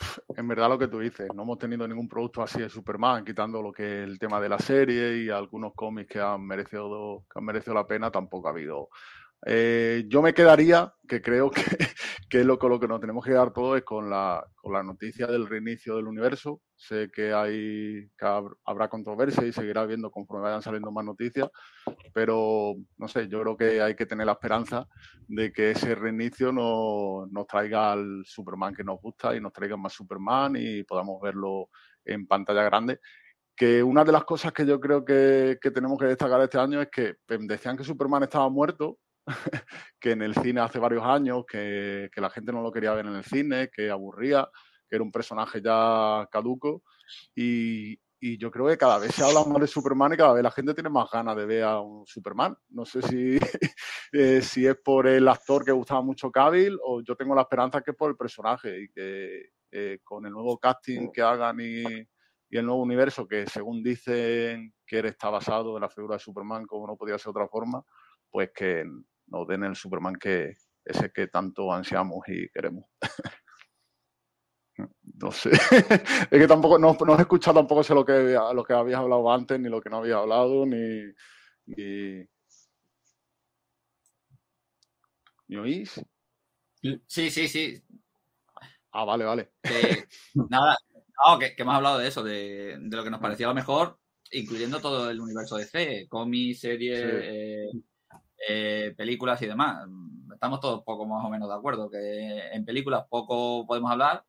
[0.36, 3.62] En verdad lo que tú dices, no hemos tenido ningún producto así de Superman, quitando
[3.62, 7.38] lo que es el tema de la serie y algunos cómics que han merecido, que
[7.38, 8.88] han merecido la pena, tampoco ha habido.
[9.46, 11.62] Eh, yo me quedaría, que creo que,
[12.28, 14.82] que lo, con lo que nos tenemos que quedar todos, es con la, con la
[14.82, 16.60] noticia del reinicio del universo.
[16.76, 21.48] Sé que hay que hab- habrá controversia y seguirá habiendo conforme vayan saliendo más noticias,
[22.12, 24.86] pero no sé, yo creo que hay que tener la esperanza
[25.28, 29.76] de que ese reinicio nos, nos traiga al Superman que nos gusta y nos traiga
[29.76, 31.68] más Superman y podamos verlo
[32.04, 33.00] en pantalla grande.
[33.56, 36.80] Que una de las cosas que yo creo que, que tenemos que destacar este año
[36.80, 38.98] es que em, decían que Superman estaba muerto,
[40.00, 43.06] que en el cine hace varios años, que, que la gente no lo quería ver
[43.06, 44.48] en el cine, que aburría,
[44.88, 46.82] que era un personaje ya caduco.
[47.34, 50.42] Y, y yo creo que cada vez se habla más de Superman y cada vez
[50.42, 52.54] la gente tiene más ganas de ver a un Superman.
[52.68, 53.38] No sé si,
[54.12, 57.80] eh, si es por el actor que gustaba mucho Cavill o yo tengo la esperanza
[57.80, 61.82] que es por el personaje y que eh, con el nuevo casting que hagan y,
[62.50, 66.84] el nuevo universo que según dicen que está basado en la figura de Superman como
[66.84, 67.82] no podía ser de otra forma,
[68.28, 68.84] pues que
[69.30, 70.54] nos den el Superman que
[70.84, 72.84] ese que tanto ansiamos y queremos.
[75.18, 75.50] No sé,
[76.30, 79.30] es que tampoco, no, no he escuchado tampoco sé lo que, lo que habías hablado
[79.30, 81.12] antes, ni lo que no había hablado, ni,
[81.66, 82.26] ni...
[85.48, 86.00] ¿Me oís?
[87.06, 87.82] sí, sí, sí.
[88.92, 89.52] Ah, vale, vale.
[90.48, 90.78] nada,
[91.26, 93.98] no, que, que hemos hablado de eso, de, de lo que nos parecía lo mejor,
[94.32, 97.06] incluyendo todo el universo de C, cómics, series, Sí.
[97.06, 97.70] eh,
[98.48, 99.86] eh, películas y demás.
[100.32, 104.24] Estamos todos poco más o menos de acuerdo, que en películas poco podemos hablar.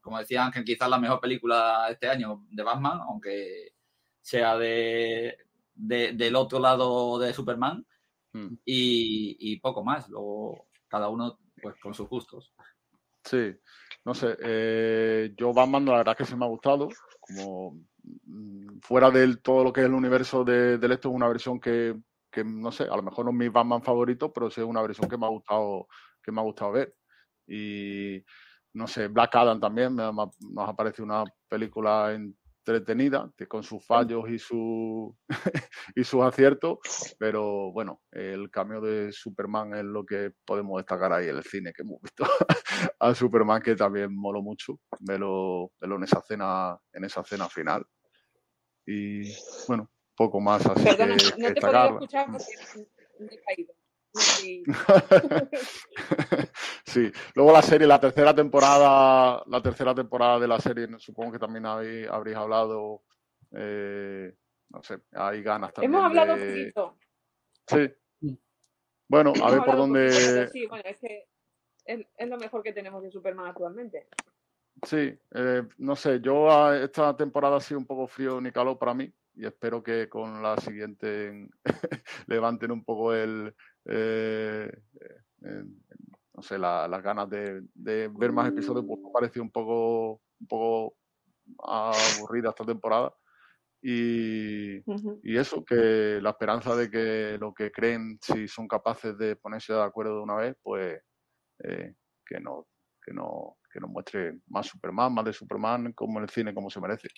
[0.00, 3.72] Como decía Ángel, quizás la mejor película este año de Batman, aunque
[4.20, 5.36] sea de,
[5.74, 7.84] de- del otro lado de Superman,
[8.36, 8.54] Mm.
[8.64, 10.08] y, y poco más.
[10.08, 12.52] Luego, cada uno pues con sus gustos.
[13.22, 13.54] Sí,
[14.04, 16.88] no sé, eh, yo Batman la verdad es que sí me ha gustado,
[17.20, 17.78] como
[18.26, 21.60] mm, fuera del todo lo que es el universo de, del esto es una versión
[21.60, 21.94] que,
[22.34, 24.82] que, no sé, a lo mejor no es mi Batman favorito, pero sí es una
[24.82, 25.86] versión que me ha gustado,
[26.22, 26.94] que me ha gustado ver.
[27.46, 28.22] Y
[28.74, 33.30] no sé, Black Adam también me ha- me ha- nos ha parecido una película entretenida,
[33.36, 35.16] que con sus fallos y, su,
[35.94, 36.78] y sus aciertos,
[37.18, 41.72] pero bueno, el cambio de Superman es lo que podemos destacar ahí en el cine
[41.72, 42.24] que hemos visto
[42.98, 47.84] a Superman que también moló mucho verlo, verlo en esa escena en esa escena final
[48.86, 49.22] y
[49.68, 52.52] bueno poco más así Perdona, que, no que te destacar escuchar porque
[53.18, 53.74] me he caído.
[56.84, 61.38] Sí luego la serie la tercera temporada la tercera temporada de la serie supongo que
[61.38, 63.02] también habéis, habréis hablado
[63.52, 64.32] eh,
[64.70, 66.98] no sé hay ganas también Hemos hablado de- poquito.
[67.66, 67.94] sí
[69.08, 71.26] bueno a ver por hablado poquito, dónde sí, bueno, es que
[71.86, 74.06] es, es lo mejor que tenemos de Superman actualmente.
[74.86, 78.94] Sí, eh, no sé, yo esta temporada ha sido un poco frío ni calor para
[78.94, 81.48] mí y espero que con la siguiente
[82.26, 83.54] levanten un poco el,
[83.86, 84.70] eh,
[85.42, 85.64] eh,
[86.34, 89.50] no sé, la- las ganas de, de ver más episodios, porque me ha parecido un
[89.50, 90.96] poco, un poco
[91.58, 93.12] aburrida esta temporada.
[93.82, 94.76] Y,
[95.22, 99.74] y eso, que la esperanza de que lo que creen, si son capaces de ponerse
[99.74, 101.00] de acuerdo de una vez, pues
[101.58, 101.94] eh,
[102.24, 102.66] que no,
[103.04, 106.70] que no, que nos muestre más Superman, más de Superman, como en el cine, como
[106.70, 107.08] se merece.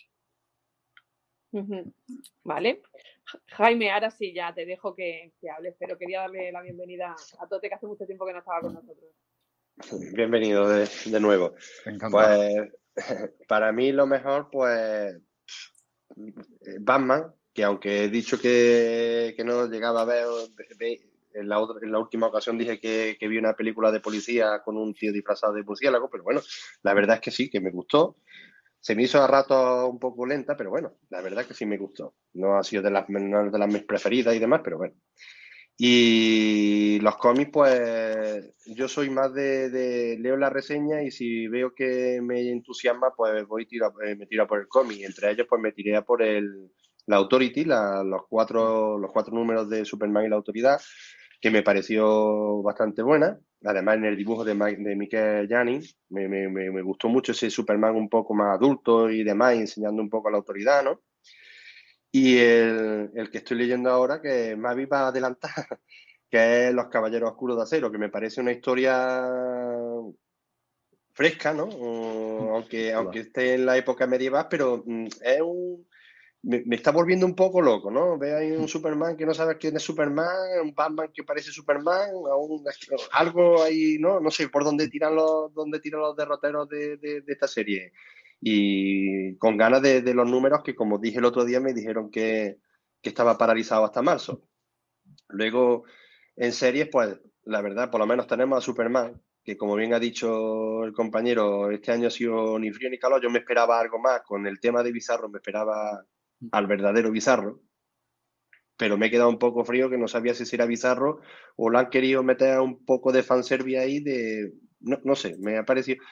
[2.44, 2.82] Vale.
[3.24, 7.14] Ja- Jaime, ahora sí, ya te dejo que, que hables, pero quería darle la bienvenida
[7.38, 9.10] a Tote, que hace mucho tiempo que no estaba con nosotros.
[10.14, 11.54] Bienvenido de, de nuevo.
[11.84, 12.38] Encantado.
[12.38, 12.72] Pues
[13.48, 15.16] para mí lo mejor, pues
[16.16, 20.26] eh, Batman, que aunque he dicho que, que no llegaba a ver,
[20.78, 21.00] ve-
[21.34, 24.62] en la, otra- en la última ocasión dije que, que vi una película de policía
[24.64, 26.40] con un tío disfrazado de murciélago, pero bueno,
[26.82, 28.16] la verdad es que sí, que me gustó.
[28.86, 31.76] Se me hizo a rato un poco lenta, pero bueno, la verdad que sí me
[31.76, 32.14] gustó.
[32.34, 34.94] No ha sido de las, no de las mis preferidas y demás, pero bueno.
[35.76, 42.20] Y los cómics, pues yo soy más de, leo la reseña y si veo que
[42.22, 43.66] me entusiasma, pues voy
[44.04, 45.00] eh, me tiro por el cómic.
[45.02, 46.70] Entre ellos, pues me tiré a por el,
[47.06, 50.80] la Authority, la- los cuatro, los cuatro números de Superman y la Autoridad,
[51.40, 53.40] que me pareció bastante buena.
[53.64, 57.96] Además, en el dibujo de, Ma- de Janin, me, me, me, gustó mucho ese Superman
[57.96, 61.02] un poco más adulto y demás, enseñando un poco a la autoridad, ¿no?
[62.12, 65.50] Y el, el que estoy leyendo ahora, que Mavi va a adelantar,
[66.30, 69.26] que es Los Caballeros Oscuros de Acero, que me parece una historia
[71.12, 71.64] fresca, ¿no?
[71.64, 75.86] O- aunque, aunque esté en la época medieval, pero mm, es un...
[76.42, 78.16] Me, está volviendo un poco loco, ¿no?
[78.18, 80.28] Ve ahí un Superman que no sabes quién es Superman,
[80.62, 82.64] un Batman que parece Superman, un-
[83.12, 84.20] algo ahí, ¿no?
[84.20, 87.92] No sé por dónde tiran los, dónde tiran los derroteros de, de- de esta serie.
[88.40, 92.10] Y con ganas de, de los números que, como dije el otro día, me dijeron
[92.10, 92.58] que,
[93.02, 94.42] que estaba paralizado hasta marzo.
[95.28, 95.84] Luego,
[96.36, 99.98] en series, pues la verdad, por lo menos tenemos a Superman, que como bien ha
[100.00, 103.22] dicho el compañero, este año ha sido ni frío ni calor.
[103.22, 104.22] Yo me esperaba algo más.
[104.22, 106.04] Con el tema de Bizarro me esperaba
[106.52, 107.60] al verdadero Bizarro,
[108.76, 111.20] pero me he quedado un poco frío que no sabía si era Bizarro
[111.56, 114.52] o lo han querido meter un poco de fanservice ahí de...
[114.80, 116.02] No, no sé, me ha parecido...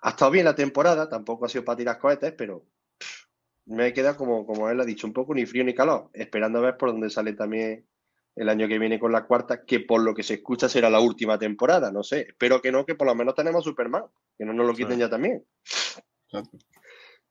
[0.00, 2.64] Ha estado bien la temporada, tampoco ha sido para tirar cohetes, pero
[3.66, 6.60] me he quedado como, como él ha dicho, un poco ni frío ni calor, esperando
[6.60, 7.84] a ver por dónde sale también
[8.36, 11.00] el año que viene con la cuarta, que por lo que se escucha será la
[11.00, 12.20] última temporada, no sé.
[12.28, 14.04] Espero que no, que por lo menos tenemos Superman,
[14.38, 15.44] que no nos lo quiten ya también.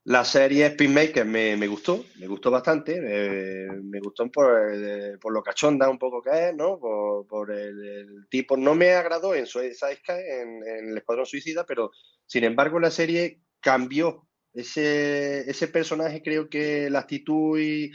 [0.08, 5.44] La serie Spinmaker me, me gustó, me gustó bastante, me gustó por, eh, por lo
[5.44, 6.80] cachonda un poco que es, ¿no?
[6.80, 11.66] Por, por el, el tipo, no me agradó en Suicide en, en el Escuadrón Suicida,
[11.66, 11.92] pero
[12.26, 14.24] sin embargo la serie cambió.
[14.54, 17.92] Ese, ese personaje creo que la actitud y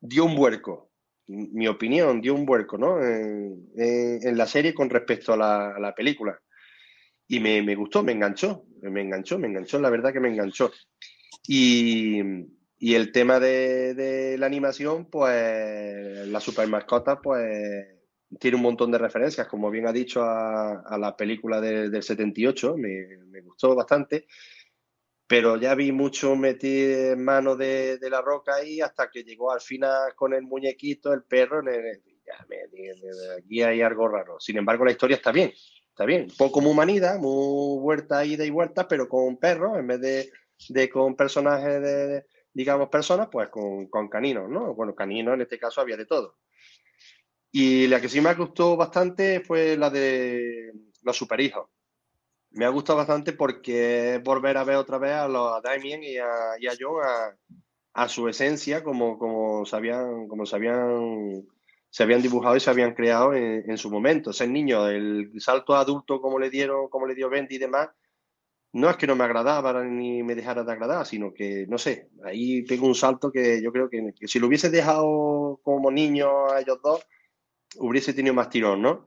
[0.00, 0.90] dio un vuelco,
[1.26, 3.02] mi opinión, dio un vuelco, ¿no?
[3.02, 6.38] En, en- en la serie con respecto a la, a la película.
[7.28, 10.70] Y me, me gustó, me enganchó, me enganchó, me enganchó, la verdad que me enganchó.
[11.48, 12.20] Y,
[12.78, 17.86] y el tema de, de la animación, pues la super mascota, pues
[18.40, 22.02] tiene un montón de referencias, como bien ha dicho a, a la película de- del
[22.02, 24.26] 78, me, me gustó bastante,
[25.26, 29.60] pero ya vi mucho meter mano de, de la roca ahí hasta que llegó al
[29.60, 32.56] final con el muñequito, el perro, en el- ya me,
[33.38, 34.38] aquí hay algo raro.
[34.40, 35.52] Sin embargo, la historia está bien,
[35.88, 39.86] está bien, un poco muy humanidad, muy vuelta, ida y vuelta, pero con perros en
[39.86, 40.30] vez de
[40.68, 44.74] de con personajes de, de, digamos, personas, pues con, con caninos, ¿no?
[44.74, 46.38] Bueno, caninos en este caso había de todo.
[47.52, 50.72] Y la que sí me gustó bastante fue la de
[51.02, 51.68] los superhijos.
[52.50, 56.16] Me ha gustado bastante porque volver a ver otra vez a, los, a Damien y
[56.16, 56.28] a,
[56.58, 57.36] y a John a,
[57.92, 61.46] a su esencia, como, como, se habían, como se habían,
[61.90, 64.32] se habían dibujado y se habían creado en, en su momento.
[64.32, 67.90] Ser niño, el salto adulto como le dieron, como le dio Bendy y demás,
[68.72, 72.10] no es que no me agradaba ni me dejara de agradar, sino que, no sé,
[72.24, 76.60] ahí pego un salto que yo creo que, si lo hubiese dejado como niño a
[76.60, 77.06] ellos dos,
[77.78, 79.06] hubiese tenido más tirón, ¿no?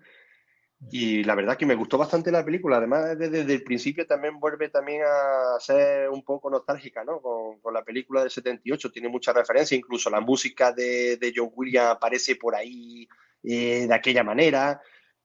[0.92, 4.70] Y la verdad que me gustó bastante la película, además desde, el principio también vuelve
[4.70, 7.22] también a ser un poco nostálgica, ¿no?
[7.22, 11.52] Con, con la película del 78, tiene mucha referencia, incluso la música de, de John
[11.54, 13.08] Williams aparece por ahí
[13.44, 14.82] eh, de aquella manera,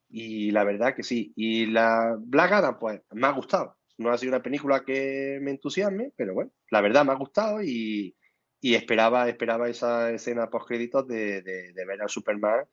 [0.09, 1.33] y la verdad que sí.
[1.35, 3.74] Y la Black Adam, pues me ha gustado.
[3.97, 7.63] No ha sido una película que me entusiasme, pero bueno, la verdad me ha gustado
[7.63, 8.15] y,
[8.61, 12.65] esperaba, esperaba esa escena post créditos de, de, de ver al Superman.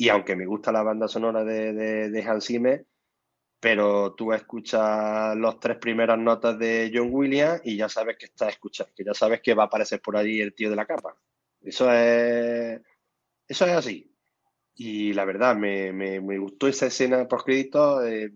[0.00, 1.72] Y aunque me gusta la banda sonora de,
[2.08, 2.86] de, Hans Zimmer,
[3.60, 8.50] pero tú escuchas las tres primeras notas de John Williams y ya sabes que estás
[8.50, 11.16] escuchando, que ya sabes que va a aparecer por ahí el tío de la capa.
[11.60, 12.80] Eso es,
[13.48, 14.14] eso es así.
[14.76, 18.06] Y la verdad, me, me, gustó esa escena post créditos.
[18.06, 18.30] Eh,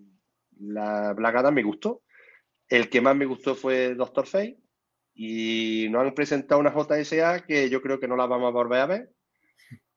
[0.58, 2.02] la Black Adam me gustó.
[2.72, 4.58] El que más me gustó fue Doctor Fate.
[5.14, 8.80] Y nos han presentado una JSA que yo creo que no la vamos a volver
[8.80, 9.10] a ver.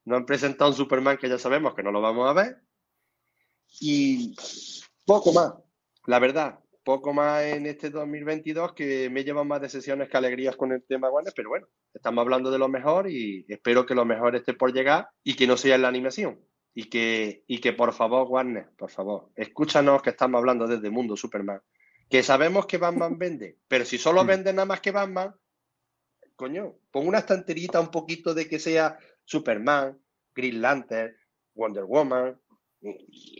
[0.03, 2.57] Nos han presentado un Superman que ya sabemos que no lo vamos a ver.
[3.79, 4.35] Y
[5.05, 5.53] poco más,
[6.05, 6.59] la verdad.
[6.83, 11.09] Poco más en este 2022 que me llevan más decepciones que alegrías con el tema
[11.09, 14.73] Warner, pero bueno, estamos hablando de lo mejor y espero que lo mejor esté por
[14.73, 16.41] llegar y que no sea en la animación.
[16.73, 21.15] Y que, y que por favor, Warner, por favor, escúchanos que estamos hablando desde Mundo
[21.15, 21.61] Superman.
[22.09, 25.35] Que sabemos que Batman vende, pero si solo vende nada más que Batman,
[26.35, 29.99] coño, pon una estanterita un poquito de que sea Superman,
[30.33, 31.15] Green Lantern,
[31.53, 32.39] Wonder Woman,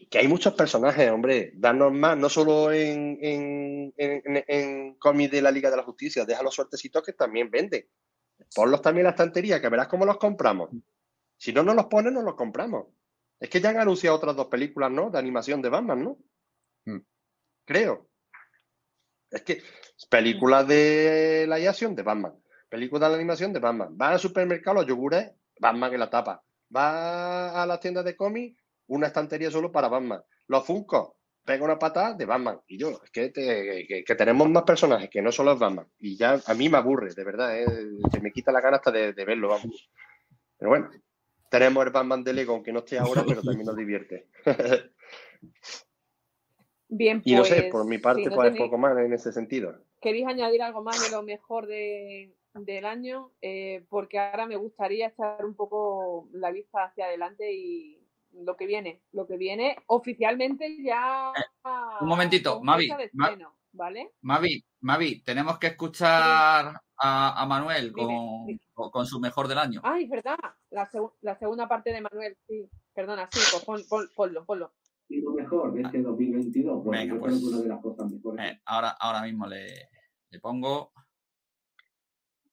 [0.09, 5.41] que hay muchos personajes, hombre, danos más, no solo en, en, en, en cómics de
[5.41, 7.85] la Liga de la Justicia, déjalos suertecitos que también venden.
[8.53, 10.69] Ponlos también en la estantería, que verás cómo los compramos.
[11.37, 12.87] Si no nos los ponen, no los compramos.
[13.39, 15.09] Es que ya han anunciado otras dos películas, ¿no?
[15.09, 16.17] De animación de Batman, ¿no?
[16.85, 17.01] Mm.
[17.65, 18.09] Creo.
[19.31, 19.61] Es que
[20.10, 22.34] películas de la acción de Batman,
[22.69, 23.97] películas de la animación de Batman.
[23.99, 26.43] Va al supermercado, los yogures, Batman en la tapa.
[26.76, 30.22] Va a las tiendas de cómics, una estantería solo para Batman.
[30.47, 32.60] Los Funko, pega una patada de Batman.
[32.68, 35.88] Y yo, es que, te- que- que tenemos más personajes que no solo es Batman.
[35.99, 37.57] Y ya a mí me aburre, de verdad.
[37.60, 37.65] ¿eh?
[38.11, 39.57] Se me quita la gana hasta de, verlo.
[40.57, 40.89] Pero bueno,
[41.49, 44.27] tenemos el Batman de Lego, aunque no esté ahora, pero también nos divierte.
[46.88, 49.14] Bien, y no sé, pues, por mi parte, si no pues tenéis- poco más en
[49.14, 49.76] ese sentido.
[50.02, 53.32] ¿Queréis añadir algo más de lo mejor de, del año?
[53.41, 57.99] Eh, porque ahora me gustaría echar un poco la vista hacia adelante y
[58.34, 59.02] lo que viene.
[59.14, 61.32] Lo que viene oficialmente ya.
[61.36, 61.70] Eh,
[62.02, 64.12] un momentito, Mavi, estreno, ¿vale?
[64.22, 68.07] Mavi, Mavi, tenemos que escuchar a, a Manuel con,
[68.74, 69.82] con- con su mejor del año.
[69.84, 70.38] Ay, es verdad.
[70.70, 72.70] La, segu- la segunda parte de Manuel, sí.
[72.94, 74.74] Perdona, sí, pues pon- pon- ponlo, ponlo.
[75.07, 77.34] Y lo mejor de este 2022, bueno, Venga, yo pues.
[77.34, 78.45] creo que una de las cosas mejores.
[78.45, 79.90] Eh, ahora, ahora mismo le,
[80.30, 80.91] le pongo.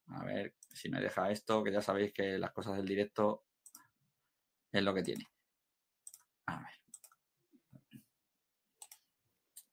[0.08, 3.44] A ver si me deja esto, que ya sabéis que las cosas del directo
[4.70, 5.26] es lo que tiene.
[6.46, 8.00] A ver.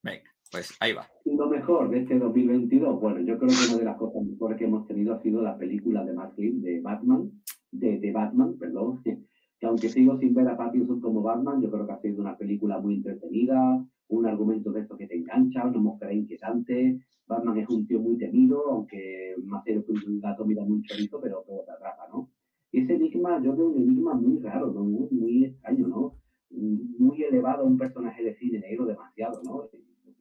[0.01, 1.09] Venga, pues ahí va.
[1.25, 4.57] Y lo mejor de este 2022, bueno, yo creo que una de las cosas mejores
[4.57, 9.03] que hemos tenido ha sido la película de Reeves, de Batman, de, de Batman, perdón,
[9.59, 12.37] que aunque sigo sin ver a Pattinson como Batman, yo creo que ha sido una
[12.37, 16.99] película muy entretenida, un argumento de esto que te engancha, una atmósfera inquietante.
[17.27, 21.19] Batman es un tío muy temido, aunque más serio que un gato mira muy chorizo,
[21.21, 22.29] pero, pero te atrapa, ¿no?
[22.71, 24.83] Y ese enigma, yo veo un enigma muy raro, ¿no?
[24.83, 26.15] muy, muy extraño, ¿no?
[26.49, 29.65] Muy elevado a un personaje de cine negro demasiado, ¿no?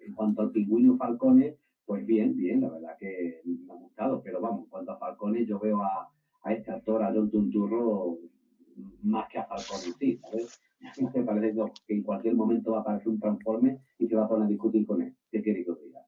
[0.01, 1.57] En cuanto al pingüino Falcone,
[1.87, 5.47] pues bien, bien, la verdad que me ha gustado, pero vamos, en cuanto a Falcone,
[5.47, 6.11] yo veo a,
[6.43, 8.19] a este actor, a John Turturro,
[9.03, 10.61] más que a Falcone en sí, ¿sabes?
[11.15, 11.55] Me parece
[11.87, 14.49] que- en cualquier momento va a aparecer un transforme y se va a poner a
[14.49, 15.15] discutir con él.
[15.31, 16.01] ¿Qué quiere que os diga?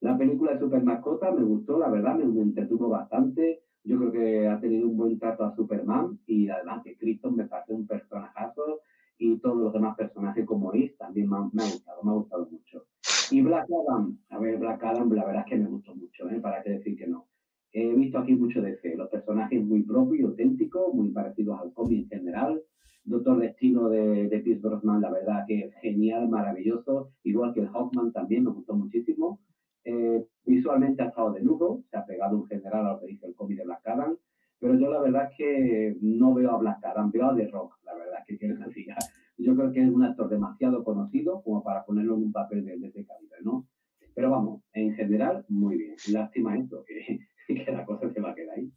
[0.00, 3.62] La película de Super Mascota me gustó, la verdad, me, me entretuvo bastante.
[3.84, 7.44] Yo creo que ha tenido un buen trato a Superman y además que Krypton me
[7.46, 8.80] parece un personajazo
[9.18, 12.48] y todos los demás personajes como Is también me, me ha gustado, me ha gustado
[12.50, 12.86] mucho.
[13.30, 16.38] Y Black Adam, a ver, Black Adam la verdad es que me gustó mucho, ¿eh?
[16.40, 17.26] Para qué decir que no.
[17.72, 21.72] He visto aquí mucho de fe, los personajes muy propios y auténticos, muy parecidos al
[21.72, 22.62] cómic en general.
[23.04, 27.68] Doctor Destino de, de Pierce Brosnan, la verdad que es genial, maravilloso, igual que el
[27.68, 29.40] Hawkman también me gustó muchísimo.
[29.84, 33.26] Eh, visualmente ha estado de lujo, se ha pegado en general a lo que dice
[33.26, 34.16] el cómic de Black Adam,
[34.60, 37.78] pero yo la verdad es que no veo a Black Adam, veo a The Rock,
[37.84, 38.96] la verdad, que quiero diga.
[39.38, 42.78] Yo creo que es un actor demasiado conocido como para ponerlo en un papel de,
[42.78, 43.66] de calibre, ¿no?
[44.14, 45.96] Pero vamos, en general, muy bien.
[46.12, 47.18] Lástima esto, que,
[47.64, 48.70] que la cosa se va a quedar ahí.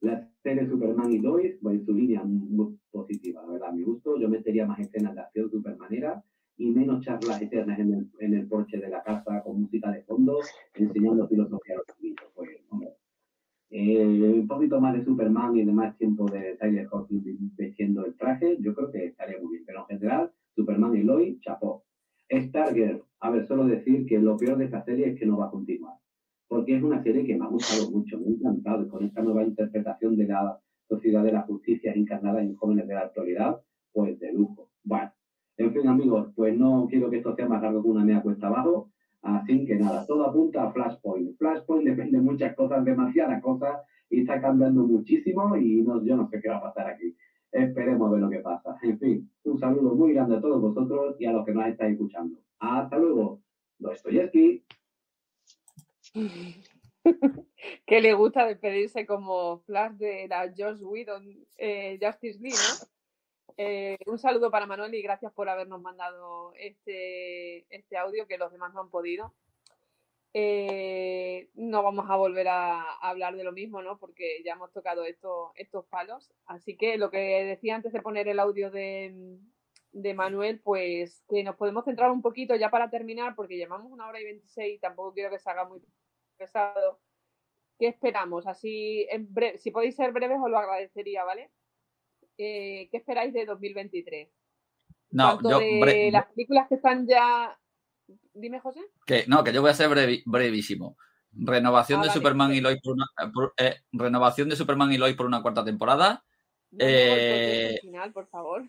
[0.00, 4.18] La serie Superman y Lois, pues en su línea muy positiva, la verdad, me gustó.
[4.18, 6.22] Yo metería más escenas de acción supermanera
[6.56, 10.02] y menos charlas eternas en el, en el porche de la casa con música de
[10.02, 10.40] fondo,
[10.74, 12.24] enseñando filosofía a los niños.
[12.34, 12.50] Pues,
[13.70, 14.06] eh,
[14.40, 18.56] un poquito más de Superman y de más tiempo de Tyler Hoechlin vestiendo el traje,
[18.60, 19.64] yo creo que estaría muy bien.
[19.66, 21.82] Pero en general, Superman y Lois, chapó.
[22.30, 25.46] Stargirl, a ver, solo decir que lo peor de esta serie es que no va
[25.46, 25.94] a continuar.
[26.54, 29.42] Porque es una serie que me ha gustado mucho, me ha encantado, con esta nueva
[29.42, 30.56] interpretación de la
[30.88, 33.60] sociedad de la justicia encarnada en jóvenes de la actualidad,
[33.92, 34.70] pues de lujo.
[34.84, 35.10] Bueno,
[35.56, 38.46] en fin, amigos, pues no quiero que esto sea más largo que una media cuesta
[38.46, 38.92] abajo.
[39.22, 41.36] Así que nada, todo apunta a Flashpoint.
[41.38, 46.28] Flashpoint depende de muchas cosas, demasiadas cosas, y está cambiando muchísimo y no, yo no
[46.28, 47.16] sé qué va a pasar aquí.
[47.50, 48.78] Esperemos ver lo que pasa.
[48.84, 51.94] En fin, un saludo muy grande a todos vosotros y a los que nos estáis
[51.94, 52.38] escuchando.
[52.60, 53.40] Hasta luego.
[53.80, 54.62] Dostoyevsky.
[57.86, 62.86] que le gusta despedirse como Flash de la Josh Whedon eh, Justice League, ¿no?
[63.56, 68.50] Eh, un saludo para Manuel y gracias por habernos mandado este, este audio que los
[68.50, 69.34] demás no han podido.
[70.36, 73.98] Eh, no vamos a volver a, a hablar de lo mismo, ¿no?
[73.98, 76.32] Porque ya hemos tocado esto, estos palos.
[76.46, 79.38] Así que lo que decía antes de poner el audio de,
[79.94, 84.08] de Manuel, pues que nos podemos centrar un poquito ya para terminar, porque llevamos una
[84.08, 85.80] hora y 26 y tampoco quiero que se haga muy
[86.36, 87.00] pesado.
[87.78, 88.46] ¿Qué esperamos?
[88.46, 91.50] Así, en breve, si podéis ser breves, os lo agradecería, ¿vale?
[92.38, 94.28] Eh, ¿Qué esperáis de 2023?
[95.10, 97.58] No, Tanto yo, de las películas que están ya.
[98.32, 98.80] Dime, José.
[99.06, 100.96] que, no, que yo voy a ser brevi- brevísimo.
[101.32, 102.60] Renovación Ah, de vale, Superman y.
[102.60, 106.24] Lois por una por- eh, renovación de Superman y Lois por una cuarta temporada.
[106.70, 108.68] No Eh, final, por favor.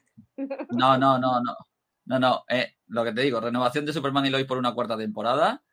[0.70, 1.56] No, no, no, no.
[2.06, 2.44] No, no.
[2.50, 5.64] eh, lo que te digo, renovación de Superman y Lois por una cuarta temporada.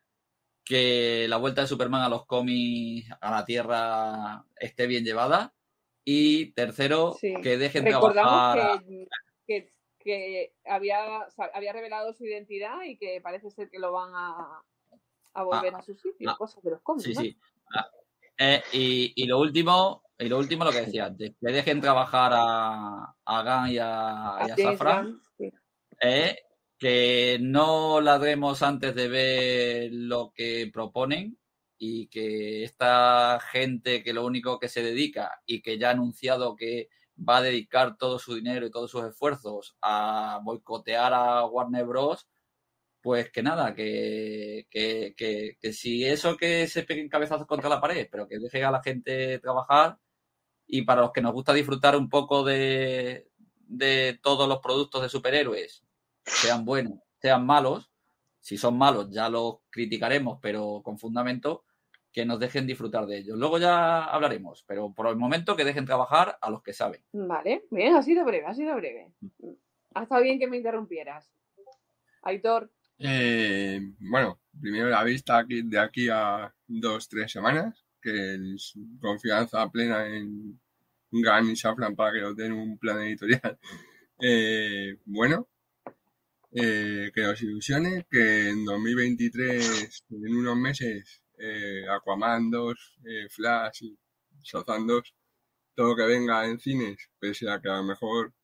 [0.64, 5.52] Que la vuelta de Superman a los cómics a la Tierra esté bien llevada.
[6.04, 7.34] Y tercero, Sí.
[7.42, 8.84] que dejen Recordamos trabajar.
[8.84, 9.06] que,
[9.46, 9.68] que,
[9.98, 14.62] que había, había revelado su identidad y que parece ser que lo van a,
[15.34, 17.04] a volver Ah, a su sitio, ah, cosas de los cómics.
[17.04, 17.20] Sí, ¿no?
[17.20, 17.38] sí.
[17.74, 17.88] Ah,
[18.38, 22.32] eh, y, y lo último, y lo último, lo que decía antes, que dejen trabajar
[22.34, 25.52] a, a Gunn y a, y a Safran, sí.
[26.00, 26.36] eh,
[26.82, 31.38] que no ladremos antes de ver lo que proponen
[31.78, 36.56] y que esta gente que lo único que se dedica y que ya ha anunciado
[36.56, 41.84] que va a dedicar todo su dinero y todos sus esfuerzos a boicotear a Warner
[41.86, 42.26] Bros.,
[43.00, 48.08] pues que nada, que, que, que, si eso que se peguen cabezazos contra la pared,
[48.10, 49.98] pero que deje a la gente trabajar
[50.66, 53.30] y para los que nos gusta disfrutar un poco de,
[53.68, 55.84] de todos los productos de superhéroes,
[56.24, 57.90] sean buenos, sean malos,
[58.40, 61.64] si son malos ya los criticaremos, pero con fundamento,
[62.12, 63.38] que nos dejen disfrutar de ellos.
[63.38, 67.02] Luego ya hablaremos, pero por el momento que dejen trabajar a los que saben.
[67.12, 69.12] Vale, bien, ha sido breve, ha sido breve.
[69.94, 71.30] Ha estado bien que me interrumpieras.
[72.22, 78.74] Aitor, Eh, bueno, primero la vista aquí, de aquí a dos, tres semanas, que es
[79.00, 80.60] confianza plena en
[81.10, 83.58] Gunn y Safran para que nos den un plan editorial
[84.20, 85.48] eh, bueno,
[86.52, 93.84] eh, que nos ilusione, que en 2023, en unos meses, eh, Aquaman 2, eh, Flash
[93.84, 93.98] y
[94.42, 95.14] Shazam 2,
[95.74, 98.34] todo que venga en cines, pese a que a lo mejor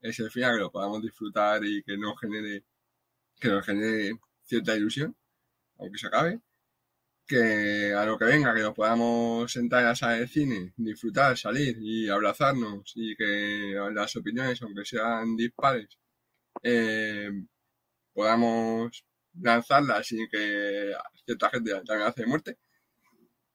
[0.00, 2.64] es el final, lo podamos disfrutar y que no genere
[3.40, 5.16] que nos genere cierta ilusión,
[5.78, 6.40] aunque se acabe,
[7.26, 11.36] que a lo que venga, que nos podamos sentar en la sala de cine, disfrutar,
[11.38, 15.88] salir y abrazarnos y que las opiniones, aunque sean dispares,
[16.62, 17.30] eh,
[18.14, 19.04] podamos
[19.40, 20.92] lanzarlas sin que
[21.26, 22.58] cierta gente también hace muerte.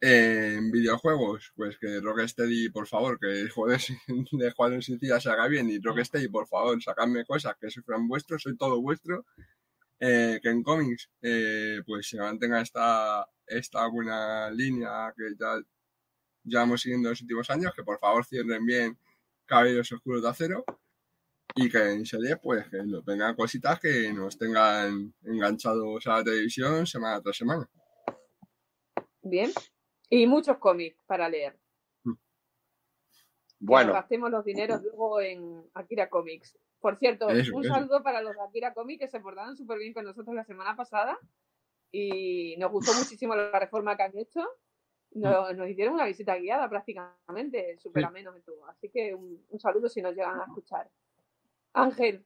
[0.01, 5.29] Eh, en videojuegos, pues que Rocksteady, por favor, que el juego de Escuadrón Suicida se
[5.29, 9.25] haga bien y Rocksteady, por favor, sacadme cosas que sufran vuestros, soy todo vuestro
[9.99, 15.59] eh, que en cómics eh, pues se mantenga esta, esta buena línea que ya
[16.43, 18.97] llevamos siguiendo los últimos años, que por favor cierren bien
[19.45, 20.63] Cabellos Oscuros de Acero
[21.55, 26.23] y que en serie pues que nos vengan cositas que nos tengan enganchados a la
[26.23, 27.67] televisión semana tras semana.
[29.21, 29.51] bien.
[30.09, 31.53] Y muchos cómics para leer.
[32.03, 32.11] Que
[33.59, 36.57] Bueno, gastemos los dineros luego en Akira Comics.
[36.79, 37.73] Por cierto, Eso, un eso.
[37.73, 40.75] saludo para los de Akira Comics que se portaron súper bien con nosotros la semana
[40.75, 41.19] pasada
[41.91, 44.41] y nos gustó muchísimo la reforma que han hecho.
[45.11, 48.67] Nos, nos hicieron una visita guiada prácticamente, súper ameno me tuvo.
[48.67, 50.89] Así que un, un saludo si nos llegan a escuchar.
[51.73, 52.25] Ángel,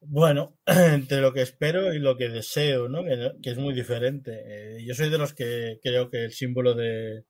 [0.00, 3.04] Bueno, entre lo que espero y lo que deseo, ¿no?
[3.04, 4.42] Que, es muy diferente.
[4.46, 7.24] Eh, yo soy de los que creo que el símbolo de,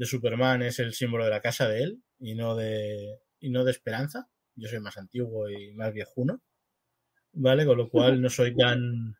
[0.00, 3.70] Superman es el símbolo de la casa de él y no de, y no de
[3.70, 4.28] esperanza.
[4.54, 6.42] Yo soy más antiguo y más viejuno,
[7.32, 7.66] ¿vale?
[7.66, 9.16] Con lo cual no soy tan,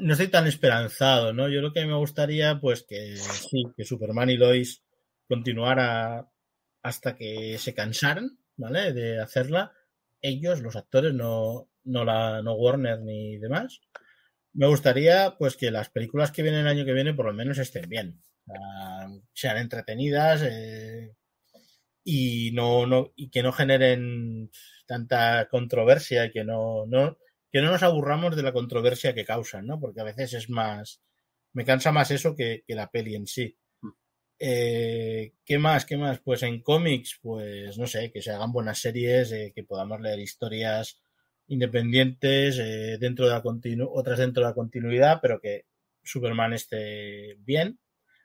[0.00, 1.48] no estoy tan esperanzado, ¿no?
[1.48, 4.82] Yo lo que me gustaría, pues que sí, que Superman y Lois
[5.28, 6.30] continuara
[6.82, 8.92] hasta que se cansaran, ¿vale?
[8.92, 9.72] De hacerla
[10.20, 13.80] ellos, los actores, no, no, la, no Warner ni demás.
[14.52, 17.58] Me gustaría pues que las películas que vienen el año que viene por lo menos
[17.58, 18.22] estén bien.
[18.46, 21.14] Sea, sean entretenidas eh,
[22.04, 24.50] y no, no, y que no generen
[24.86, 27.18] tanta controversia y que no, no,
[27.50, 29.80] que no nos aburramos de la controversia que causan, ¿no?
[29.80, 31.00] Porque a veces es más,
[31.52, 33.56] me cansa más eso que, que la peli en sí.
[34.42, 35.84] Eh, ¿Qué más?
[35.84, 36.18] ¿Qué más?
[36.20, 40.18] Pues en cómics, pues no sé, que se hagan buenas series, eh, que podamos leer
[40.18, 40.98] historias
[41.48, 45.66] independientes, eh, dentro de la continu otras dentro de la continuidad, pero que
[46.02, 47.78] Superman esté bien.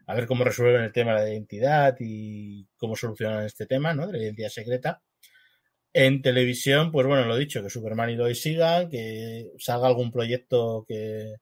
[0.08, 4.08] A ver cómo resuelven el tema de la identidad y cómo solucionan este tema, ¿no?
[4.08, 5.02] De la identidad secreta.
[5.94, 10.86] En televisión, pues bueno, lo dicho, que Superman y Lois sigan, que salga algún proyecto
[10.88, 11.36] que,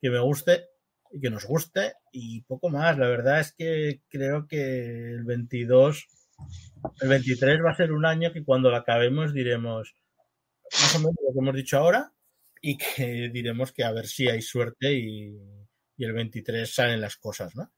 [0.00, 0.73] que me guste
[1.14, 2.98] y que nos guste y poco más.
[2.98, 6.06] La verdad es que creo que el 22,
[7.00, 9.94] el 23 va a ser un año que cuando lo acabemos diremos
[10.72, 12.12] más o menos lo que hemos dicho ahora
[12.60, 15.38] y que diremos que a ver si hay suerte y,
[15.96, 17.70] y el 23 salen las cosas, ¿no?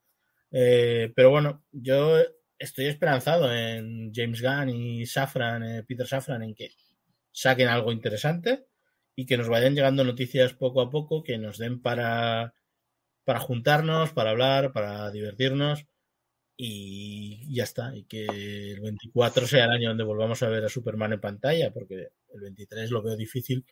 [0.49, 2.17] Eh, pero bueno, yo
[2.57, 6.71] estoy esperanzado en James Gunn y Safran, eh, Peter Safran, en que
[7.31, 8.65] saquen algo interesante
[9.15, 12.53] y que nos vayan llegando noticias poco a poco que nos den para,
[13.27, 15.85] para juntarnos, para hablar, para divertirnos
[16.55, 17.93] y ya está.
[17.93, 21.73] Y que el 24 sea el año donde volvamos a ver a Superman en pantalla,
[21.73, 23.65] porque el 23 lo veo difícil.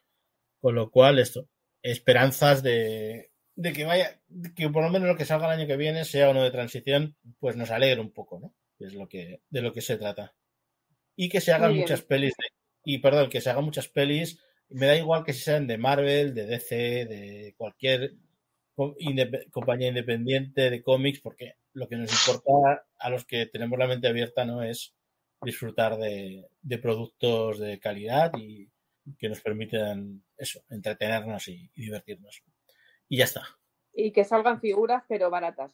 [0.60, 1.48] Con lo cual, esto,
[1.82, 4.20] esperanzas de, de que vaya,
[4.58, 7.16] que por lo menos lo que salga el año que viene sea uno de transición,
[7.40, 8.54] pues nos alegre un poco, ¿no?
[8.78, 10.36] Es lo que, de lo que se trata.
[11.16, 12.34] Y que se hagan muchas pelis
[12.84, 14.38] y perdón, que se hagan muchas pelis.
[14.68, 16.76] Me da igual que sean de Marvel, de DC,
[17.06, 18.16] de cualquier
[18.78, 23.88] indep- compañía independiente de cómics, porque lo que nos importa a los que tenemos la
[23.88, 24.94] mente abierta no es
[25.42, 28.70] disfrutar de, de productos de calidad y
[29.20, 32.42] que nos permitan eso, entretenernos y, y divertirnos.
[33.08, 33.44] Y ya está.
[33.94, 35.72] Y que salgan figuras, pero baratas.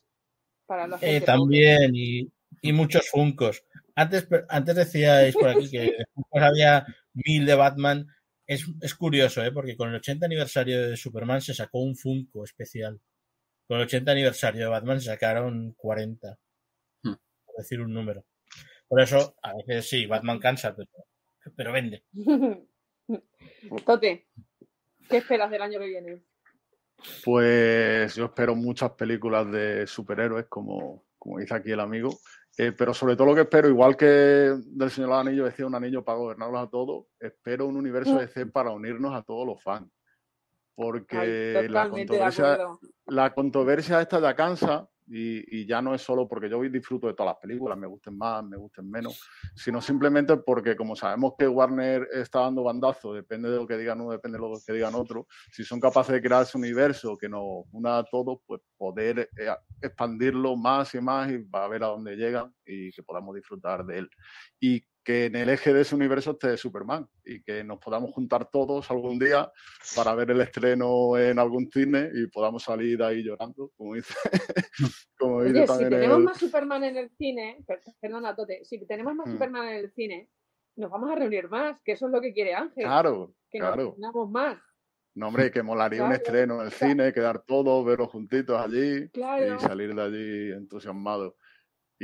[0.65, 2.29] Para la Eh, también, y,
[2.61, 3.63] y muchos funcos.
[3.95, 5.97] Antes, antes decíais por aquí que
[6.33, 8.07] había mil de Batman.
[8.51, 9.51] Es, es curioso, ¿eh?
[9.53, 12.99] porque con el 80 aniversario de Superman se sacó un Funko especial.
[13.65, 16.37] Con el 80 aniversario de Batman se sacaron 40.
[17.03, 17.13] Hmm.
[17.45, 18.25] Por decir un número.
[18.89, 20.89] Por eso, a veces sí, Batman cansa, pero,
[21.55, 22.03] pero vende.
[23.85, 24.27] Tote,
[25.07, 26.21] ¿qué esperas del año que viene?
[27.23, 32.19] Pues yo espero muchas películas de superhéroes, como, como dice aquí el amigo.
[32.57, 36.03] Eh, pero sobre todo lo que espero, igual que del Señor Anillos decía un anillo
[36.03, 39.89] para gobernarlos a todos, espero un universo de C para unirnos a todos los fans.
[40.75, 42.59] Porque Ay, la controversia,
[43.05, 47.13] la controversia esta ya cansa y, y ya no es solo porque yo disfruto de
[47.13, 49.21] todas las películas, me gusten más, me gusten menos,
[49.55, 53.99] sino simplemente porque como sabemos que Warner está dando bandazo, depende de lo que digan
[53.99, 57.27] uno, depende de lo que digan otro, si son capaces de crear ese universo que
[57.27, 61.83] nos una a todos, pues poder eh, expandirlo más y más y va a ver
[61.83, 64.09] a dónde llegan y que podamos disfrutar de él.
[64.59, 68.49] Y que en el eje de ese universo esté Superman y que nos podamos juntar
[68.51, 69.51] todos algún día
[69.95, 74.13] para ver el estreno en algún cine y podamos salir de ahí llorando, como dice,
[75.17, 78.63] como dice Oye, si también tenemos el- más Superman en el cine, per- perdona, Tote,
[78.65, 79.31] si tenemos más Mm.
[79.31, 80.29] Superman en el cine,
[80.75, 82.83] nos vamos a reunir más, que eso es lo que quiere Ángel.
[82.85, 83.91] Claro, que nos claro.
[83.91, 84.57] reunamos más.
[85.13, 89.55] No, hombre, que molaría un estreno en el cine, quedar todos, verlos juntitos allí Claro.
[89.57, 91.33] y salir de allí entusiasmados.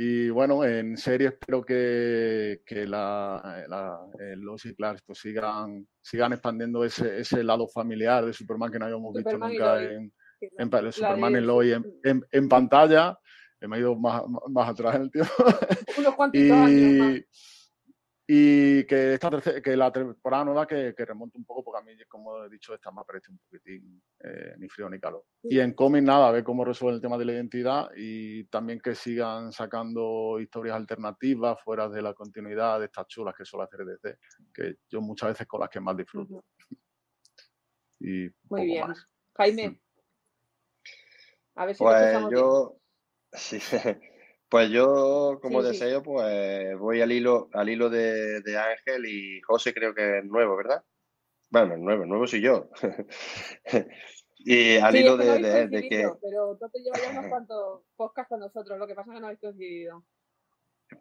[0.00, 5.88] Y bueno, en serie espero que, que la, la, eh, Lois y Clark pues sigan,
[6.00, 9.82] sigan expandiendo ese, ese lado familiar de Superman que no habíamos visto Superman y nunca
[9.82, 10.12] en,
[10.56, 13.18] en la Superman y Lois en, en- en pantalla.
[13.60, 15.32] Me he ido más, más atrás en el tiempo.
[15.98, 17.14] Unos cuantitos años más.
[18.30, 21.82] Y, que esta tercera, que la temporada nueva que, que remonte un poco, porque a
[21.82, 25.24] mí, como he dicho, esta me parece un poquitín eh, ni frío ni calor.
[25.42, 28.80] Y en cómic nada, a ver cómo resuelven el tema de la identidad y también
[28.80, 33.86] que sigan sacando historias alternativas fuera de la continuidad de estas chulas que suele hacer
[33.86, 34.18] DC,
[34.52, 36.44] que yo muchas veces con las que más disfruto.
[38.00, 38.86] Y Muy bien.
[38.86, 39.08] más.
[39.38, 39.80] Jaime.
[41.56, 42.40] A ver si Pues escuchamos bien.
[42.40, 42.76] yo,
[43.32, 43.58] sí,
[44.48, 45.68] pues yo como Sí, sí.
[45.68, 50.24] deseo, pues voy al hilo, al hilo de, de Ángel y José creo que es
[50.24, 50.84] nuevo, ¿verdad?
[51.50, 52.70] Bueno, es nuevo, nuevo soy yo.
[54.40, 56.96] Y al Sí, hilo es que no de, habéis de- de que, pero Tote lleva
[56.98, 60.04] ya unos cuantos podcasts con nosotros, lo que pasa es que no habéis coincidido.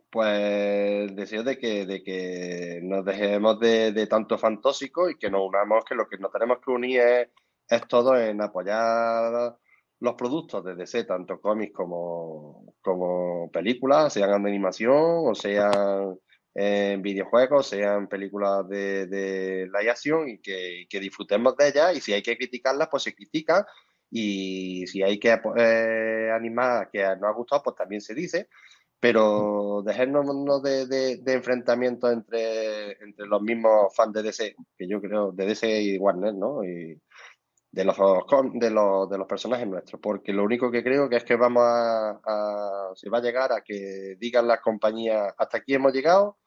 [0.09, 5.41] pues deseo de que, de que nos dejemos de, de tanto fantósico y que nos
[5.47, 7.29] unamos, que lo que nos tenemos que unir es,
[7.69, 9.57] es todo en apoyar
[9.99, 16.17] los productos de DC, tanto cómics como, como películas, sean animación o sean
[16.53, 21.95] en videojuegos, sean películas de, de live action y que, que disfrutemos de ellas.
[21.95, 23.63] Y si hay que criticarlas, pues se critican
[24.09, 28.49] y si hay que eh, animar que nos ha gustado, pues también se dice.
[28.99, 34.99] Pero dejémonos de, de, de enfrentamientos entre, entre los mismos fans de DC, que yo
[34.99, 36.63] creo, de DC y Warner, ¿no?
[36.63, 36.99] Y
[37.77, 37.95] de los,
[38.53, 41.63] de los, de los personajes nuestros, porque lo único que creo que es que vamos
[41.63, 46.37] a, se va a llegar a que digan las compañías, hasta aquí hemos llegado,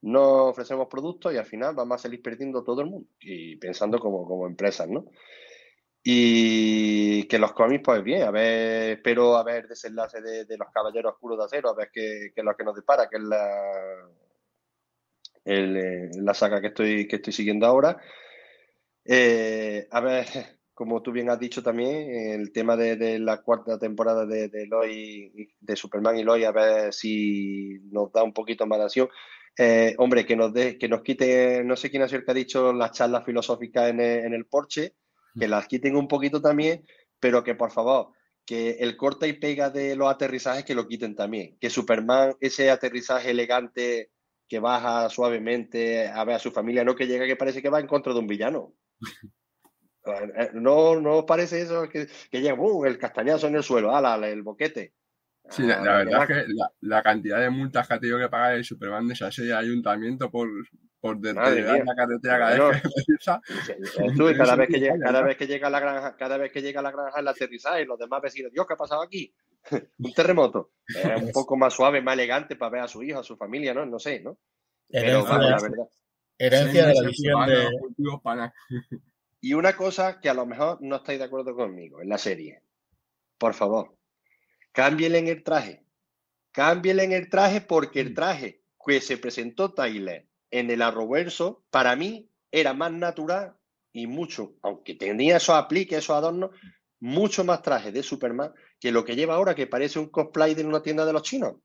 [0.00, 3.98] no ofrecemos productos y al final vamos a salir perdiendo todo el mundo, y pensando
[3.98, 5.04] como, como empresas, ¿no?
[6.02, 10.68] Y que los cómics, pues bien, a ver, espero a ver desenlace de, de los
[10.72, 13.22] Caballeros Oscuros de Acero, a ver qué, qué es lo que nos depara, que es
[13.24, 13.46] la,
[15.44, 17.98] eh, la saga que estoy, que estoy siguiendo ahora.
[19.04, 20.26] Eh, a ver,
[20.78, 25.48] como tú bien has dicho también, el tema de, de la cuarta temporada de, de
[25.58, 29.08] de Superman y Lois, a ver si nos da un poquito más de acción.
[29.58, 32.30] Eh, hombre, que nos dé, que nos quite, no sé quién ha sido el que
[32.30, 34.94] ha dicho las charlas filosóficas en el, en el Porsche,
[35.36, 36.86] que las quiten un poquito también,
[37.18, 38.12] pero que por favor,
[38.46, 41.58] que el corta y pega de los aterrizajes que lo quiten también.
[41.60, 44.12] Que Superman, ese aterrizaje elegante
[44.48, 47.80] que baja suavemente a ver a su familia, no que llega que parece que va
[47.80, 48.74] en contra de un villano.
[50.12, 51.88] Eh, ¿No, no os parece eso?
[51.88, 52.84] Que, que llega ¡bum!
[52.86, 54.94] el castañazo en el suelo, ala, el boquete.
[55.50, 58.18] Sí, la, Ah, la verdad es que la, la cantidad de multas que ha tenido
[58.18, 60.48] que pagar el Superman de de ayuntamiento por,
[61.00, 63.40] por deteriorar la carretera cada vez que aterriza.
[64.16, 65.26] Tú, y cada vez que llega, cada ¿no?
[65.26, 67.84] vez que llega a la granja, cada vez que llega a la granja el aterrizaje,
[67.86, 69.32] los demás vecinos, Dios, ¿qué ha pasado aquí?
[69.98, 70.72] Un terremoto.
[70.86, 73.72] Es un poco más suave, más elegante para ver a su hijo, a su familia,
[73.74, 73.86] ¿no?
[73.86, 74.38] No sé, ¿no?
[74.88, 75.88] Pero Herencia, la verdad.
[76.38, 77.68] Herencia de la visión de.
[79.40, 82.62] Y una cosa que a lo mejor no estáis de acuerdo conmigo en la serie.
[83.38, 83.96] Por favor,
[84.72, 85.84] cámbienle en el traje.
[86.50, 91.94] Cámbienle en el traje porque el traje que se presentó Tyler en el Arrowverso, para
[91.94, 93.54] mí era más natural
[93.92, 96.50] y mucho, aunque tenía esos apliques, esos adornos,
[97.00, 100.64] mucho más traje de Superman que lo que lleva ahora, que parece un cosplay de
[100.64, 101.56] una tienda de los chinos.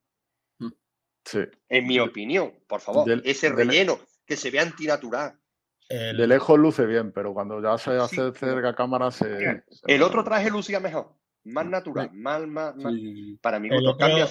[1.25, 1.39] Sí.
[1.69, 5.39] En mi opinión, por favor, Del- ese del- relleno, que se vea antinatural.
[5.89, 9.25] El- De lejos luce bien, pero cuando ya se hace cerca a cámara se.
[9.37, 13.37] se El otro traje lucía mejor, más natural, más, más, más- Sí.
[13.41, 14.27] para mi El otro- Cambia,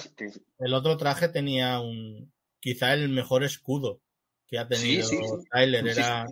[0.59, 2.31] el otro traje tenía un.
[2.59, 4.01] Quizá el mejor escudo
[4.47, 5.23] que ha tenido sí, sí.
[5.51, 5.83] Tyler.
[5.87, 5.99] Sí, sí.
[5.99, 6.25] Era.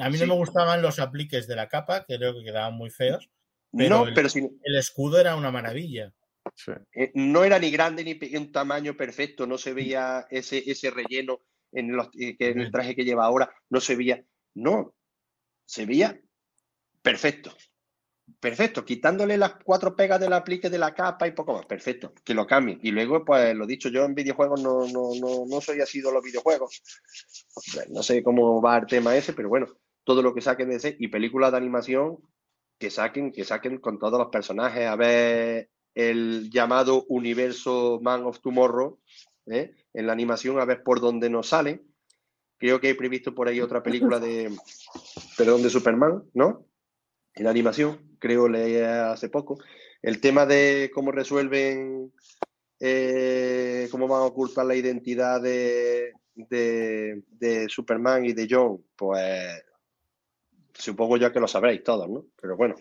[0.00, 0.20] A mí Sí.
[0.22, 3.30] no me gustaban los apliques de la capa, que creo que quedaban muy feos.
[3.76, 6.12] Pero no, el- pero si, El escudo era una maravilla.
[6.56, 6.72] Sí.
[6.96, 11.38] eh, no era ni grande ni un tamaño perfecto, no se veía ese, ese relleno
[11.70, 14.24] en, los, eh, que en el traje que lleva ahora, no se veía,
[14.54, 14.94] no,
[15.64, 16.20] se veía
[17.02, 17.52] perfecto,
[18.40, 22.34] perfecto, quitándole las cuatro pegas del aplique de la capa y poco más, perfecto, que
[22.34, 22.78] lo cambien.
[22.82, 26.12] Y luego, pues lo dicho, yo en videojuegos no, no, no, no soy así de
[26.12, 26.82] los videojuegos,
[27.90, 29.66] no sé cómo va el tema ese, pero bueno,
[30.04, 32.18] todo lo que saquen de ese y películas de animación
[32.78, 38.40] que saquen, que saquen con todos los personajes, a ver el llamado universo Man of
[38.40, 38.98] Tomorrow
[39.46, 39.74] ¿eh?
[39.92, 41.84] en la animación, a ver por dónde nos sale.
[42.62, 44.48] Creo que hay previsto por ahí otra película de,
[45.36, 46.64] perdón, de Superman, ¿no?
[47.34, 49.58] En animación, creo leí hace poco.
[50.00, 52.12] El tema de cómo resuelven,
[52.78, 59.64] eh, cómo van a ocultar la identidad de, de, de Superman y de John, pues
[60.72, 62.26] supongo yo que lo sabréis todos, ¿no?
[62.40, 62.76] Pero bueno,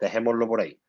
[0.00, 0.80] dejémoslo por ahí.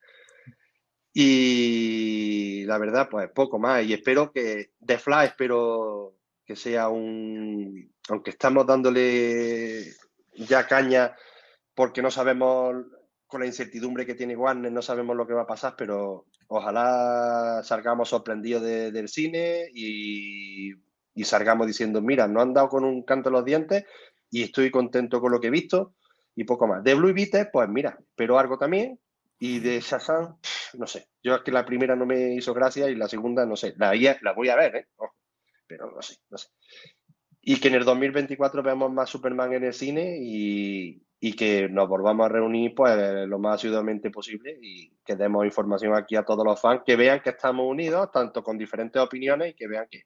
[1.14, 3.84] Y la verdad, pues poco más.
[3.84, 6.18] Y espero que The Flash, espero
[6.48, 7.94] que sea un.
[8.10, 9.84] Aunque estamos dándole
[10.36, 11.16] ya caña
[11.76, 12.76] porque no sabemos,
[13.28, 17.62] con la incertidumbre que tiene Warner, no sabemos lo que va a pasar, pero ojalá
[17.64, 20.74] salgamos sorprendidos de- del cine y,
[21.24, 23.86] salgamos diciendo: Mira, no han dado con un canto en los dientes
[24.32, 25.94] y estoy contento con lo que he visto
[26.36, 26.84] y poco más.
[26.84, 29.00] De Blue Beetle, pues mira, espero algo también.
[29.40, 30.38] Y de Shazam,
[30.76, 31.10] no sé.
[31.24, 33.74] Yo es que la primera no me hizo gracia y la segunda, no sé.
[33.78, 34.88] La, la voy a ver, ¿eh?
[35.68, 36.48] Pero no sé, no sé.
[37.50, 41.88] Y que en el 2024 veamos más Superman en el cine y, y que nos
[41.88, 46.44] volvamos a reunir pues lo más asiduamente posible y que demos información aquí a todos
[46.44, 50.04] los fans, que vean que estamos unidos, tanto con diferentes opiniones y que vean que,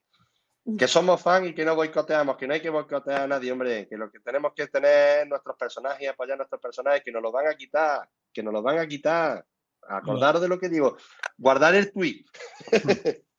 [0.78, 3.88] que somos fans y que no boicoteamos, que no hay que boicotear a nadie, hombre,
[3.88, 7.22] que lo que tenemos que tener nuestros personajes y apoyar a nuestros personajes, que nos
[7.22, 9.44] lo van a quitar, que nos lo van a quitar.
[9.88, 10.96] Acordaros de lo que digo,
[11.36, 12.24] guardar el tweet.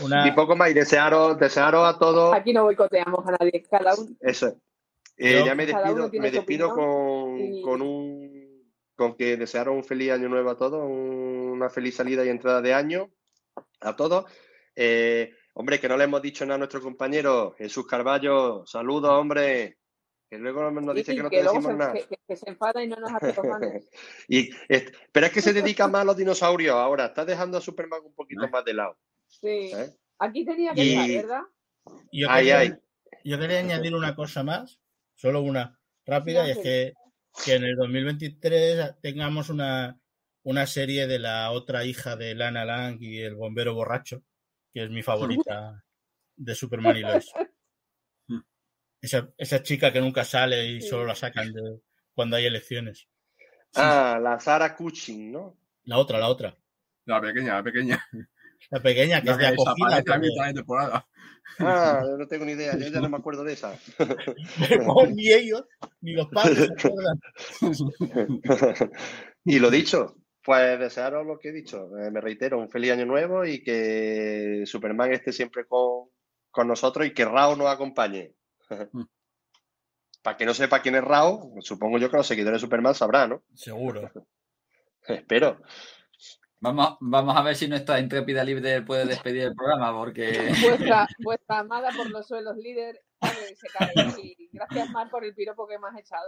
[0.00, 3.94] Una, Y poco más, y desearos, desearos a todos Aquí no boicoteamos a nadie, cada
[3.94, 4.10] uno.
[4.20, 4.54] eso.
[5.16, 8.46] Eh, ya me despido, me despido con, y- con un
[8.94, 12.60] con que desearos un feliz año nuevo a todos, un- una feliz salida y entrada
[12.62, 13.10] de año
[13.80, 14.24] a todos.
[14.74, 19.78] Eh, hombre, que no le hemos dicho nada a nuestro compañero Jesús Carballo, saludos, hombre,
[20.28, 21.92] que luego nos dice que no te decimos se, nada.
[21.94, 23.34] que, se enfada y no nos hace.
[24.28, 27.60] Y, es- pero es que se dedica más a los dinosaurios ahora, está dejando a
[27.62, 28.96] Superman un poquito más de lado.
[29.28, 29.72] Sí.
[29.74, 29.94] ¿eh?
[30.18, 31.42] Aquí tenía que Y- estar, ¿verdad?
[32.12, 32.74] yo, Ay, quería, ay.
[33.24, 34.80] yo quería añadir una cosa más,
[35.14, 36.92] solo una rápida, y es que,
[37.44, 39.98] que en el 2023 tengamos una,
[40.42, 44.22] una serie de la otra hija de Lana Lang y el bombero borracho,
[44.72, 45.84] que es mi favorita
[46.36, 47.30] de Superman y Lois.
[49.00, 51.80] Esa, esa chica que nunca sale y solo la sacan de,
[52.14, 53.06] cuando hay elecciones.
[53.74, 55.58] Ah, la Sara Cushing, ¿no?
[55.84, 56.56] La otra, la otra.
[57.04, 58.04] La pequeña, la pequeña.
[58.70, 59.96] La pequeña, que La es de que acogida.
[59.96, 61.06] a mitad de temporada.
[61.58, 63.78] Ah, yo no tengo ni idea, yo ya no me acuerdo de esa.
[65.14, 65.64] Ni ellos,
[66.00, 67.20] ni los padres se acuerdan.
[69.44, 71.88] y lo dicho, pues desearos lo que he dicho.
[71.98, 76.10] Eh, me reitero, un feliz año nuevo y que Superman esté siempre con,
[76.50, 78.34] con nosotros y que Rao nos acompañe.
[80.22, 83.30] Para que no sepa quién es Rao, supongo yo que los seguidores de Superman sabrán,
[83.30, 83.42] ¿no?
[83.54, 84.10] Seguro.
[85.06, 85.62] Espero.
[86.66, 90.32] Vamos, vamos a ver si nuestra intrépida líder puede despedir el programa, porque
[91.22, 93.00] Vuestra, amada por los suelos líder
[93.54, 93.92] se cae.
[94.50, 96.26] Gracias, Mar, por el piropo que me has echado.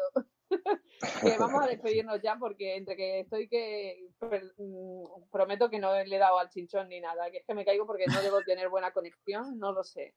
[1.40, 4.10] vamos a despedirnos ya porque entre que estoy que
[4.58, 7.64] mm, prometo que no le he dado al chinchón ni nada, que es que me
[7.64, 10.14] caigo porque no debo tener buena conexión, no lo sé.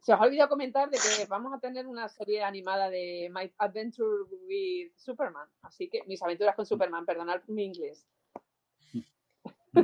[0.00, 3.52] Se os ha olvidado comentar de que vamos a tener una serie animada de My
[3.58, 8.06] Adventure with Superman, así que mis aventuras con Superman, perdonad mi inglés,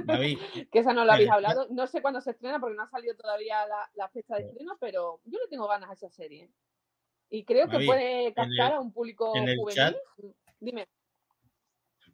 [0.04, 0.38] David,
[0.70, 1.66] que esa no la habéis hablado.
[1.70, 4.76] No sé cuándo se estrena porque no ha salido todavía la, la fecha de estreno,
[4.80, 6.50] pero yo le tengo ganas a esa serie.
[7.30, 9.76] Y creo que puede captar el- a un público en el juvenil.
[9.76, 9.96] chat-
[10.58, 10.86] Dime.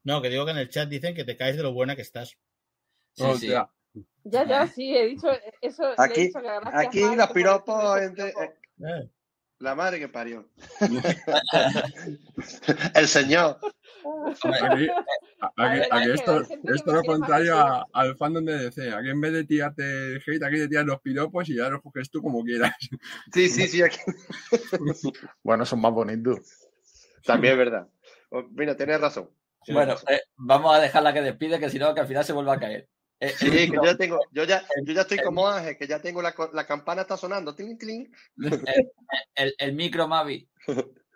[0.04, 2.02] No, que digo que en el chat dicen que te caes de lo buena que
[2.02, 2.30] estás.
[2.30, 2.36] Sí,
[3.16, 3.22] sí.
[3.24, 3.70] Hostia,
[4.24, 5.28] Ya, ya, sí, he dicho
[5.60, 5.82] eso.
[5.88, 8.32] le he Aquí- dicho que Aquí Mavi, los piropos entre...
[8.32, 8.54] piropos.
[8.86, 9.10] Eh,
[9.58, 10.48] La madre que parió.
[12.94, 13.58] El señor.
[14.62, 18.92] Aquí, esto, esto lo contrario a- al fandom de DC.
[18.92, 22.10] Aquí en vez de tirarte hate, aquí te tiras los piropos y ya los coges
[22.10, 22.72] tú como quieras.
[23.32, 23.82] Sí, sí, sí.
[23.82, 23.98] aquí-
[25.42, 26.38] Bueno, son más bonitos.
[27.24, 27.88] También es verdad.
[28.30, 29.30] Oh, Mira, tienes razón.
[29.64, 30.14] Tienes Bueno, razón.
[30.14, 32.60] eh, vamos a dejarla que despide, que si no, que al final se vuelva a
[32.60, 32.88] caer.
[33.18, 35.76] Eh, Sí, el que yo ya tengo, yo ya, yo ya estoy el- como Ángel,
[35.78, 37.54] que ya tengo la, la campana está sonando.
[37.54, 38.12] Tling, tling.
[38.38, 38.62] el,
[39.34, 40.48] el- el micro, Mavi.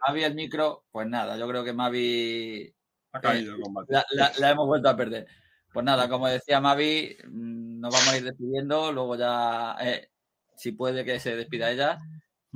[0.07, 2.75] Mavi, el micro, pues nada, yo creo que Mavi
[3.13, 3.93] Ha caído el combate.
[3.93, 5.27] la, la- la hemos vuelto a perder.
[5.73, 10.09] Pues nada, como decía Mavi, mm, nos vamos a ir despidiendo, luego ya, eh,
[10.57, 11.99] si puede que se despida ella.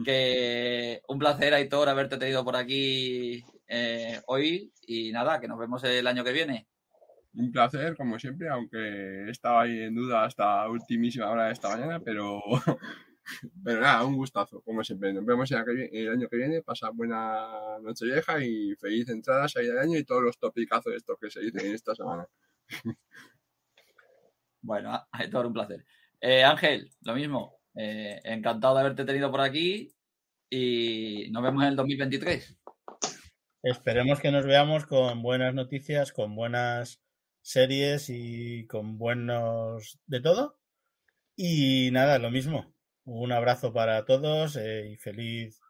[0.05, 5.85] Que un placer, Aitor, haberte tenido por aquí eh, hoy y nada, que nos vemos
[5.85, 6.67] el año que viene.
[7.35, 12.01] Un placer, como siempre, aunque estaba ahí en duda hasta ultimísima hora de esta mañana,
[12.01, 12.41] pero,
[13.65, 15.13] pero nada, un gustazo, como siempre.
[15.13, 18.75] Nos vemos el año que viene, el año que viene, pasad buena noche vieja y
[18.77, 21.95] feliz entrada, salida de año y todos los topicazos de estos que se dicen esta
[21.95, 22.27] semana.
[24.67, 25.85] Bueno, Aitor, un placer.
[26.23, 29.95] Eh, Ángel, lo mismo, eh, encantado de haberte tenido por aquí
[30.49, 32.57] y nos vemos en el 2023.
[33.63, 37.03] Esperemos que nos veamos con buenas noticias, con buenas
[37.43, 40.59] series y con buenos de todo.
[41.37, 42.74] Y nada, lo mismo.
[43.07, 45.61] Un abrazo para todos eh, y feliz,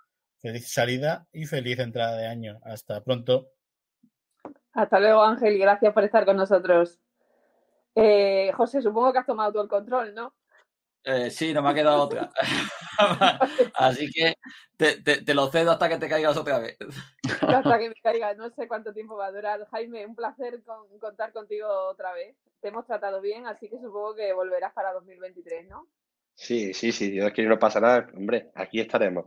[0.40, 2.60] feliz salida y feliz entrada de año.
[2.64, 3.48] Hasta pronto.
[4.72, 7.00] Hasta luego, Ángel, y gracias por estar con nosotros.
[7.94, 10.34] Eh, José, supongo que has tomado tú el control, ¿no?
[11.04, 12.30] Eh, sí, no me ha quedado otra.
[13.74, 14.34] Así que
[14.76, 16.78] te, te- te lo cedo hasta que te caigas otra vez.
[17.42, 19.66] Hasta que me caiga, no sé cuánto tiempo va a durar.
[19.70, 22.36] Jaime, un placer con- contar contigo otra vez.
[22.60, 25.86] Te hemos tratado bien, así que supongo que volverás para 2023, ¿no?
[26.36, 29.26] Sí, sí, sí, Dios quiere no pasa nada, hombre, aquí estaremos.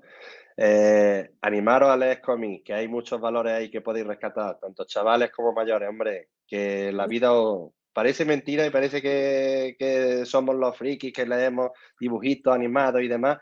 [0.57, 5.31] Eh, animaros a leer cómics, que hay muchos valores ahí que podéis rescatar, tanto chavales
[5.31, 10.77] como mayores, hombre, que la vida os parece mentira y parece que, que somos los
[10.77, 13.39] frikis que leemos dibujitos animados y demás,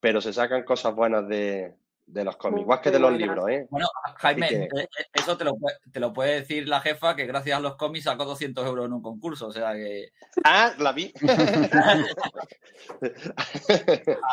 [0.00, 1.74] pero se sacan cosas buenas de,
[2.08, 3.66] de los cómics, igual que de los libros, ¿eh?
[3.70, 3.86] Bueno,
[4.16, 7.26] Jaime, que- eh, eh, eso te lo, puede, te lo puede decir la jefa que
[7.26, 9.48] gracias a los cómics sacó 200 euros en un concurso.
[9.48, 10.08] O sea que.
[10.42, 11.12] Ah, la vi.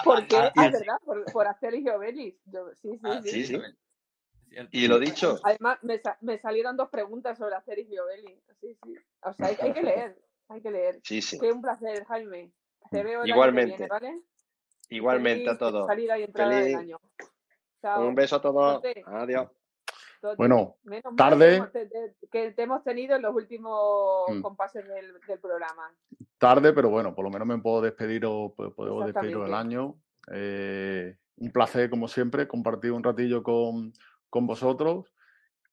[0.04, 0.38] ¿Por qué?
[0.38, 1.48] Ah, Ah, ah, es verdad, por, por
[2.82, 3.30] sí, sí, Ah, sí.
[3.30, 3.62] sí, sí.
[4.72, 8.42] Y lo dicho, Además, me, sa- me salieron dos preguntas sobre Asterix y Obelix.
[8.62, 8.94] Sí, sí.
[9.22, 11.00] O sea, hay, hay que leer, hay que leer.
[11.04, 11.38] sí, sí.
[11.40, 12.52] Qué un placer, Jaime.
[12.90, 13.74] Te veo el Igualmente.
[13.74, 14.22] año que viene, ¿vale?
[14.90, 15.88] Igualmente a todos.
[15.88, 17.02] Salida y entrada del Feliz- año.
[17.86, 18.08] Chao.
[18.08, 18.82] Un beso a todos.
[19.06, 19.48] Adiós.
[20.38, 21.50] Bueno, Menos mal tarde.
[21.50, 24.42] que hemos- te- te- que te hemos tenido en los últimos Mm.
[24.42, 25.92] compases del, del programa.
[26.40, 29.56] tarde, pero bueno, por lo menos me puedo despedir o puedo despedir Exactamente.
[29.56, 29.96] año.
[30.32, 33.94] Eh, un placer, como siempre, compartir un ratillo con,
[34.30, 35.06] con vosotros,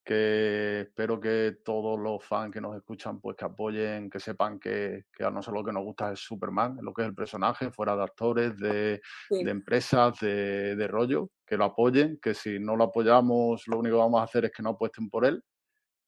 [0.04, 5.04] que espero que todos los fans que nos escuchan, pues que apoyen, que sepan que,
[5.12, 7.94] que a nosotros lo que nos gusta es Superman, lo que es el personaje, fuera
[7.96, 9.44] de actores, de, Sí.
[9.44, 13.96] de empresas, de, de rollo, que lo apoyen, que si no lo apoyamos, lo único
[13.96, 15.42] que vamos a hacer es que no apuesten por él.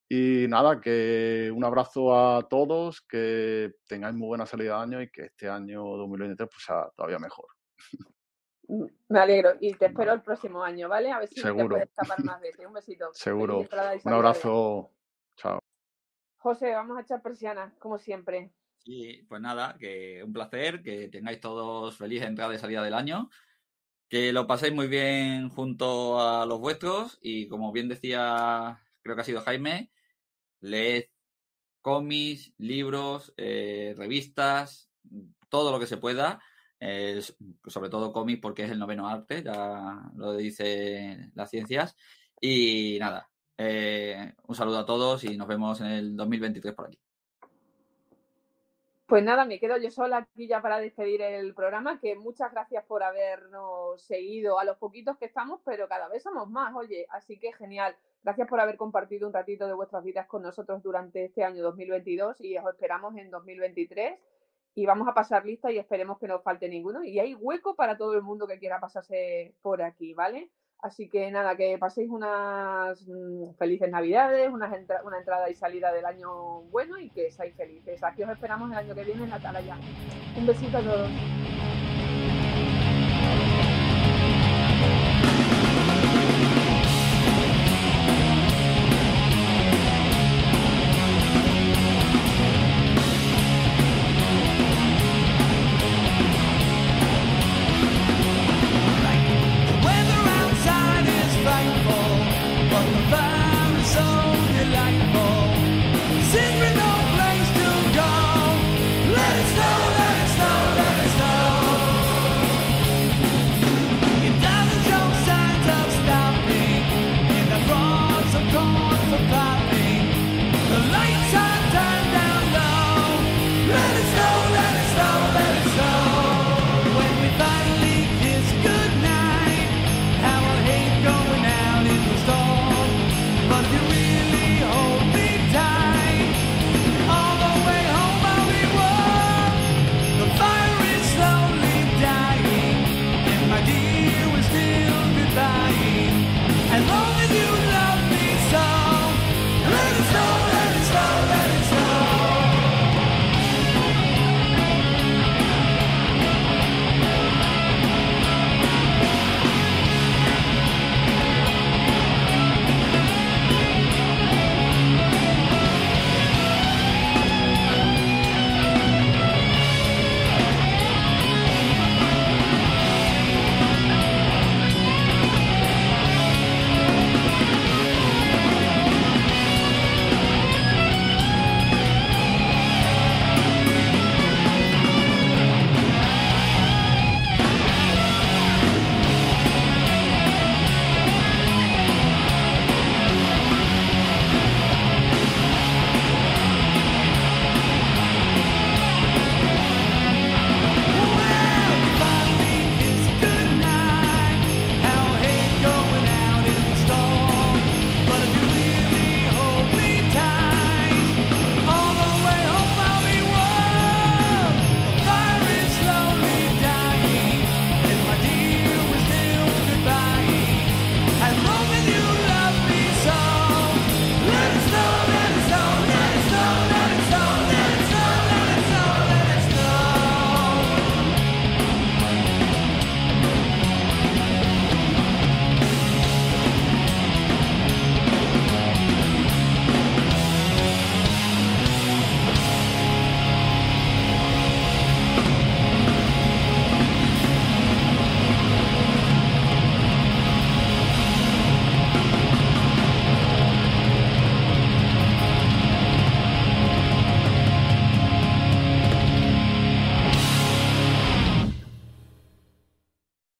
[0.08, 5.10] Y nada, que un abrazo a todos, que tengáis muy buena salida de año y
[5.10, 7.46] que este año 2023 pues sea todavía mejor.
[8.68, 9.52] Me alegro.
[9.60, 11.10] Y te espero el próximo año, ¿vale?
[11.10, 11.68] A ver si te Seguro.
[11.70, 12.66] puedes escapar más veces.
[12.66, 13.10] Un besito.
[13.14, 13.58] Seguro.
[13.60, 14.92] Un de abrazo.
[15.36, 15.58] Chao.
[16.38, 18.52] José, vamos a echar persianas, como siempre.
[18.84, 23.30] Y pues nada, que un placer, que tengáis todos feliz entrada y salida del año,
[24.10, 29.22] que lo paséis muy bien junto a los vuestros y como bien decía, creo que
[29.22, 29.90] ha sido Jaime,
[30.60, 31.06] leed
[31.80, 34.90] cómics, libros, eh, revistas,
[35.48, 36.40] todo lo que se pueda,
[37.66, 41.96] sobre todo cómics porque es el noveno arte, ya lo dicen las ciencias.
[42.40, 46.98] Y nada, eh, un saludo a todos y nos vemos en el 2023 por aquí.
[49.06, 52.84] Pues nada, me quedo yo sola aquí ya para despedir el programa, que muchas gracias
[52.86, 57.38] por habernos seguido a los poquitos que estamos, pero cada vez somos más, oye, así
[57.38, 57.94] que genial.
[58.22, 62.40] Gracias por haber compartido un ratito de vuestras vidas con nosotros durante este año 2022
[62.40, 64.18] y os esperamos en 2023
[64.74, 67.96] y vamos a pasar lista y esperemos que no falte ninguno y hay hueco para
[67.96, 70.50] todo el mundo que quiera pasarse por aquí, ¿vale?
[70.80, 75.92] Así que nada, que paséis unas mm, felices navidades, unas entra- una entrada y salida
[75.92, 78.02] del año bueno y que seáis felices.
[78.04, 79.76] Aquí os esperamos el año que viene en la Atalaya.
[80.36, 81.08] Un besito a todos.